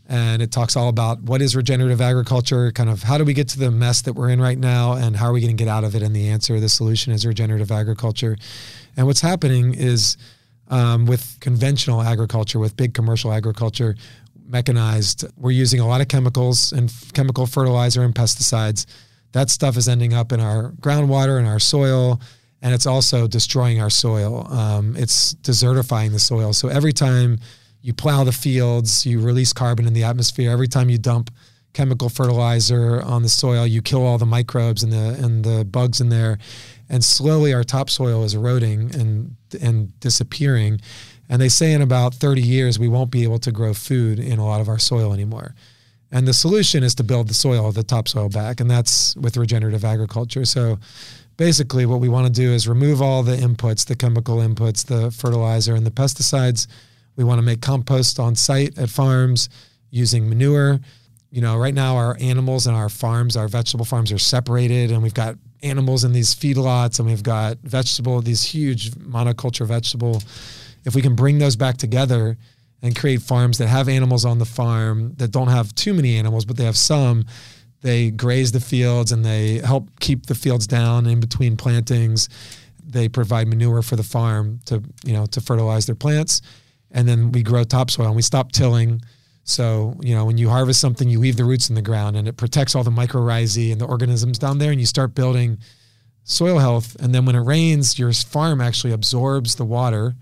and 0.09 0.41
it 0.41 0.51
talks 0.51 0.75
all 0.75 0.89
about 0.89 1.21
what 1.21 1.41
is 1.41 1.55
regenerative 1.55 2.01
agriculture, 2.01 2.73
kind 2.73 2.89
of 2.89 3.03
how 3.03 3.17
do 3.17 3.23
we 3.23 3.33
get 3.33 3.47
to 3.49 3.57
the 3.57 3.71
mess 3.71 4.01
that 4.01 4.11
we're 4.15 4.27
in 4.31 4.41
right 4.41 4.57
now, 4.57 4.95
and 4.95 5.15
how 5.15 5.27
are 5.27 5.31
we 5.31 5.39
going 5.39 5.55
to 5.55 5.63
get 5.63 5.69
out 5.69 5.85
of 5.85 5.95
it. 5.95 6.01
And 6.01 6.13
the 6.13 6.27
answer, 6.27 6.59
the 6.59 6.67
solution, 6.67 7.13
is 7.13 7.25
regenerative 7.25 7.71
agriculture. 7.71 8.35
And 8.97 9.07
what's 9.07 9.21
happening 9.21 9.73
is 9.73 10.17
um, 10.67 11.05
with 11.05 11.37
conventional 11.39 12.01
agriculture, 12.01 12.59
with 12.59 12.75
big 12.75 12.93
commercial 12.93 13.31
agriculture, 13.31 13.95
mechanized, 14.45 15.23
we're 15.37 15.51
using 15.51 15.79
a 15.79 15.87
lot 15.87 16.01
of 16.01 16.09
chemicals 16.09 16.73
and 16.73 16.89
f- 16.89 17.13
chemical 17.13 17.45
fertilizer 17.45 18.03
and 18.03 18.13
pesticides. 18.13 18.85
That 19.33 19.49
stuff 19.49 19.77
is 19.77 19.87
ending 19.87 20.13
up 20.13 20.31
in 20.31 20.39
our 20.39 20.71
groundwater 20.81 21.39
and 21.39 21.47
our 21.47 21.59
soil, 21.59 22.21
and 22.61 22.73
it's 22.73 22.85
also 22.85 23.27
destroying 23.27 23.81
our 23.81 23.89
soil. 23.89 24.47
Um, 24.51 24.95
it's 24.97 25.33
desertifying 25.35 26.11
the 26.11 26.19
soil. 26.19 26.53
So 26.53 26.67
every 26.67 26.93
time 26.93 27.39
you 27.81 27.93
plow 27.93 28.23
the 28.23 28.31
fields, 28.31 29.05
you 29.05 29.19
release 29.19 29.53
carbon 29.53 29.87
in 29.87 29.93
the 29.93 30.03
atmosphere. 30.03 30.51
Every 30.51 30.67
time 30.67 30.89
you 30.89 30.97
dump 30.97 31.31
chemical 31.73 32.09
fertilizer 32.09 33.01
on 33.01 33.23
the 33.23 33.29
soil, 33.29 33.65
you 33.65 33.81
kill 33.81 34.05
all 34.05 34.17
the 34.17 34.25
microbes 34.25 34.83
and 34.83 34.91
the 34.91 35.17
and 35.23 35.43
the 35.43 35.65
bugs 35.65 36.01
in 36.01 36.09
there, 36.09 36.37
and 36.89 37.03
slowly 37.03 37.53
our 37.53 37.63
topsoil 37.63 38.23
is 38.23 38.33
eroding 38.33 38.93
and 38.93 39.35
and 39.61 39.97
disappearing. 39.99 40.81
And 41.29 41.41
they 41.41 41.49
say 41.49 41.71
in 41.71 41.81
about 41.81 42.13
30 42.13 42.41
years 42.41 42.77
we 42.77 42.89
won't 42.89 43.09
be 43.09 43.23
able 43.23 43.39
to 43.39 43.53
grow 43.53 43.73
food 43.73 44.19
in 44.19 44.37
a 44.37 44.45
lot 44.45 44.59
of 44.59 44.67
our 44.67 44.79
soil 44.79 45.13
anymore. 45.13 45.55
And 46.11 46.27
the 46.27 46.33
solution 46.33 46.83
is 46.83 46.93
to 46.95 47.03
build 47.03 47.29
the 47.29 47.33
soil, 47.33 47.71
the 47.71 47.83
topsoil 47.83 48.29
back, 48.29 48.59
and 48.59 48.69
that's 48.69 49.15
with 49.15 49.37
regenerative 49.37 49.85
agriculture. 49.85 50.43
So 50.43 50.77
basically 51.37 51.85
what 51.85 51.99
we 51.99 52.09
want 52.09 52.27
to 52.27 52.31
do 52.31 52.51
is 52.51 52.67
remove 52.67 53.01
all 53.01 53.23
the 53.23 53.35
inputs, 53.35 53.85
the 53.85 53.95
chemical 53.95 54.37
inputs, 54.37 54.85
the 54.85 55.09
fertilizer 55.11 55.73
and 55.73 55.85
the 55.85 55.91
pesticides. 55.91 56.67
We 57.15 57.23
want 57.23 57.39
to 57.39 57.43
make 57.43 57.61
compost 57.61 58.19
on 58.19 58.35
site 58.35 58.77
at 58.77 58.89
farms 58.89 59.49
using 59.89 60.27
manure. 60.27 60.79
You 61.29 61.41
know, 61.41 61.57
right 61.57 61.73
now 61.73 61.95
our 61.95 62.17
animals 62.19 62.67
and 62.67 62.75
our 62.75 62.89
farms, 62.89 63.37
our 63.37 63.47
vegetable 63.47 63.85
farms 63.85 64.11
are 64.11 64.19
separated 64.19 64.91
and 64.91 65.01
we've 65.01 65.13
got 65.13 65.35
animals 65.63 66.03
in 66.03 66.11
these 66.11 66.35
feedlots 66.35 66.99
and 66.99 67.07
we've 67.07 67.23
got 67.23 67.57
vegetable, 67.63 68.21
these 68.21 68.43
huge 68.43 68.91
monoculture 68.91 69.65
vegetable. 69.65 70.21
If 70.83 70.93
we 70.93 71.01
can 71.01 71.15
bring 71.15 71.39
those 71.39 71.55
back 71.55 71.77
together 71.77 72.37
and 72.81 72.95
create 72.95 73.21
farms 73.21 73.57
that 73.59 73.67
have 73.67 73.87
animals 73.87 74.25
on 74.25 74.39
the 74.39 74.45
farm 74.45 75.13
that 75.17 75.31
don't 75.31 75.49
have 75.49 75.73
too 75.75 75.93
many 75.93 76.17
animals, 76.17 76.45
but 76.45 76.57
they 76.57 76.65
have 76.65 76.77
some, 76.77 77.25
they 77.81 78.11
graze 78.11 78.51
the 78.51 78.59
fields 78.59 79.11
and 79.11 79.23
they 79.23 79.59
help 79.59 79.87
keep 79.99 80.25
the 80.25 80.35
fields 80.35 80.67
down 80.67 81.05
in 81.05 81.19
between 81.19 81.57
plantings. 81.57 82.29
They 82.83 83.07
provide 83.07 83.47
manure 83.47 83.81
for 83.81 83.95
the 83.95 84.03
farm 84.03 84.59
to, 84.65 84.83
you 85.03 85.13
know, 85.13 85.25
to 85.27 85.41
fertilize 85.41 85.85
their 85.85 85.95
plants. 85.95 86.41
And 86.89 87.07
then 87.07 87.31
we 87.31 87.43
grow 87.43 87.63
topsoil 87.63 88.07
and 88.07 88.15
we 88.15 88.21
stop 88.21 88.51
tilling. 88.51 89.01
So, 89.43 89.95
you 90.01 90.15
know, 90.15 90.25
when 90.25 90.37
you 90.37 90.49
harvest 90.49 90.81
something, 90.81 91.09
you 91.09 91.19
leave 91.19 91.37
the 91.37 91.45
roots 91.45 91.69
in 91.69 91.75
the 91.75 91.81
ground 91.81 92.17
and 92.17 92.27
it 92.27 92.37
protects 92.37 92.75
all 92.75 92.83
the 92.83 92.91
mycorrhizae 92.91 93.71
and 93.71 93.79
the 93.79 93.85
organisms 93.85 94.39
down 94.39 94.57
there 94.57 94.71
and 94.71 94.79
you 94.79 94.85
start 94.85 95.15
building 95.15 95.57
soil 96.23 96.59
health. 96.59 96.95
And 96.99 97.13
then 97.13 97.25
when 97.25 97.35
it 97.35 97.41
rains, 97.41 97.97
your 97.97 98.11
farm 98.13 98.61
actually 98.61 98.93
absorbs 98.93 99.55
the 99.55 99.65
water 99.65 100.15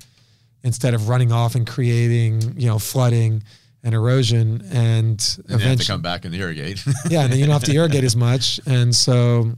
instead 0.64 0.94
of 0.94 1.10
running 1.10 1.32
off 1.32 1.56
and 1.56 1.66
creating, 1.66 2.58
you 2.58 2.68
know, 2.68 2.80
flooding 2.80 3.44
and 3.84 3.96
erosion. 3.96 4.62
And, 4.72 5.20
and 5.20 5.46
eventually 5.46 5.70
have 5.70 5.80
to 5.80 5.88
come 5.88 6.02
back 6.02 6.26
and 6.26 6.36
irrigate. 6.36 6.84
yeah, 7.10 7.24
and 7.24 7.32
then 7.32 7.40
you 7.40 7.46
don't 7.46 7.54
have 7.54 7.64
to 7.64 7.74
irrigate 7.74 8.04
as 8.04 8.16
much. 8.16 8.60
And 8.66 8.96
so, 8.96 9.52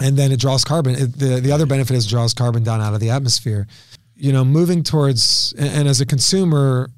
and 0.00 0.16
then 0.16 0.32
it 0.32 0.40
draws 0.40 0.64
carbon. 0.64 0.94
It, 0.94 1.18
the 1.18 1.40
the 1.40 1.52
other 1.52 1.66
benefit 1.66 1.96
is 1.96 2.06
draws 2.06 2.34
carbon 2.34 2.62
down 2.62 2.80
out 2.80 2.94
of 2.94 3.00
the 3.00 3.10
atmosphere. 3.10 3.66
You 4.14 4.32
know, 4.32 4.44
moving 4.44 4.82
towards 4.82 5.54
and, 5.58 5.68
and 5.68 5.88
as 5.88 6.00
a 6.00 6.06
consumer, 6.06 6.90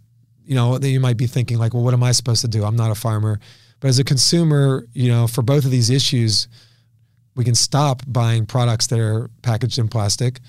you 0.45 0.55
know, 0.55 0.79
that 0.79 0.89
you 0.89 1.01
might 1.01 1.17
be 1.17 1.27
thinking 1.27 1.59
like, 1.59 1.75
well, 1.75 1.83
what 1.83 1.95
am 1.95 2.03
I 2.03 2.13
supposed 2.13 2.43
to 2.43 2.49
do? 2.49 2.65
I'm 2.65 2.77
not 2.77 2.91
a 2.91 2.95
farmer. 2.95 3.41
But 3.81 3.89
as 3.89 3.99
a 3.99 4.05
consumer, 4.05 4.87
you 4.93 5.11
know, 5.11 5.27
for 5.27 5.41
both 5.41 5.65
of 5.65 5.71
these 5.71 5.89
issues, 5.89 6.49
we 7.35 7.45
can 7.45 7.55
stop 7.55 8.03
buying 8.07 8.45
products 8.45 8.89
that 8.89 8.99
are 8.99 9.31
packaged 9.41 9.79
in 9.79 9.89
plastic 9.89 10.41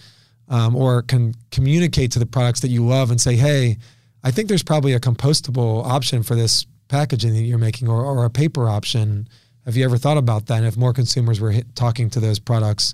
um, 0.49 0.75
or 0.75 1.01
can 1.01 1.33
communicate 1.51 2.11
to 2.11 2.19
the 2.19 2.25
products 2.25 2.59
that 2.61 2.69
you 2.69 2.85
love 2.85 3.11
and 3.11 3.19
say, 3.19 3.35
hey, 3.35 3.77
I 4.23 4.31
think 4.31 4.47
there's 4.47 4.63
probably 4.63 4.93
a 4.93 4.99
compostable 4.99 5.85
option 5.85 6.23
for 6.23 6.35
this 6.35 6.65
packaging 6.87 7.33
that 7.33 7.41
you're 7.41 7.57
making 7.57 7.87
or, 7.87 8.03
or 8.03 8.25
a 8.25 8.29
paper 8.29 8.69
option. 8.69 9.27
Have 9.65 9.77
you 9.77 9.85
ever 9.85 9.97
thought 9.97 10.17
about 10.17 10.47
that? 10.47 10.57
And 10.57 10.65
if 10.65 10.77
more 10.77 10.93
consumers 10.93 11.39
were 11.39 11.51
hit, 11.51 11.75
talking 11.75 12.09
to 12.11 12.19
those 12.19 12.39
products, 12.39 12.93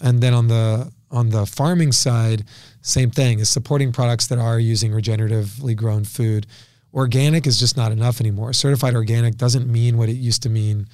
and 0.00 0.20
then 0.20 0.34
on 0.34 0.48
the 0.48 0.90
on 1.10 1.30
the 1.30 1.44
farming 1.44 1.92
side, 1.92 2.44
same 2.82 3.10
thing 3.10 3.40
is 3.40 3.48
supporting 3.48 3.92
products 3.92 4.28
that 4.28 4.38
are 4.38 4.60
using 4.60 4.92
regeneratively 4.92 5.76
grown 5.76 6.04
food. 6.04 6.46
Organic 6.94 7.46
is 7.46 7.58
just 7.58 7.76
not 7.76 7.92
enough 7.92 8.20
anymore. 8.20 8.52
Certified 8.52 8.94
organic 8.94 9.36
doesn't 9.36 9.66
mean 9.66 9.98
what 9.98 10.08
it 10.08 10.14
used 10.14 10.42
to 10.44 10.48
mean 10.48 10.86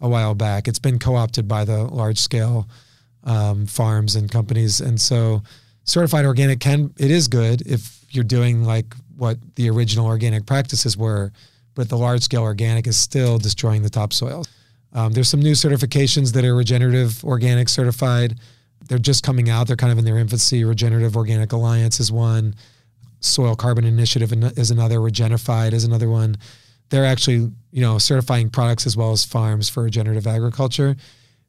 a 0.00 0.08
while 0.08 0.34
back. 0.34 0.68
It's 0.68 0.78
been 0.78 0.98
co-opted 0.98 1.48
by 1.48 1.64
the 1.64 1.84
large 1.84 2.18
scale 2.18 2.68
um, 3.24 3.66
farms 3.66 4.16
and 4.16 4.30
companies, 4.30 4.80
and 4.80 5.00
so 5.00 5.42
certified 5.84 6.24
organic 6.24 6.60
can 6.60 6.92
it 6.98 7.10
is 7.10 7.28
good 7.28 7.62
if 7.66 8.04
you're 8.10 8.24
doing 8.24 8.64
like 8.64 8.94
what 9.16 9.38
the 9.56 9.70
original 9.70 10.06
organic 10.06 10.46
practices 10.46 10.96
were, 10.96 11.32
but 11.74 11.88
the 11.88 11.96
large 11.96 12.22
scale 12.22 12.42
organic 12.42 12.86
is 12.86 12.98
still 12.98 13.38
destroying 13.38 13.82
the 13.82 13.90
topsoil. 13.90 14.44
Um, 14.92 15.12
there's 15.12 15.28
some 15.28 15.40
new 15.40 15.52
certifications 15.52 16.32
that 16.34 16.44
are 16.44 16.54
regenerative 16.54 17.24
organic 17.24 17.68
certified. 17.68 18.38
They're 18.88 18.98
just 18.98 19.24
coming 19.24 19.48
out. 19.48 19.66
They're 19.66 19.76
kind 19.76 19.92
of 19.92 19.98
in 19.98 20.04
their 20.04 20.18
infancy. 20.18 20.64
Regenerative 20.64 21.16
Organic 21.16 21.52
Alliance 21.52 22.00
is 22.00 22.12
one. 22.12 22.54
Soil 23.20 23.54
Carbon 23.54 23.84
Initiative 23.84 24.32
is 24.58 24.70
another. 24.70 24.98
Regenified 24.98 25.72
is 25.72 25.84
another 25.84 26.08
one. 26.08 26.36
They're 26.90 27.06
actually, 27.06 27.50
you 27.70 27.80
know, 27.80 27.96
certifying 27.98 28.50
products 28.50 28.86
as 28.86 28.96
well 28.96 29.12
as 29.12 29.24
farms 29.24 29.68
for 29.68 29.84
regenerative 29.84 30.26
agriculture. 30.26 30.96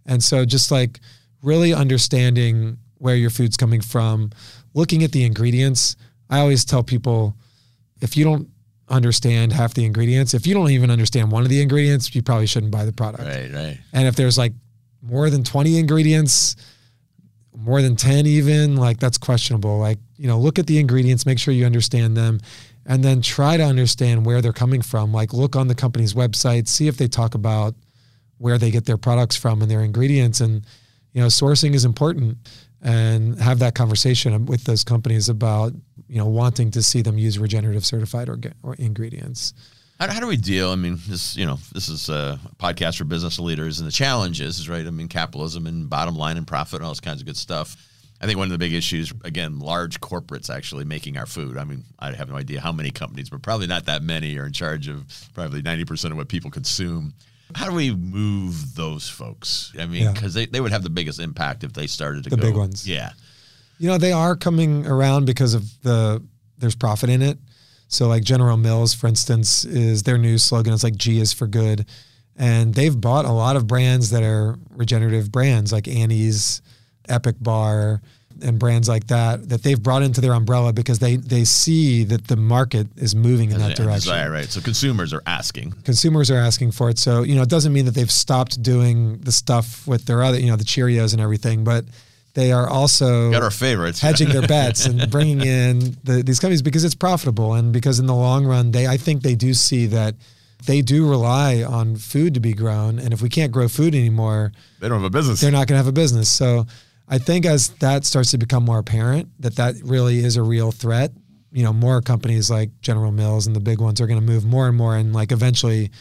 And 0.05 0.23
so 0.23 0.45
just 0.45 0.71
like 0.71 0.99
really 1.43 1.73
understanding 1.73 2.77
where 2.97 3.15
your 3.15 3.29
food's 3.29 3.57
coming 3.57 3.81
from, 3.81 4.31
looking 4.73 5.03
at 5.03 5.11
the 5.11 5.25
ingredients. 5.25 5.95
I 6.29 6.39
always 6.39 6.65
tell 6.65 6.83
people 6.83 7.35
if 8.01 8.17
you 8.17 8.23
don't 8.23 8.49
understand 8.89 9.53
half 9.53 9.73
the 9.73 9.85
ingredients, 9.85 10.33
if 10.33 10.47
you 10.47 10.53
don't 10.53 10.71
even 10.71 10.89
understand 10.89 11.31
one 11.31 11.43
of 11.43 11.49
the 11.49 11.61
ingredients, 11.61 12.15
you 12.15 12.23
probably 12.23 12.47
shouldn't 12.47 12.71
buy 12.71 12.85
the 12.85 12.93
product. 12.93 13.23
Right, 13.23 13.51
right. 13.51 13.77
And 13.91 14.07
if 14.07 14.15
there's 14.15 14.37
like 14.37 14.53
more 15.01 15.29
than 15.29 15.43
20 15.43 15.77
ingredients, 15.77 16.55
more 17.55 17.81
than 17.81 17.95
10 17.95 18.25
even, 18.25 18.77
like 18.77 18.99
that's 18.99 19.17
questionable. 19.17 19.79
Like, 19.79 19.99
you 20.17 20.27
know, 20.27 20.39
look 20.39 20.57
at 20.57 20.67
the 20.67 20.79
ingredients, 20.79 21.25
make 21.25 21.39
sure 21.39 21.53
you 21.53 21.65
understand 21.65 22.15
them, 22.15 22.39
and 22.85 23.03
then 23.03 23.21
try 23.21 23.57
to 23.57 23.63
understand 23.63 24.25
where 24.25 24.41
they're 24.41 24.53
coming 24.53 24.81
from. 24.81 25.13
Like, 25.13 25.33
look 25.33 25.55
on 25.55 25.67
the 25.67 25.75
company's 25.75 26.13
website, 26.13 26.67
see 26.67 26.87
if 26.87 26.97
they 26.97 27.07
talk 27.07 27.35
about 27.35 27.75
where 28.37 28.57
they 28.57 28.71
get 28.71 28.85
their 28.85 28.97
products 28.97 29.35
from 29.35 29.61
and 29.61 29.69
their 29.69 29.81
ingredients. 29.81 30.41
And, 30.41 30.65
you 31.13 31.21
know, 31.21 31.27
sourcing 31.27 31.73
is 31.73 31.85
important 31.85 32.37
and 32.81 33.39
have 33.39 33.59
that 33.59 33.75
conversation 33.75 34.45
with 34.45 34.65
those 34.65 34.83
companies 34.83 35.29
about 35.29 35.73
you 36.07 36.17
know 36.17 36.25
wanting 36.25 36.71
to 36.71 36.83
see 36.83 37.01
them 37.01 37.17
use 37.17 37.39
regenerative 37.39 37.85
certified 37.85 38.29
or, 38.29 38.39
or 38.61 38.75
ingredients. 38.75 39.53
How, 39.99 40.11
how, 40.11 40.19
do 40.19 40.27
we 40.27 40.37
deal? 40.37 40.71
I 40.71 40.75
mean, 40.75 40.99
this 41.07 41.37
you 41.37 41.45
know 41.45 41.59
this 41.71 41.87
is 41.87 42.09
a 42.09 42.39
podcast 42.57 42.97
for 42.97 43.05
business 43.05 43.39
leaders, 43.39 43.79
and 43.79 43.87
the 43.87 43.91
challenges 43.91 44.59
is 44.59 44.67
right. 44.67 44.85
I 44.85 44.89
mean, 44.91 45.07
capitalism 45.07 45.67
and 45.67 45.89
bottom 45.89 46.15
line 46.15 46.37
and 46.37 46.45
profit 46.45 46.77
and 46.77 46.83
all 46.83 46.89
those 46.89 46.99
kinds 46.99 47.21
of 47.21 47.25
good 47.25 47.37
stuff. 47.37 47.77
I 48.19 48.25
think 48.25 48.37
one 48.37 48.45
of 48.45 48.51
the 48.51 48.57
big 48.57 48.73
issues, 48.73 49.13
again, 49.25 49.59
large 49.59 49.99
corporates 49.99 50.49
actually 50.49 50.85
making 50.85 51.17
our 51.17 51.25
food. 51.25 51.57
I 51.57 51.65
mean, 51.65 51.83
I 51.99 52.13
have 52.13 52.29
no 52.29 52.35
idea 52.35 52.61
how 52.61 52.71
many 52.71 52.89
companies, 52.89 53.29
but 53.29 53.41
probably 53.41 53.67
not 53.67 53.85
that 53.87 54.01
many 54.01 54.37
are 54.37 54.45
in 54.45 54.53
charge 54.53 54.87
of 54.87 55.05
probably 55.33 55.61
ninety 55.61 55.85
percent 55.85 56.11
of 56.11 56.17
what 56.17 56.27
people 56.27 56.49
consume. 56.49 57.13
How 57.55 57.69
do 57.69 57.75
we 57.75 57.93
move 57.93 58.75
those 58.75 59.09
folks? 59.09 59.73
I 59.79 59.85
mean, 59.85 60.11
because 60.11 60.35
yeah. 60.35 60.45
they, 60.45 60.51
they 60.51 60.61
would 60.61 60.71
have 60.71 60.83
the 60.83 60.89
biggest 60.89 61.19
impact 61.19 61.63
if 61.63 61.73
they 61.73 61.87
started 61.87 62.23
to 62.25 62.29
the 62.29 62.37
go, 62.37 62.41
big 62.41 62.55
ones. 62.55 62.87
Yeah, 62.87 63.11
you 63.79 63.87
know 63.87 63.97
they 63.97 64.11
are 64.11 64.35
coming 64.35 64.85
around 64.87 65.25
because 65.25 65.53
of 65.53 65.63
the 65.83 66.23
there's 66.57 66.75
profit 66.75 67.09
in 67.09 67.21
it. 67.21 67.37
So 67.87 68.07
like 68.07 68.23
General 68.23 68.57
Mills, 68.57 68.93
for 68.93 69.07
instance, 69.07 69.65
is 69.65 70.03
their 70.03 70.17
new 70.17 70.37
slogan 70.37 70.73
is 70.73 70.83
like 70.83 70.95
G 70.95 71.19
is 71.19 71.33
for 71.33 71.47
good, 71.47 71.85
and 72.35 72.73
they've 72.73 72.99
bought 72.99 73.25
a 73.25 73.31
lot 73.31 73.55
of 73.55 73.67
brands 73.67 74.09
that 74.09 74.23
are 74.23 74.55
regenerative 74.69 75.31
brands 75.31 75.71
like 75.71 75.87
Annie's, 75.87 76.61
Epic 77.07 77.35
Bar, 77.39 78.01
and 78.41 78.59
brands 78.59 78.87
like 78.87 79.07
that 79.07 79.49
that 79.49 79.63
they've 79.63 79.81
brought 79.81 80.03
into 80.03 80.21
their 80.21 80.33
umbrella 80.33 80.73
because 80.73 80.99
they 80.99 81.15
they 81.15 81.43
see 81.43 82.03
that 82.05 82.27
the 82.27 82.35
market 82.35 82.87
is 82.97 83.15
moving 83.15 83.51
in 83.51 83.59
that 83.59 83.75
direction. 83.75 84.11
Desire, 84.11 84.31
right. 84.31 84.49
So 84.49 84.61
consumers 84.61 85.13
are 85.13 85.23
asking. 85.25 85.73
Consumers 85.83 86.31
are 86.31 86.37
asking 86.37 86.71
for 86.71 86.89
it. 86.89 86.97
So 86.97 87.23
you 87.23 87.35
know, 87.35 87.41
it 87.41 87.49
doesn't 87.49 87.73
mean 87.73 87.85
that 87.85 87.95
they've 87.95 88.11
stopped 88.11 88.61
doing 88.61 89.19
the 89.19 89.31
stuff 89.31 89.85
with 89.87 90.05
their 90.05 90.23
other, 90.23 90.39
you 90.39 90.47
know, 90.47 90.55
the 90.55 90.63
Cheerios 90.63 91.13
and 91.13 91.21
everything, 91.21 91.63
but 91.63 91.85
they 92.33 92.51
are 92.51 92.67
also 92.67 93.31
got 93.31 93.43
our 93.43 93.51
favorites 93.51 94.01
hedging 94.01 94.29
their 94.29 94.47
bets 94.47 94.85
and 94.85 95.09
bringing 95.09 95.41
in 95.41 95.97
the, 96.03 96.23
these 96.23 96.39
companies 96.39 96.61
because 96.61 96.83
it's 96.83 96.95
profitable 96.95 97.53
and 97.53 97.71
because 97.71 97.99
in 97.99 98.05
the 98.05 98.15
long 98.15 98.45
run 98.45 98.71
they 98.71 98.87
I 98.87 98.97
think 98.97 99.21
they 99.21 99.35
do 99.35 99.53
see 99.53 99.87
that 99.87 100.15
they 100.65 100.81
do 100.81 101.07
rely 101.09 101.63
on 101.63 101.95
food 101.95 102.33
to 102.33 102.39
be 102.39 102.53
grown 102.53 102.99
and 102.99 103.13
if 103.13 103.21
we 103.21 103.29
can't 103.29 103.51
grow 103.51 103.67
food 103.67 103.93
anymore 103.93 104.51
they 104.79 104.89
don't 104.89 104.97
have 104.97 105.05
a 105.05 105.09
business 105.09 105.41
they're 105.41 105.51
not 105.51 105.67
going 105.67 105.75
to 105.75 105.83
have 105.83 105.87
a 105.87 105.91
business 105.91 106.29
so 106.31 106.65
I 107.13 107.19
think 107.19 107.45
as 107.45 107.69
that 107.75 108.05
starts 108.05 108.31
to 108.31 108.39
become 108.39 108.65
more 108.65 108.79
apparent 108.79 109.29
that 109.39 109.57
that 109.57 109.75
really 109.83 110.25
is 110.25 110.35
a 110.35 110.41
real 110.41 110.71
threat, 110.71 111.11
you 111.51 111.63
know, 111.63 111.71
more 111.71 112.01
companies 112.01 112.49
like 112.49 112.71
General 112.81 113.11
Mills 113.11 113.45
and 113.45 113.55
the 113.55 113.59
big 113.59 113.79
ones 113.79 114.01
are 114.01 114.07
going 114.07 114.19
to 114.19 114.25
move 114.25 114.45
more 114.45 114.67
and 114.67 114.75
more, 114.75 114.95
and 114.97 115.13
like 115.13 115.31
eventually, 115.31 115.91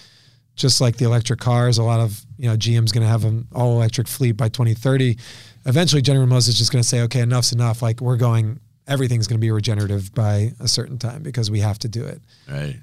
just 0.57 0.81
like 0.81 0.97
the 0.97 1.05
electric 1.05 1.39
cars, 1.39 1.77
a 1.77 1.83
lot 1.83 2.01
of 2.01 2.25
you 2.39 2.49
know 2.49 2.57
GM's 2.57 2.93
going 2.93 3.03
to 3.03 3.11
have 3.11 3.27
an 3.27 3.47
all 3.55 3.73
electric 3.73 4.09
fleet 4.09 4.39
by 4.39 4.49
2030. 4.49 5.19
Eventually, 5.67 6.01
General 6.01 6.27
Mills 6.27 6.49
is 6.49 6.57
just 6.57 6.73
going 6.73 6.81
to 6.83 6.89
say, 6.89 7.03
okay, 7.03 7.21
enough's 7.21 7.53
enough. 7.53 7.83
Like 7.83 8.01
we're 8.01 8.17
going, 8.17 8.59
everything's 8.87 9.27
going 9.27 9.39
to 9.39 9.45
be 9.45 9.51
regenerative 9.51 10.15
by 10.15 10.53
a 10.61 10.67
certain 10.67 10.97
time 10.97 11.23
because 11.23 11.51
we 11.51 11.61
have 11.61 11.79
to 11.81 11.89
do 11.89 12.07
it. 12.07 12.23
Right. 12.49 12.77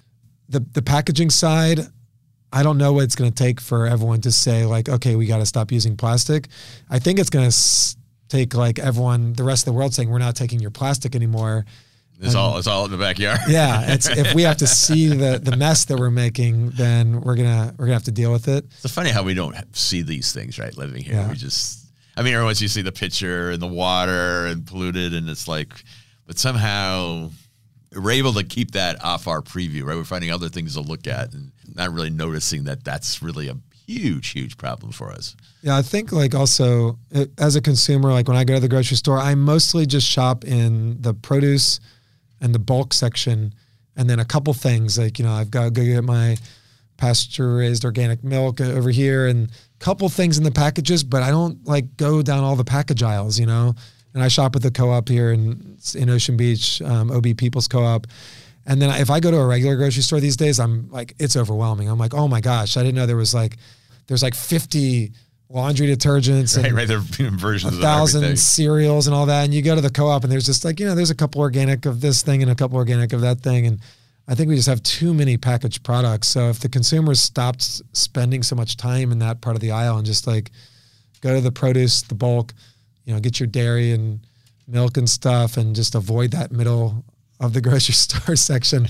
The 0.50 0.60
the 0.60 0.84
packaging 0.84 1.32
side, 1.32 1.80
I 2.54 2.62
don't 2.62 2.78
know 2.78 2.94
what 2.94 3.06
it's 3.06 3.16
going 3.16 3.32
to 3.32 3.44
take 3.44 3.60
for 3.60 3.88
everyone 3.88 4.22
to 4.22 4.32
say 4.32 4.68
like, 4.68 4.88
okay, 4.88 5.16
we 5.16 5.26
got 5.26 5.40
to 5.40 5.48
stop 5.48 5.72
using 5.72 5.98
plastic. 5.98 6.48
I 6.92 7.00
think 7.00 7.18
it's 7.18 7.32
going 7.32 7.50
to 7.50 7.98
take 8.30 8.54
like 8.54 8.80
everyone, 8.80 9.34
the 9.34 9.44
rest 9.44 9.68
of 9.68 9.74
the 9.74 9.78
world 9.78 9.94
saying 9.94 10.10
we're 10.10 10.20
not 10.20 10.36
taking 10.36 10.60
your 10.60 10.72
plastic 10.72 11.16
anymore. 11.16 11.66
It's 12.20 12.30
and, 12.30 12.36
all 12.36 12.58
it's 12.58 12.68
all 12.68 12.86
in 12.86 12.92
the 12.92 12.98
backyard. 12.98 13.40
yeah, 13.48 13.94
it's 13.94 14.10
if 14.10 14.34
we 14.34 14.44
have 14.44 14.58
to 14.58 14.68
see 14.68 15.08
the 15.08 15.40
the 15.40 15.56
mess 15.56 15.86
that 15.86 15.98
we're 15.98 16.12
making, 16.12 16.72
then 16.72 17.22
we're 17.22 17.36
gonna 17.36 17.74
we're 17.78 17.86
gonna 17.86 17.94
have 17.94 18.04
to 18.04 18.12
deal 18.12 18.32
with 18.32 18.48
it. 18.48 18.66
It's 18.84 18.94
funny 18.94 19.10
how 19.10 19.24
we 19.24 19.34
don't 19.34 19.56
see 19.76 20.02
these 20.02 20.34
things 20.34 20.60
right 20.60 20.76
living 20.78 21.04
here. 21.04 21.16
Yeah. 21.16 21.30
We 21.30 21.36
just, 21.36 21.86
I 22.18 22.24
mean, 22.24 22.42
once 22.44 22.62
you 22.62 22.68
see 22.68 22.82
the 22.82 22.92
picture 22.92 23.52
and 23.52 23.62
the 23.62 23.68
water 23.68 24.48
and 24.48 24.66
polluted, 24.66 25.14
and 25.14 25.30
it's 25.30 25.48
like, 25.48 25.84
but 26.28 26.38
somehow 26.38 27.30
we're 27.96 28.12
able 28.12 28.34
to 28.34 28.44
keep 28.44 28.72
that 28.72 29.04
off 29.04 29.28
our 29.28 29.42
preview, 29.42 29.84
right? 29.84 29.96
We're 29.96 30.04
finding 30.04 30.32
other 30.32 30.50
things 30.50 30.74
to 30.76 30.82
look 30.82 31.08
at 31.08 31.34
and 31.34 31.52
not 31.74 31.92
really 31.92 32.10
noticing 32.10 32.66
that 32.66 32.84
that's 32.84 33.22
really 33.22 33.48
a 33.48 33.56
huge, 33.90 34.30
huge 34.30 34.58
problem 34.58 34.92
for 34.92 35.12
us. 35.12 35.36
Yeah, 35.62 35.76
I 35.76 35.82
think 35.82 36.12
like 36.12 36.36
also 36.36 36.98
as 37.38 37.56
a 37.56 37.62
consumer, 37.62 38.12
like 38.12 38.28
when 38.28 38.38
I 38.38 38.44
go 38.44 38.56
to 38.56 38.60
the 38.60 38.68
grocery 38.68 38.98
store, 38.98 39.18
I 39.18 39.36
mostly 39.36 39.86
just 39.86 40.08
shop 40.08 40.46
in 40.46 41.02
the 41.02 41.14
produce 41.14 41.80
and 42.40 42.54
the 42.54 42.60
bulk 42.60 42.94
section, 42.94 43.54
and 43.96 44.10
then 44.10 44.20
a 44.20 44.26
couple 44.26 44.54
things 44.54 44.98
like 44.98 45.20
you 45.20 45.26
know 45.26 45.32
I've 45.32 45.52
got 45.52 45.66
to 45.66 45.72
go 45.72 45.84
get 45.84 46.04
my 46.04 46.38
pasture 46.98 47.56
raised 47.56 47.86
organic 47.86 48.24
milk 48.24 48.60
over 48.62 48.90
here 48.90 49.28
and 49.28 49.50
a 49.50 49.84
couple 49.84 50.08
things 50.10 50.38
in 50.38 50.44
the 50.44 50.52
packages, 50.52 51.04
but 51.04 51.24
I 51.24 51.32
don't 51.32 51.66
like 51.66 51.98
go 51.98 52.22
down 52.22 52.44
all 52.44 52.56
the 52.56 52.66
package 52.66 53.04
aisles, 53.04 53.40
you 53.40 53.46
know. 53.46 53.74
And 54.14 54.24
I 54.24 54.28
shop 54.28 54.56
at 54.56 54.62
the 54.62 54.72
co-op 54.72 55.10
here 55.10 55.32
in 55.32 55.78
in 55.96 56.10
Ocean 56.10 56.38
Beach, 56.38 56.82
um, 56.84 57.12
OB 57.12 57.38
People's 57.38 57.68
Co-op. 57.68 58.08
And 58.66 58.80
then 58.80 58.90
if 59.02 59.10
I 59.10 59.20
go 59.20 59.32
to 59.32 59.38
a 59.38 59.48
regular 59.48 59.76
grocery 59.76 60.04
store 60.04 60.20
these 60.20 60.38
days, 60.38 60.60
I'm 60.60 60.90
like, 60.92 61.16
it's 61.18 61.36
overwhelming. 61.36 61.90
I'm 61.90 61.98
like, 61.98 62.14
oh 62.14 62.28
my 62.28 62.40
gosh, 62.40 62.78
I 62.78 62.84
didn't 62.84 62.96
know 62.96 63.08
there 63.08 63.18
was 63.18 63.34
like, 63.34 63.58
there's 64.10 64.24
like 64.24 64.36
50 64.36 65.14
laundry 65.50 65.88
detergents 65.88 66.58
right, 66.58 66.66
and 66.66 66.76
right. 66.76 66.88
There 66.88 67.00
versions 67.32 67.78
a 67.78 67.82
thousand 67.82 68.38
cereals 68.38 69.08
and 69.08 69.16
all 69.16 69.28
that. 69.28 69.46
And 69.46 69.54
you 69.54 69.62
go 69.62 69.76
to 69.76 69.82
the 69.82 69.90
co-op 69.90 70.24
and 70.24 70.32
there's 70.32 70.46
just 70.46 70.66
like, 70.66 70.80
you 70.80 70.86
know, 70.86 70.96
there's 70.96 71.12
a 71.12 71.16
couple 71.16 71.42
organic 71.42 71.86
of 71.86 72.02
this 72.02 72.22
thing 72.24 72.42
and 72.42 72.52
a 72.52 72.56
couple 72.56 72.78
organic 72.78 73.14
of 73.14 73.22
that 73.22 73.40
thing. 73.42 73.68
And 73.68 73.80
I 74.28 74.36
think 74.36 74.50
we 74.50 74.56
just 74.56 74.68
have 74.68 74.84
too 74.84 75.14
many 75.14 75.38
packaged 75.38 75.84
products. 75.84 76.28
So 76.28 76.50
if 76.50 76.60
the 76.60 76.70
consumers 76.70 77.22
stopped 77.22 77.62
spending 77.94 78.44
so 78.44 78.56
much 78.56 78.78
time 78.78 79.12
in 79.12 79.20
that 79.20 79.42
part 79.42 79.56
of 79.56 79.62
the 79.62 79.72
aisle 79.72 79.98
and 79.98 80.06
just 80.06 80.26
like 80.28 80.52
go 81.22 81.36
to 81.36 81.42
the 81.42 81.52
produce, 81.52 82.02
the 82.02 82.16
bulk, 82.16 82.54
you 83.06 83.14
know, 83.14 83.20
get 83.20 83.40
your 83.40 83.48
dairy 83.48 83.92
and 83.92 84.22
milk 84.68 84.98
and 84.98 85.10
stuff, 85.10 85.58
and 85.58 85.76
just 85.76 85.96
avoid 85.96 86.32
that 86.32 86.52
middle 86.52 87.04
of 87.40 87.54
the 87.54 87.62
grocery 87.62 87.94
store 87.96 88.36
section. 88.36 88.88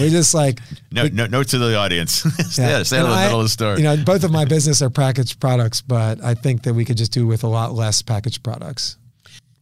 We 0.00 0.10
just 0.10 0.34
like 0.34 0.60
no, 0.90 1.04
we, 1.04 1.10
no, 1.10 1.26
note 1.26 1.48
to 1.48 1.58
the 1.58 1.76
audience. 1.76 2.12
stay, 2.50 2.68
yeah. 2.68 2.82
stay 2.82 2.98
in 2.98 3.04
the 3.04 3.10
I, 3.10 3.24
middle 3.24 3.40
of 3.40 3.44
the 3.44 3.50
store. 3.50 3.76
You 3.76 3.84
know, 3.84 3.96
both 3.96 4.24
of 4.24 4.30
my 4.30 4.44
business 4.44 4.82
are 4.82 4.90
packaged 4.90 5.40
products, 5.40 5.80
but 5.80 6.22
I 6.22 6.34
think 6.34 6.62
that 6.64 6.74
we 6.74 6.84
could 6.84 6.96
just 6.96 7.12
do 7.12 7.26
with 7.26 7.44
a 7.44 7.48
lot 7.48 7.72
less 7.72 8.02
packaged 8.02 8.42
products. 8.42 8.96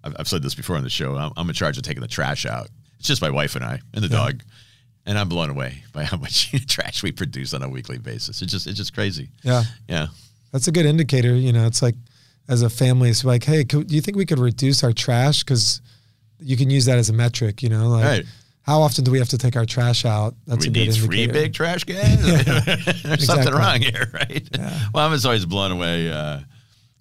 I've, 0.02 0.16
I've 0.18 0.28
said 0.28 0.42
this 0.42 0.54
before 0.54 0.76
on 0.76 0.82
the 0.82 0.90
show. 0.90 1.16
I'm, 1.16 1.32
I'm, 1.36 1.48
in 1.48 1.54
charge 1.54 1.76
of 1.76 1.82
taking 1.82 2.02
the 2.02 2.08
trash 2.08 2.46
out. 2.46 2.68
It's 2.98 3.08
just 3.08 3.22
my 3.22 3.30
wife 3.30 3.56
and 3.56 3.64
I 3.64 3.80
and 3.92 4.04
the 4.04 4.08
yeah. 4.08 4.16
dog, 4.16 4.42
and 5.06 5.18
I'm 5.18 5.28
blown 5.28 5.50
away 5.50 5.84
by 5.92 6.04
how 6.04 6.16
much 6.16 6.50
trash 6.66 7.02
we 7.02 7.12
produce 7.12 7.54
on 7.54 7.62
a 7.62 7.68
weekly 7.68 7.98
basis. 7.98 8.42
It's 8.42 8.52
just 8.52 8.66
it's 8.66 8.78
just 8.78 8.94
crazy. 8.94 9.28
Yeah, 9.42 9.64
yeah. 9.88 10.08
That's 10.52 10.68
a 10.68 10.72
good 10.72 10.86
indicator. 10.86 11.34
You 11.34 11.52
know, 11.52 11.66
it's 11.66 11.82
like 11.82 11.96
as 12.48 12.62
a 12.62 12.70
family, 12.70 13.10
it's 13.10 13.24
like, 13.24 13.44
hey, 13.44 13.64
could, 13.64 13.88
do 13.88 13.94
you 13.94 14.00
think 14.00 14.16
we 14.16 14.26
could 14.26 14.38
reduce 14.38 14.84
our 14.84 14.92
trash 14.92 15.42
because 15.42 15.80
you 16.44 16.56
can 16.56 16.70
use 16.70 16.84
that 16.84 16.98
as 16.98 17.08
a 17.08 17.12
metric, 17.12 17.62
you 17.62 17.68
know, 17.68 17.88
like 17.88 18.04
right. 18.04 18.24
how 18.62 18.82
often 18.82 19.02
do 19.02 19.10
we 19.10 19.18
have 19.18 19.30
to 19.30 19.38
take 19.38 19.56
our 19.56 19.64
trash 19.64 20.04
out? 20.04 20.34
That's 20.46 20.66
we 20.66 20.70
a 20.70 20.72
good 20.72 20.80
need 20.80 20.88
indicator. 20.88 21.06
three 21.06 21.26
big 21.26 21.54
trash 21.54 21.84
cans. 21.84 22.22
There's 22.44 22.86
exactly. 22.86 23.16
something 23.18 23.54
wrong 23.54 23.80
here, 23.80 24.10
right? 24.12 24.46
Yeah. 24.54 24.80
Well, 24.92 25.06
I'm 25.06 25.12
just 25.12 25.24
always 25.24 25.46
blown 25.46 25.72
away 25.72 26.10
uh, 26.10 26.40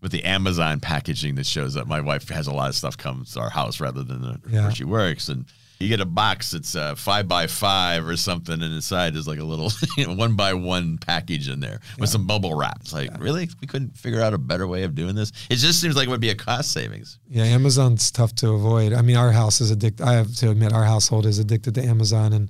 with 0.01 0.11
the 0.11 0.23
Amazon 0.23 0.79
packaging 0.79 1.35
that 1.35 1.45
shows 1.45 1.75
up. 1.75 1.87
My 1.87 1.99
wife 1.99 2.29
has 2.29 2.47
a 2.47 2.53
lot 2.53 2.69
of 2.69 2.75
stuff 2.75 2.97
comes 2.97 3.33
to 3.33 3.41
our 3.41 3.49
house 3.49 3.79
rather 3.79 4.03
than 4.03 4.21
the, 4.21 4.39
yeah. 4.49 4.61
where 4.61 4.71
she 4.71 4.85
works, 4.85 5.27
and 5.27 5.45
you 5.83 5.89
get 5.89 5.99
a 5.99 6.05
box 6.05 6.51
that's 6.51 6.75
uh, 6.75 6.95
five 6.95 7.27
by 7.27 7.45
five 7.47 8.07
or 8.07 8.15
something, 8.15 8.53
and 8.53 8.73
inside 8.73 9.15
is 9.15 9.27
like 9.27 9.39
a 9.39 9.43
little 9.43 9.69
you 9.97 10.07
know, 10.07 10.13
one 10.13 10.35
by 10.35 10.53
one 10.53 10.97
package 10.97 11.49
in 11.49 11.59
there 11.59 11.79
with 11.99 12.09
yeah. 12.09 12.13
some 12.13 12.25
bubble 12.25 12.55
wrap. 12.55 12.77
It's 12.79 12.93
like, 12.93 13.09
yeah. 13.09 13.17
really? 13.19 13.49
We 13.59 13.67
couldn't 13.67 13.97
figure 13.97 14.21
out 14.21 14.33
a 14.33 14.37
better 14.37 14.65
way 14.65 14.83
of 14.83 14.95
doing 14.95 15.13
this? 15.13 15.31
It 15.49 15.57
just 15.57 15.81
seems 15.81 15.95
like 15.95 16.07
it 16.07 16.09
would 16.09 16.21
be 16.21 16.29
a 16.29 16.35
cost 16.35 16.71
savings. 16.71 17.19
Yeah, 17.27 17.43
Amazon's 17.43 18.11
tough 18.11 18.33
to 18.35 18.51
avoid. 18.51 18.93
I 18.93 19.01
mean, 19.01 19.17
our 19.17 19.31
house 19.31 19.59
is 19.59 19.71
addicted. 19.71 20.05
I 20.05 20.13
have 20.13 20.33
to 20.35 20.49
admit, 20.49 20.71
our 20.71 20.85
household 20.85 21.25
is 21.25 21.37
addicted 21.37 21.75
to 21.75 21.83
Amazon, 21.83 22.31
and 22.31 22.49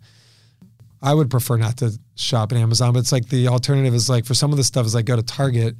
I 1.02 1.14
would 1.14 1.32
prefer 1.32 1.58
not 1.58 1.78
to 1.78 1.98
shop 2.16 2.52
at 2.52 2.58
Amazon, 2.60 2.94
but 2.94 3.00
it's 3.00 3.12
like 3.12 3.30
the 3.30 3.48
alternative 3.48 3.96
is 3.96 4.10
like 4.10 4.26
for 4.26 4.36
some 4.36 4.52
of 4.52 4.58
the 4.58 4.64
stuff 4.64 4.86
is 4.86 4.94
like 4.94 5.06
go 5.06 5.16
to 5.16 5.24
Target 5.24 5.76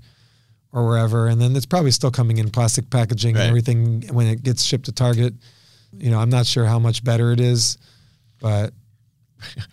or 0.72 0.88
wherever, 0.88 1.28
and 1.28 1.40
then 1.40 1.56
it's 1.56 1.68
probably 1.68 1.92
still 1.92 2.12
coming 2.12 2.40
in 2.40 2.50
plastic 2.50 2.90
packaging 2.90 3.36
right. 3.36 3.42
and 3.42 3.50
everything 3.50 4.02
when 4.12 4.26
it 4.26 4.42
gets 4.42 4.64
shipped 4.64 4.86
to 4.86 4.92
Target 4.92 5.36
you 5.98 6.10
know, 6.12 6.20
I'm 6.20 6.30
not 6.30 6.46
sure 6.46 6.66
how 6.66 6.80
much 6.80 7.04
better 7.04 7.32
it 7.32 7.40
is, 7.40 7.78
but 8.40 8.74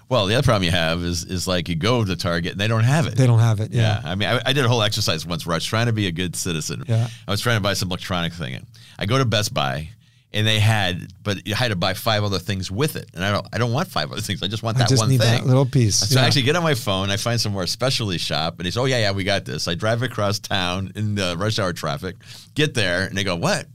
well, 0.09 0.27
the 0.27 0.35
other 0.35 0.45
problem 0.45 0.65
you 0.65 0.71
have 0.71 1.03
is 1.03 1.25
is 1.25 1.47
like 1.47 1.69
you 1.69 1.77
go 1.77 2.05
to 2.05 2.17
Target 2.17 2.53
and 2.53 2.61
they 2.61 2.69
don't 2.69 2.85
have 2.85 3.07
it. 3.07 3.17
They 3.17 3.27
don't 3.27 3.39
have 3.39 3.61
it. 3.61 3.73
Yeah. 3.73 4.01
yeah. 4.03 4.11
I 4.11 4.15
mean, 4.15 4.29
I, 4.29 4.41
I, 4.47 4.53
did 4.53 4.65
a 4.65 4.69
whole 4.69 4.83
exercise 4.83 5.27
once 5.27 5.47
where 5.47 5.55
I 5.55 5.57
was 5.57 5.65
trying 5.65 5.87
to 5.87 5.93
be 5.93 6.07
a 6.07 6.13
good 6.13 6.37
citizen. 6.37 6.85
Yeah. 6.87 7.09
I 7.27 7.31
was 7.31 7.41
trying 7.41 7.57
to 7.57 7.63
buy 7.63 7.75
some 7.75 7.89
electronic 7.89 8.33
thing. 8.33 8.67
I 8.99 9.07
go 9.07 9.19
to 9.19 9.25
Best 9.25 9.55
Buy 9.55 9.91
and 10.33 10.47
they 10.47 10.61
had, 10.61 11.13
but 11.23 11.47
you 11.47 11.55
had 11.55 11.69
to 11.69 11.77
buy 11.77 11.95
five 11.95 12.23
other 12.23 12.39
things 12.39 12.71
with 12.71 12.95
it, 12.95 13.11
and 13.15 13.25
I 13.25 13.33
don't, 13.33 13.47
I 13.53 13.59
don't 13.59 13.73
want 13.73 13.89
five 13.89 14.13
other 14.13 14.21
things. 14.21 14.43
I 14.43 14.47
just 14.47 14.63
want 14.63 14.79
that 14.79 14.85
I 14.85 14.87
just 14.87 15.03
one 15.03 15.11
need 15.11 15.21
thing. 15.21 15.41
That 15.41 15.47
little 15.47 15.67
piece. 15.67 15.97
So 15.97 16.15
yeah. 16.15 16.23
I 16.23 16.27
actually 16.27 16.43
get 16.43 16.55
on 16.55 16.63
my 16.63 16.75
phone. 16.75 17.11
I 17.11 17.17
find 17.17 17.41
somewhere 17.41 17.67
specialty 17.67 18.19
shop, 18.19 18.59
and 18.59 18.65
he 18.67 18.71
says, 18.71 18.79
"Oh 18.79 18.85
yeah, 18.85 18.99
yeah, 18.99 19.11
we 19.11 19.25
got 19.25 19.45
this." 19.45 19.67
I 19.67 19.75
drive 19.75 20.03
across 20.03 20.39
town 20.39 20.93
in 20.95 21.17
the 21.17 21.37
rush 21.37 21.59
hour 21.59 21.73
traffic, 21.73 22.17
get 22.55 22.75
there, 22.75 23.07
and 23.07 23.19
they 23.19 23.25
go, 23.25 23.35
"What?" 23.35 23.67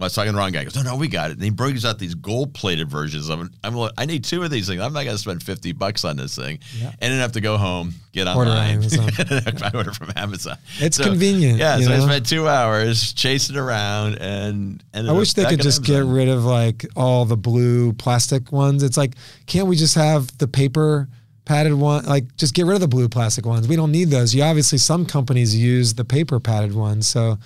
I 0.00 0.04
was 0.04 0.14
talking 0.14 0.28
to 0.28 0.32
the 0.32 0.38
wrong 0.38 0.52
guy. 0.52 0.60
He 0.60 0.64
goes, 0.64 0.76
no, 0.76 0.82
no, 0.82 0.96
we 0.96 1.08
got 1.08 1.30
it. 1.30 1.34
And 1.34 1.42
he 1.42 1.50
brings 1.50 1.84
out 1.84 1.98
these 1.98 2.14
gold 2.14 2.54
plated 2.54 2.88
versions 2.88 3.28
of 3.28 3.42
it. 3.42 3.48
I'm 3.64 3.74
like, 3.74 3.92
I 3.98 4.06
need 4.06 4.24
two 4.24 4.42
of 4.42 4.50
these 4.50 4.68
things. 4.68 4.80
I'm 4.80 4.92
not 4.92 5.04
going 5.04 5.16
to 5.16 5.20
spend 5.20 5.42
50 5.42 5.72
bucks 5.72 6.04
on 6.04 6.16
this 6.16 6.36
thing. 6.36 6.60
Yeah. 6.78 6.92
And 7.00 7.12
then 7.12 7.20
have 7.20 7.32
to 7.32 7.40
go 7.40 7.56
home, 7.56 7.94
get 8.12 8.28
order 8.28 8.50
online. 8.50 8.82
I 9.62 9.70
order 9.74 9.92
from 9.92 10.12
Amazon. 10.14 10.56
It's 10.78 10.98
so, 10.98 11.04
convenient. 11.04 11.58
Yeah. 11.58 11.78
So 11.78 11.88
know? 11.88 11.96
I 11.96 12.00
spent 12.00 12.26
two 12.26 12.48
hours 12.48 13.12
chasing 13.12 13.56
around 13.56 14.16
and 14.16 14.82
I 14.94 15.12
wish 15.12 15.32
they 15.32 15.44
could 15.46 15.60
just 15.60 15.80
Amazon. 15.80 16.06
get 16.06 16.12
rid 16.12 16.28
of 16.28 16.44
like 16.44 16.86
all 16.94 17.24
the 17.24 17.36
blue 17.36 17.92
plastic 17.94 18.52
ones. 18.52 18.82
It's 18.82 18.96
like, 18.96 19.14
can't 19.46 19.66
we 19.66 19.76
just 19.76 19.96
have 19.96 20.36
the 20.38 20.46
paper 20.46 21.08
padded 21.44 21.74
one? 21.74 22.04
Like, 22.04 22.36
just 22.36 22.54
get 22.54 22.66
rid 22.66 22.74
of 22.74 22.80
the 22.80 22.88
blue 22.88 23.08
plastic 23.08 23.46
ones. 23.46 23.66
We 23.66 23.74
don't 23.74 23.90
need 23.90 24.10
those. 24.10 24.34
You 24.34 24.44
obviously, 24.44 24.78
some 24.78 25.06
companies 25.06 25.56
use 25.56 25.94
the 25.94 26.04
paper 26.04 26.38
padded 26.38 26.74
ones. 26.74 27.08
So, 27.08 27.38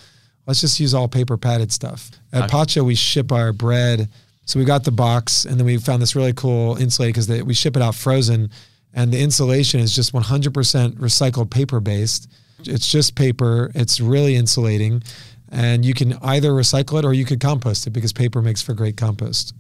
let's 0.47 0.61
just 0.61 0.81
use 0.81 0.95
all 0.95 1.09
paper 1.09 1.37
padded 1.37 1.73
stuff. 1.73 2.11
At 2.33 2.51
Pacha, 2.51 2.83
we 2.83 2.95
ship 2.95 3.33
our 3.33 3.53
bread. 3.53 4.09
So 4.45 4.59
we 4.59 4.65
got 4.65 4.83
the 4.83 4.91
box, 4.91 5.45
and 5.45 5.59
then 5.59 5.67
we 5.67 5.79
found 5.79 6.03
this 6.03 6.17
really 6.17 6.33
cool 6.33 6.77
insulated 6.77 7.15
because 7.15 7.45
we 7.45 7.55
ship 7.55 7.77
it 7.77 7.83
out 7.83 7.95
frozen, 7.95 8.51
and 8.93 9.13
the 9.13 9.21
insulation 9.21 9.79
is 9.79 9.95
just 9.95 10.13
100% 10.13 10.51
recycled 10.97 11.49
paper 11.51 11.79
based. 11.79 12.29
It's 12.65 12.91
just 12.91 13.15
paper. 13.15 13.71
It's 13.75 14.01
really 14.01 14.35
insulating, 14.35 15.03
and 15.51 15.85
you 15.85 15.95
can 15.95 16.15
either 16.23 16.51
recycle 16.51 16.99
it 16.99 17.05
or 17.05 17.15
you 17.15 17.25
could 17.25 17.41
compost 17.41 17.87
it 17.87 17.91
because 17.91 18.13
paper 18.13 18.43
makes 18.43 18.61
for 18.61 18.75
great 18.75 18.97
compost. 18.97 19.55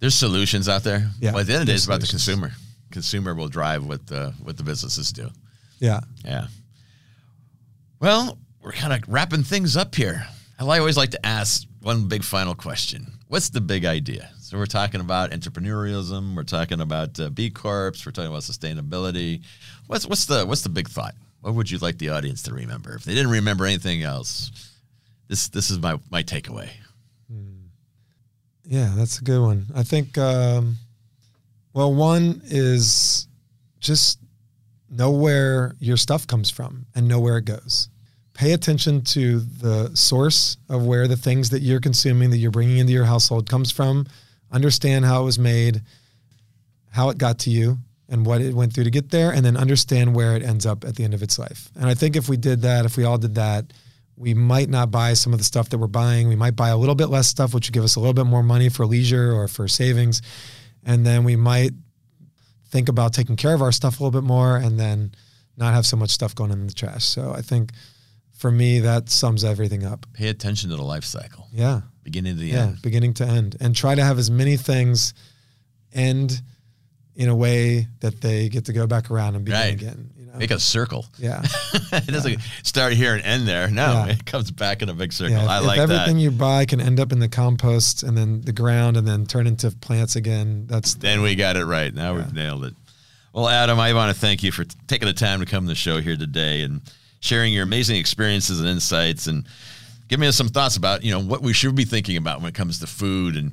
There's 0.00 0.14
solutions 0.14 0.68
out 0.68 0.82
there. 0.82 1.10
Yeah. 1.18 1.32
Well, 1.32 1.40
at 1.40 1.46
the 1.46 1.54
end 1.54 1.62
of 1.62 1.66
the 1.66 1.72
day, 1.72 1.76
it's 1.76 1.86
about 1.86 2.00
the 2.00 2.06
consumer. 2.06 2.52
Consumer 2.90 3.34
will 3.34 3.48
drive 3.48 3.86
what 3.86 4.06
the 4.06 4.34
what 4.42 4.56
the 4.56 4.64
businesses 4.64 5.12
do. 5.12 5.30
Yeah. 5.78 6.00
Yeah. 6.24 6.46
Well, 8.00 8.38
we're 8.62 8.72
kind 8.72 8.92
of 8.92 9.08
wrapping 9.08 9.42
things 9.42 9.76
up 9.76 9.94
here. 9.94 10.26
I 10.58 10.78
always 10.78 10.96
like 10.96 11.10
to 11.12 11.26
ask 11.26 11.66
one 11.80 12.06
big 12.06 12.22
final 12.22 12.54
question. 12.54 13.14
What's 13.28 13.48
the 13.48 13.62
big 13.62 13.86
idea? 13.86 14.30
So 14.40 14.58
we're 14.58 14.66
talking 14.66 15.00
about 15.00 15.30
entrepreneurialism. 15.30 16.36
We're 16.36 16.42
talking 16.42 16.80
about 16.80 17.18
uh, 17.18 17.30
B 17.30 17.48
Corps. 17.48 17.94
We're 18.04 18.12
talking 18.12 18.30
about 18.30 18.42
sustainability. 18.42 19.42
What's 19.86 20.06
what's 20.06 20.26
the 20.26 20.44
what's 20.44 20.62
the 20.62 20.68
big 20.68 20.88
thought? 20.88 21.14
What 21.40 21.54
would 21.54 21.70
you 21.70 21.78
like 21.78 21.96
the 21.96 22.10
audience 22.10 22.42
to 22.42 22.54
remember? 22.54 22.94
If 22.94 23.04
they 23.04 23.14
didn't 23.14 23.30
remember 23.30 23.64
anything 23.64 24.02
else, 24.02 24.50
this 25.28 25.48
this 25.48 25.70
is 25.70 25.78
my 25.78 25.98
my 26.10 26.22
takeaway. 26.22 26.68
Hmm. 27.32 27.68
Yeah, 28.64 28.92
that's 28.96 29.18
a 29.18 29.24
good 29.24 29.40
one. 29.40 29.66
I 29.74 29.82
think. 29.82 30.18
Um, 30.18 30.76
well, 31.72 31.94
one 31.94 32.42
is 32.44 33.28
just 33.78 34.18
know 34.90 35.12
where 35.12 35.76
your 35.78 35.96
stuff 35.96 36.26
comes 36.26 36.50
from 36.50 36.84
and 36.94 37.08
know 37.08 37.20
where 37.20 37.38
it 37.38 37.44
goes 37.44 37.88
pay 38.40 38.52
attention 38.54 39.02
to 39.02 39.40
the 39.40 39.94
source 39.94 40.56
of 40.70 40.86
where 40.86 41.06
the 41.06 41.16
things 41.16 41.50
that 41.50 41.60
you're 41.60 41.78
consuming 41.78 42.30
that 42.30 42.38
you're 42.38 42.50
bringing 42.50 42.78
into 42.78 42.90
your 42.90 43.04
household 43.04 43.46
comes 43.46 43.70
from. 43.70 44.06
Understand 44.50 45.04
how 45.04 45.20
it 45.20 45.24
was 45.26 45.38
made 45.38 45.82
how 46.90 47.10
it 47.10 47.18
got 47.18 47.38
to 47.40 47.50
you 47.50 47.76
and 48.08 48.24
what 48.24 48.40
it 48.40 48.54
went 48.54 48.72
through 48.72 48.84
to 48.84 48.90
get 48.90 49.10
there 49.10 49.30
and 49.30 49.44
then 49.44 49.58
understand 49.58 50.16
where 50.16 50.34
it 50.34 50.42
ends 50.42 50.64
up 50.64 50.86
at 50.86 50.96
the 50.96 51.04
end 51.04 51.12
of 51.12 51.22
its 51.22 51.38
life. 51.38 51.70
And 51.76 51.84
i 51.84 51.94
think 51.94 52.16
if 52.16 52.30
we 52.30 52.38
did 52.38 52.62
that 52.62 52.86
if 52.86 52.96
we 52.96 53.04
all 53.04 53.18
did 53.18 53.34
that 53.34 53.74
we 54.16 54.32
might 54.32 54.70
not 54.70 54.90
buy 54.90 55.12
some 55.12 55.34
of 55.34 55.38
the 55.38 55.44
stuff 55.44 55.68
that 55.68 55.78
we're 55.78 55.86
buying. 55.86 56.28
We 56.28 56.36
might 56.36 56.56
buy 56.56 56.70
a 56.70 56.78
little 56.78 56.94
bit 56.94 57.10
less 57.10 57.28
stuff 57.28 57.52
which 57.52 57.68
would 57.68 57.74
give 57.74 57.84
us 57.84 57.96
a 57.96 58.00
little 58.00 58.14
bit 58.14 58.26
more 58.26 58.42
money 58.42 58.70
for 58.70 58.86
leisure 58.86 59.32
or 59.32 59.48
for 59.48 59.68
savings. 59.68 60.22
And 60.82 61.06
then 61.06 61.24
we 61.24 61.36
might 61.36 61.72
think 62.68 62.88
about 62.88 63.12
taking 63.12 63.36
care 63.36 63.54
of 63.54 63.60
our 63.60 63.72
stuff 63.72 64.00
a 64.00 64.02
little 64.02 64.18
bit 64.18 64.26
more 64.26 64.56
and 64.56 64.80
then 64.80 65.12
not 65.58 65.74
have 65.74 65.84
so 65.84 65.98
much 65.98 66.10
stuff 66.10 66.34
going 66.34 66.50
in 66.50 66.66
the 66.66 66.72
trash. 66.72 67.04
So 67.04 67.34
i 67.36 67.42
think 67.42 67.72
for 68.40 68.50
me, 68.50 68.80
that 68.80 69.10
sums 69.10 69.44
everything 69.44 69.84
up. 69.84 70.06
Pay 70.14 70.28
attention 70.28 70.70
to 70.70 70.76
the 70.76 70.82
life 70.82 71.04
cycle. 71.04 71.46
Yeah. 71.52 71.82
Beginning 72.02 72.36
to 72.36 72.40
the 72.40 72.46
yeah, 72.46 72.62
end. 72.68 72.80
beginning 72.80 73.12
to 73.14 73.24
end. 73.26 73.54
And 73.60 73.76
try 73.76 73.94
to 73.94 74.02
have 74.02 74.18
as 74.18 74.30
many 74.30 74.56
things 74.56 75.12
end 75.92 76.40
in 77.14 77.28
a 77.28 77.36
way 77.36 77.86
that 78.00 78.22
they 78.22 78.48
get 78.48 78.64
to 78.64 78.72
go 78.72 78.86
back 78.86 79.10
around 79.10 79.36
and 79.36 79.44
begin 79.44 79.60
right. 79.60 79.74
again. 79.74 80.10
You 80.16 80.24
know? 80.24 80.38
Make 80.38 80.52
a 80.52 80.58
circle. 80.58 81.04
Yeah. 81.18 81.42
it 81.92 82.06
doesn't 82.06 82.32
yeah. 82.32 82.38
start 82.62 82.94
here 82.94 83.12
and 83.12 83.22
end 83.22 83.46
there. 83.46 83.68
No, 83.68 83.92
yeah. 83.92 84.06
it 84.06 84.24
comes 84.24 84.50
back 84.50 84.80
in 84.80 84.88
a 84.88 84.94
big 84.94 85.12
circle. 85.12 85.36
Yeah, 85.36 85.46
I 85.46 85.58
like 85.58 85.76
that. 85.76 85.90
everything 85.90 86.18
you 86.18 86.30
buy 86.30 86.64
can 86.64 86.80
end 86.80 86.98
up 86.98 87.12
in 87.12 87.18
the 87.18 87.28
compost 87.28 88.02
and 88.02 88.16
then 88.16 88.40
the 88.40 88.52
ground 88.52 88.96
and 88.96 89.06
then 89.06 89.26
turn 89.26 89.46
into 89.46 89.70
plants 89.70 90.16
again, 90.16 90.64
that's 90.66 90.94
then 90.94 91.20
we 91.20 91.34
got 91.34 91.56
it 91.56 91.66
right. 91.66 91.92
Now 91.92 92.14
we've 92.14 92.32
nailed 92.32 92.64
it. 92.64 92.74
Well, 93.34 93.48
Adam, 93.48 93.78
I 93.78 93.92
want 93.92 94.14
to 94.14 94.18
thank 94.18 94.42
you 94.42 94.50
for 94.50 94.64
t- 94.64 94.74
taking 94.86 95.08
the 95.08 95.12
time 95.12 95.40
to 95.40 95.46
come 95.46 95.64
to 95.64 95.68
the 95.68 95.74
show 95.74 96.00
here 96.00 96.16
today 96.16 96.62
and 96.62 96.80
sharing 97.20 97.52
your 97.52 97.62
amazing 97.62 97.96
experiences 97.96 98.60
and 98.60 98.68
insights 98.68 99.26
and 99.26 99.46
giving 100.08 100.26
us 100.26 100.36
some 100.36 100.48
thoughts 100.48 100.76
about, 100.76 101.04
you 101.04 101.12
know, 101.12 101.20
what 101.20 101.42
we 101.42 101.52
should 101.52 101.74
be 101.74 101.84
thinking 101.84 102.16
about 102.16 102.40
when 102.40 102.48
it 102.48 102.54
comes 102.54 102.80
to 102.80 102.86
food. 102.86 103.36
And 103.36 103.52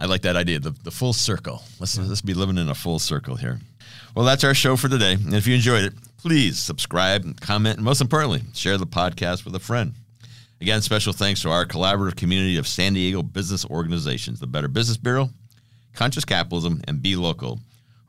I 0.00 0.06
like 0.06 0.22
that 0.22 0.36
idea, 0.36 0.60
the, 0.60 0.70
the 0.70 0.90
full 0.90 1.12
circle. 1.12 1.62
Let's, 1.78 1.98
let's 1.98 2.22
be 2.22 2.34
living 2.34 2.56
in 2.58 2.68
a 2.68 2.74
full 2.74 2.98
circle 2.98 3.36
here. 3.36 3.58
Well, 4.14 4.24
that's 4.24 4.44
our 4.44 4.54
show 4.54 4.76
for 4.76 4.88
today. 4.88 5.12
And 5.12 5.34
if 5.34 5.46
you 5.46 5.54
enjoyed 5.54 5.84
it, 5.84 5.92
please 6.18 6.58
subscribe, 6.58 7.24
and 7.24 7.40
comment, 7.40 7.76
and 7.76 7.84
most 7.84 8.00
importantly, 8.00 8.42
share 8.54 8.78
the 8.78 8.86
podcast 8.86 9.44
with 9.44 9.54
a 9.54 9.60
friend. 9.60 9.94
Again, 10.60 10.82
special 10.82 11.12
thanks 11.12 11.40
to 11.42 11.50
our 11.50 11.64
collaborative 11.64 12.16
community 12.16 12.58
of 12.58 12.66
San 12.66 12.92
Diego 12.92 13.22
business 13.22 13.64
organizations, 13.64 14.40
the 14.40 14.46
Better 14.46 14.68
Business 14.68 14.98
Bureau, 14.98 15.30
Conscious 15.94 16.24
Capitalism, 16.24 16.82
and 16.86 17.02
Be 17.02 17.16
Local 17.16 17.60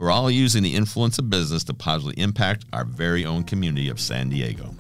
who 0.01 0.07
are 0.07 0.11
all 0.11 0.31
using 0.31 0.63
the 0.63 0.75
influence 0.75 1.19
of 1.19 1.29
business 1.29 1.63
to 1.63 1.75
positively 1.75 2.19
impact 2.19 2.65
our 2.73 2.83
very 2.83 3.23
own 3.23 3.43
community 3.43 3.87
of 3.87 3.99
San 3.99 4.29
Diego. 4.29 4.73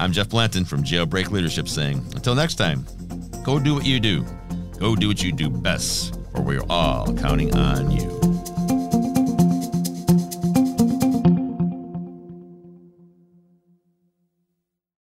I'm 0.00 0.12
Jeff 0.12 0.30
Blanton 0.30 0.64
from 0.64 0.82
Jailbreak 0.82 1.30
Leadership 1.30 1.68
saying, 1.68 1.98
until 2.14 2.34
next 2.34 2.54
time, 2.54 2.86
go 3.44 3.58
do 3.58 3.74
what 3.74 3.84
you 3.84 4.00
do. 4.00 4.24
Go 4.78 4.96
do 4.96 5.08
what 5.08 5.22
you 5.22 5.30
do 5.30 5.50
best, 5.50 6.18
for 6.32 6.40
we're 6.40 6.64
all 6.70 7.12
counting 7.16 7.54
on 7.54 7.90
you. 7.90 8.29